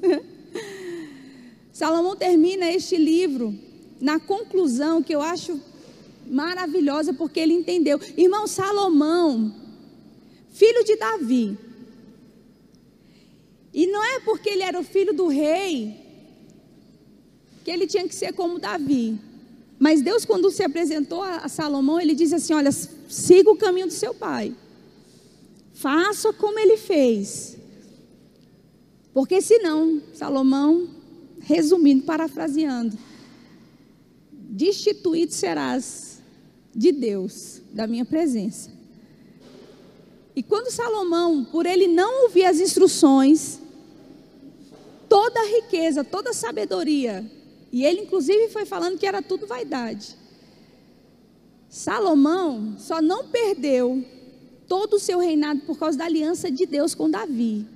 Salomão 1.73 2.15
termina 2.15 2.71
este 2.71 2.99
livro 2.99 3.59
na 3.99 4.21
conclusão 4.21 5.03
que 5.03 5.15
eu 5.15 5.23
acho 5.23 5.59
maravilhosa, 6.31 7.15
porque 7.15 7.41
ele 7.41 7.55
entendeu. 7.55 7.99
Irmão 8.15 8.47
Salomão, 8.47 9.55
filho 10.51 10.85
de 10.85 10.97
Davi. 10.97 11.70
E 13.73 13.87
não 13.87 14.03
é 14.03 14.21
porque 14.21 14.51
ele 14.51 14.63
era 14.63 14.79
o 14.79 14.85
filho 14.85 15.13
do 15.13 15.29
rei 15.29 15.97
que 17.65 17.71
ele 17.71 17.87
tinha 17.87 18.07
que 18.09 18.15
ser 18.15 18.33
como 18.33 18.59
Davi. 18.59 19.19
Mas 19.79 20.03
Deus, 20.03 20.25
quando 20.25 20.51
se 20.51 20.63
apresentou 20.63 21.23
a 21.23 21.49
Salomão, 21.49 22.01
ele 22.01 22.15
disse 22.15 22.35
assim: 22.35 22.53
Olha, 22.53 22.71
siga 22.73 23.51
o 23.51 23.57
caminho 23.57 23.87
do 23.87 23.93
seu 23.93 24.15
pai. 24.15 24.55
Faça 25.73 26.33
como 26.33 26.59
ele 26.59 26.77
fez. 26.77 27.57
Porque 29.13 29.41
senão, 29.41 30.03
Salomão, 30.13 30.89
resumindo, 31.41 32.05
parafraseando, 32.05 32.97
destituído 34.33 35.33
serás 35.33 36.21
de 36.75 36.93
Deus, 36.93 37.63
da 37.73 37.87
minha 37.87 38.05
presença. 38.05 38.71
E 40.41 40.43
quando 40.43 40.71
Salomão, 40.71 41.45
por 41.45 41.67
ele 41.67 41.87
não 41.87 42.23
ouvir 42.23 42.47
as 42.47 42.61
instruções, 42.61 43.61
toda 45.07 45.39
a 45.39 45.45
riqueza, 45.45 46.03
toda 46.03 46.31
a 46.31 46.33
sabedoria, 46.33 47.31
e 47.71 47.85
ele 47.85 48.01
inclusive 48.01 48.49
foi 48.49 48.65
falando 48.65 48.97
que 48.97 49.07
era 49.07 49.21
tudo 49.21 49.47
vaidade. 49.47 50.17
Salomão 51.69 52.75
só 52.79 53.03
não 53.03 53.29
perdeu 53.29 54.03
todo 54.67 54.95
o 54.95 54.99
seu 54.99 55.19
reinado 55.19 55.61
por 55.67 55.79
causa 55.79 55.99
da 55.99 56.07
aliança 56.07 56.51
de 56.51 56.65
Deus 56.65 56.95
com 56.95 57.11
Davi. 57.11 57.67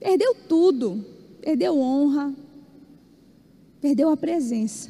Perdeu 0.00 0.34
tudo, 0.48 1.04
perdeu 1.42 1.78
honra, 1.78 2.32
perdeu 3.82 4.08
a 4.08 4.16
presença. 4.16 4.88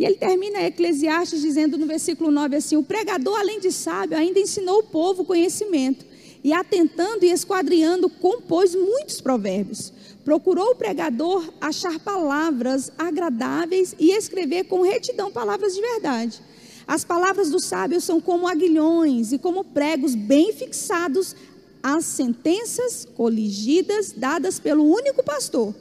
E 0.00 0.04
ele 0.06 0.14
termina 0.14 0.62
Eclesiastes 0.62 1.42
dizendo 1.42 1.76
no 1.76 1.86
versículo 1.86 2.30
9 2.30 2.56
assim: 2.56 2.74
O 2.74 2.82
pregador, 2.82 3.38
além 3.38 3.60
de 3.60 3.70
sábio, 3.70 4.16
ainda 4.16 4.40
ensinou 4.40 4.78
o 4.78 4.84
povo 4.84 5.26
conhecimento, 5.26 6.06
e 6.42 6.54
atentando 6.54 7.22
e 7.22 7.30
esquadriando, 7.30 8.08
compôs 8.08 8.74
muitos 8.74 9.20
provérbios. 9.20 9.92
Procurou 10.24 10.70
o 10.70 10.74
pregador 10.74 11.52
achar 11.60 11.98
palavras 12.00 12.90
agradáveis 12.96 13.94
e 13.98 14.12
escrever 14.12 14.64
com 14.64 14.80
retidão 14.80 15.30
palavras 15.30 15.74
de 15.74 15.82
verdade. 15.82 16.40
As 16.88 17.04
palavras 17.04 17.50
dos 17.50 17.66
sábios 17.66 18.02
são 18.02 18.22
como 18.22 18.48
aguilhões 18.48 19.32
e 19.32 19.38
como 19.38 19.62
pregos 19.62 20.14
bem 20.14 20.50
fixados 20.54 21.36
às 21.82 22.06
sentenças 22.06 23.06
coligidas 23.14 24.12
dadas 24.12 24.58
pelo 24.58 24.82
único 24.82 25.22
pastor. 25.22 25.74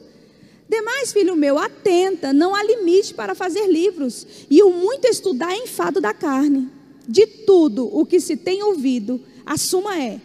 Demais, 0.69 1.11
filho 1.11 1.35
meu, 1.35 1.57
atenta, 1.57 2.31
não 2.31 2.53
há 2.53 2.63
limite 2.63 3.13
para 3.15 3.33
fazer 3.33 3.65
livros, 3.65 4.27
e 4.47 4.61
o 4.61 4.69
muito 4.69 5.07
estudar 5.07 5.51
é 5.51 5.57
enfado 5.57 5.99
da 5.99 6.13
carne. 6.13 6.69
De 7.07 7.25
tudo 7.25 7.89
o 7.91 8.05
que 8.05 8.19
se 8.19 8.37
tem 8.37 8.61
ouvido, 8.61 9.19
a 9.43 9.57
suma 9.57 9.99
é: 9.99 10.21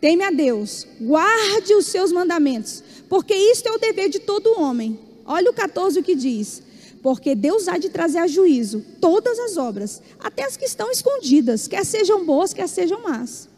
teme 0.00 0.22
a 0.22 0.30
Deus, 0.30 0.86
guarde 1.00 1.74
os 1.74 1.86
seus 1.86 2.12
mandamentos, 2.12 2.84
porque 3.08 3.34
isto 3.34 3.68
é 3.68 3.72
o 3.72 3.78
dever 3.78 4.08
de 4.08 4.20
todo 4.20 4.60
homem. 4.60 4.96
Olha 5.26 5.50
o 5.50 5.54
14 5.54 5.98
o 5.98 6.02
que 6.02 6.14
diz: 6.14 6.62
porque 7.02 7.34
Deus 7.34 7.66
há 7.66 7.76
de 7.76 7.88
trazer 7.88 8.18
a 8.18 8.28
juízo 8.28 8.84
todas 9.00 9.36
as 9.40 9.56
obras, 9.56 10.00
até 10.20 10.44
as 10.44 10.56
que 10.56 10.64
estão 10.64 10.92
escondidas, 10.92 11.66
quer 11.66 11.84
sejam 11.84 12.24
boas, 12.24 12.52
quer 12.52 12.68
sejam 12.68 13.02
más. 13.02 13.48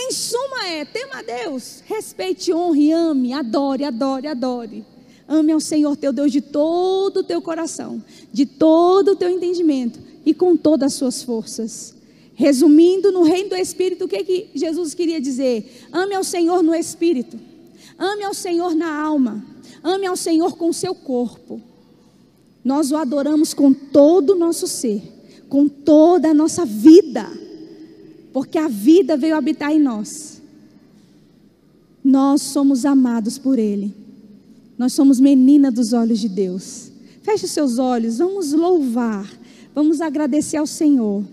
Em 0.00 0.12
suma 0.12 0.64
é, 0.68 0.84
tema 0.84 1.18
a 1.18 1.22
Deus, 1.22 1.82
respeite, 1.84 2.52
honre, 2.52 2.92
ame, 2.92 3.32
adore, 3.32 3.82
adore, 3.82 4.28
adore. 4.28 4.84
Ame 5.26 5.50
ao 5.50 5.58
Senhor 5.58 5.96
teu 5.96 6.12
Deus 6.12 6.30
de 6.30 6.40
todo 6.40 7.18
o 7.18 7.24
teu 7.24 7.42
coração, 7.42 8.00
de 8.32 8.46
todo 8.46 9.12
o 9.12 9.16
teu 9.16 9.28
entendimento 9.28 9.98
e 10.24 10.32
com 10.32 10.56
todas 10.56 10.92
as 10.92 10.94
suas 10.94 11.22
forças. 11.24 11.96
Resumindo, 12.32 13.10
no 13.10 13.24
reino 13.24 13.50
do 13.50 13.56
Espírito, 13.56 14.04
o 14.04 14.08
que, 14.08 14.22
que 14.22 14.50
Jesus 14.54 14.94
queria 14.94 15.20
dizer? 15.20 15.88
Ame 15.90 16.14
ao 16.14 16.22
Senhor 16.22 16.62
no 16.62 16.72
Espírito, 16.72 17.36
ame 17.98 18.22
ao 18.22 18.32
Senhor 18.32 18.76
na 18.76 19.02
alma, 19.02 19.44
ame 19.82 20.06
ao 20.06 20.16
Senhor 20.16 20.56
com 20.56 20.68
o 20.68 20.74
seu 20.74 20.94
corpo, 20.94 21.60
nós 22.64 22.92
o 22.92 22.96
adoramos 22.96 23.52
com 23.52 23.72
todo 23.72 24.34
o 24.34 24.38
nosso 24.38 24.68
ser, 24.68 25.02
com 25.48 25.66
toda 25.66 26.28
a 26.28 26.34
nossa 26.34 26.64
vida, 26.64 27.28
porque 28.32 28.58
a 28.58 28.68
vida 28.68 29.16
veio 29.16 29.36
habitar 29.36 29.72
em 29.72 29.80
nós. 29.80 30.40
Nós 32.02 32.42
somos 32.42 32.84
amados 32.84 33.38
por 33.38 33.58
Ele, 33.58 33.94
nós 34.76 34.92
somos 34.92 35.20
menina 35.20 35.70
dos 35.70 35.92
olhos 35.92 36.18
de 36.20 36.28
Deus. 36.28 36.92
Feche 37.22 37.44
os 37.44 37.50
seus 37.50 37.78
olhos, 37.78 38.18
vamos 38.18 38.52
louvar, 38.52 39.30
vamos 39.74 40.00
agradecer 40.00 40.56
ao 40.56 40.66
Senhor 40.66 41.24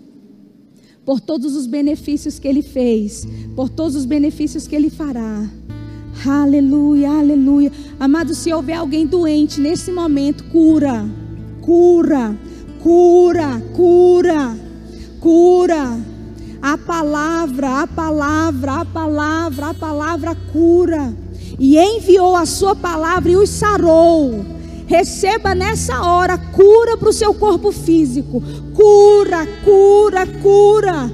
por 1.06 1.20
todos 1.20 1.54
os 1.54 1.66
benefícios 1.66 2.38
que 2.38 2.48
Ele 2.48 2.62
fez, 2.62 3.26
por 3.54 3.70
todos 3.70 3.94
os 3.94 4.04
benefícios 4.04 4.66
que 4.66 4.74
Ele 4.74 4.90
fará. 4.90 5.48
Aleluia, 6.26 7.10
aleluia. 7.10 7.70
Amado, 8.00 8.34
se 8.34 8.52
houver 8.52 8.74
alguém 8.74 9.06
doente 9.06 9.60
nesse 9.60 9.92
momento, 9.92 10.42
cura, 10.44 11.08
cura, 11.62 12.36
cura, 12.82 13.62
cura, 13.74 14.58
cura. 15.20 16.15
A 16.60 16.76
palavra, 16.78 17.82
a 17.82 17.86
palavra, 17.86 18.72
a 18.80 18.84
palavra, 18.84 19.66
a 19.68 19.74
palavra 19.74 20.36
cura. 20.52 21.14
E 21.58 21.78
enviou 21.78 22.36
a 22.36 22.46
sua 22.46 22.74
palavra 22.74 23.30
e 23.30 23.36
os 23.36 23.50
sarou. 23.50 24.44
Receba 24.86 25.54
nessa 25.54 26.02
hora 26.02 26.38
cura 26.38 26.96
para 26.96 27.08
o 27.08 27.12
seu 27.12 27.34
corpo 27.34 27.72
físico. 27.72 28.42
Cura, 28.74 29.46
cura, 29.64 30.26
cura. 30.42 31.10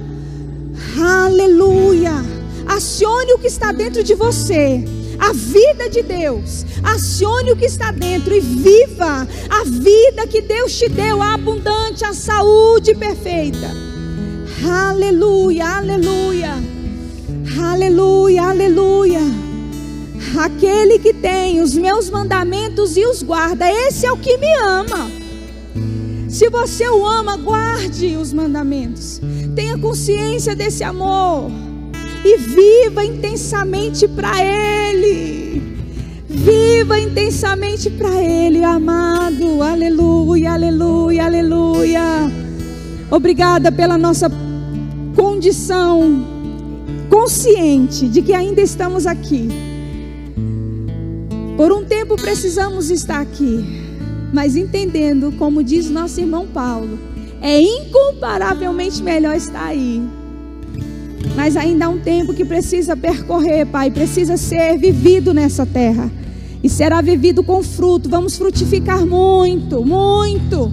Aleluia. 0.99 2.13
Acione 2.67 3.33
o 3.33 3.39
que 3.39 3.47
está 3.47 3.71
dentro 3.71 4.03
de 4.03 4.15
você 4.15 4.83
a 5.19 5.31
vida 5.31 5.89
de 5.89 6.01
Deus. 6.01 6.65
Acione 6.83 7.51
o 7.51 7.55
que 7.55 7.65
está 7.65 7.91
dentro 7.91 8.33
e 8.33 8.41
viva 8.41 9.27
a 9.49 9.63
vida 9.63 10.27
que 10.27 10.41
Deus 10.41 10.77
te 10.77 10.89
deu, 10.89 11.21
a 11.21 11.35
abundante, 11.35 12.03
a 12.03 12.13
saúde 12.13 12.93
perfeita. 12.93 13.92
Aleluia, 14.65 15.77
aleluia. 15.77 16.51
Aleluia, 17.61 18.43
aleluia. 18.43 19.19
Aquele 20.37 20.99
que 20.99 21.13
tem 21.13 21.61
os 21.61 21.75
meus 21.75 22.09
mandamentos 22.09 22.95
e 22.95 23.05
os 23.05 23.21
guarda, 23.21 23.69
esse 23.69 24.05
é 24.05 24.11
o 24.11 24.17
que 24.17 24.37
me 24.37 24.53
ama. 24.55 25.11
Se 26.29 26.49
você 26.49 26.87
o 26.87 27.05
ama, 27.05 27.35
guarde 27.35 28.15
os 28.15 28.31
mandamentos. 28.31 29.21
Tenha 29.53 29.77
consciência 29.77 30.55
desse 30.55 30.83
amor 30.83 31.51
e 32.23 32.37
viva 32.37 33.03
intensamente 33.03 34.07
para 34.07 34.43
Ele. 34.43 35.61
Viva 36.27 36.99
intensamente 36.99 37.89
para 37.89 38.21
Ele, 38.21 38.63
amado. 38.63 39.61
Aleluia, 39.61 40.53
aleluia, 40.53 41.25
aleluia. 41.25 42.01
Obrigada 43.11 43.71
pela 43.71 43.97
nossa 43.97 44.27
condição 45.43 46.25
consciente 47.09 48.07
de 48.07 48.21
que 48.21 48.33
ainda 48.33 48.61
estamos 48.61 49.05
aqui. 49.05 49.49
Por 51.57 51.69
um 51.69 51.83
tempo 51.83 52.15
precisamos 52.15 52.89
estar 52.89 53.19
aqui, 53.19 53.61
mas 54.31 54.55
entendendo, 54.55 55.33
como 55.33 55.61
diz 55.61 55.89
nosso 55.89 56.21
irmão 56.21 56.47
Paulo, 56.47 56.97
é 57.41 57.61
incomparavelmente 57.61 59.03
melhor 59.03 59.35
estar 59.35 59.65
aí 59.65 60.01
mas 61.35 61.57
ainda 61.57 61.87
há 61.87 61.89
um 61.89 61.99
tempo 61.99 62.33
que 62.33 62.45
precisa 62.45 62.95
percorrer, 62.95 63.65
Pai, 63.65 63.89
precisa 63.89 64.37
ser 64.37 64.77
vivido 64.77 65.33
nessa 65.33 65.65
terra. 65.65 66.11
E 66.61 66.69
será 66.69 67.01
vivido 67.01 67.43
com 67.43 67.63
fruto. 67.63 68.09
Vamos 68.09 68.37
frutificar 68.37 69.05
muito, 69.05 69.83
muito, 69.83 70.71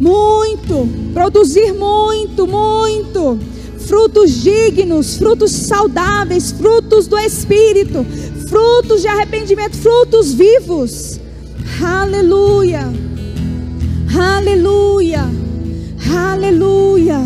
muito. 0.00 0.88
Produzir 1.12 1.72
muito, 1.74 2.46
muito. 2.46 3.53
Frutos 3.86 4.42
dignos, 4.42 5.16
frutos 5.16 5.52
saudáveis, 5.52 6.52
frutos 6.52 7.06
do 7.06 7.18
Espírito, 7.18 8.04
frutos 8.48 9.02
de 9.02 9.08
arrependimento, 9.08 9.76
frutos 9.76 10.32
vivos. 10.32 11.20
Aleluia. 11.82 12.92
Aleluia. 14.16 15.24
Aleluia. 16.10 17.20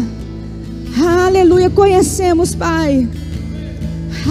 Aleluia, 1.00 1.70
conhecemos, 1.70 2.54
Pai. 2.54 3.09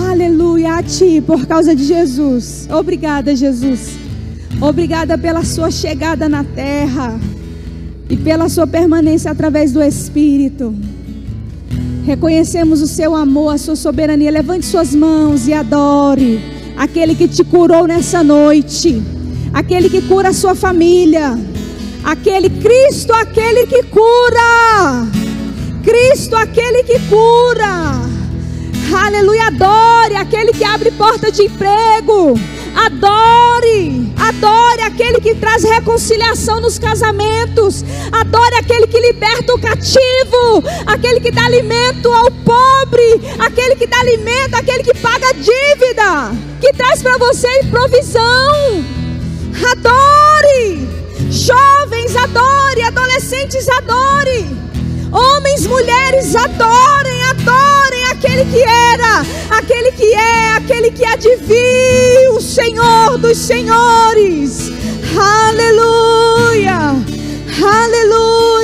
Aleluia 0.10 0.76
a 0.76 0.84
Ti, 0.84 1.22
por 1.22 1.46
causa 1.46 1.76
de 1.76 1.84
Jesus. 1.84 2.68
Obrigada, 2.70 3.36
Jesus. 3.36 3.98
Obrigada 4.60 5.18
pela 5.18 5.44
Sua 5.44 5.72
chegada 5.72 6.28
na 6.28 6.44
terra 6.44 7.20
e 8.10 8.18
pela 8.18 8.50
Sua 8.50 8.68
permanência 8.68 9.32
através 9.32 9.72
do 9.72 9.82
Espírito. 9.82 10.74
Reconhecemos 12.08 12.82
o 12.82 12.88
Seu 12.88 13.14
amor, 13.14 13.54
a 13.54 13.58
Sua 13.58 13.76
soberania. 13.76 14.32
Levante 14.32 14.66
Suas 14.66 14.96
mãos 14.96 15.46
e 15.46 15.52
adore 15.54 16.40
aquele 16.78 17.14
que 17.14 17.28
te 17.28 17.44
curou 17.44 17.86
nessa 17.86 18.24
noite, 18.24 19.04
aquele 19.54 19.90
que 19.90 20.02
cura 20.04 20.30
a 20.30 20.34
sua 20.34 20.56
família, 20.56 21.38
aquele 22.06 22.50
Cristo, 22.50 23.12
aquele 23.12 23.68
que 23.68 23.84
cura. 23.84 25.06
Cristo, 25.84 26.34
aquele 26.38 26.82
que 26.84 26.98
cura. 27.10 28.00
Aleluia, 29.06 29.48
adore 29.48 30.16
aquele 30.16 30.54
que 30.54 30.64
abre 30.64 30.92
porta 30.92 31.30
de 31.30 31.44
emprego. 31.44 32.36
Adore, 32.86 34.14
adore 34.20 34.82
aquele 34.84 35.20
que 35.20 35.34
traz 35.34 35.64
reconciliação 35.64 36.62
nos 36.62 36.78
casamentos. 36.78 37.84
Adore 38.12 38.56
aquele 38.56 38.86
que 38.86 39.00
liberta 39.00 39.56
o 39.56 39.60
cativo, 39.60 40.64
aquele 40.86 41.20
que 41.20 41.32
dá 41.32 41.46
alimento 41.46 42.14
ao 42.14 42.30
pobre, 42.30 43.20
aquele 43.40 43.76
que 43.76 43.88
dá 43.88 44.00
alimento, 44.00 44.54
aquele 44.54 44.84
que 44.84 44.94
paga 44.94 45.34
dívida, 45.34 46.32
que 46.62 46.72
traz 46.74 47.02
para 47.02 47.18
você 47.18 47.64
provisão. 47.72 48.86
Adore, 49.72 50.88
jovens, 51.32 52.16
adore, 52.16 52.84
adolescentes, 52.84 53.68
adore. 53.70 54.67
Homens, 55.12 55.66
mulheres, 55.66 56.36
adorem, 56.36 57.24
adorem 57.30 58.04
aquele 58.12 58.46
que 58.46 58.62
era, 58.62 59.26
aquele 59.50 59.92
que 59.92 60.14
é, 60.14 60.52
aquele 60.54 60.92
que 60.92 61.06
há 61.06 61.16
de 61.16 61.38
o 62.32 62.42
Senhor 62.42 63.18
dos 63.18 63.38
senhores. 63.38 64.72
Aleluia! 65.18 66.96
Aleluia! 67.64 68.57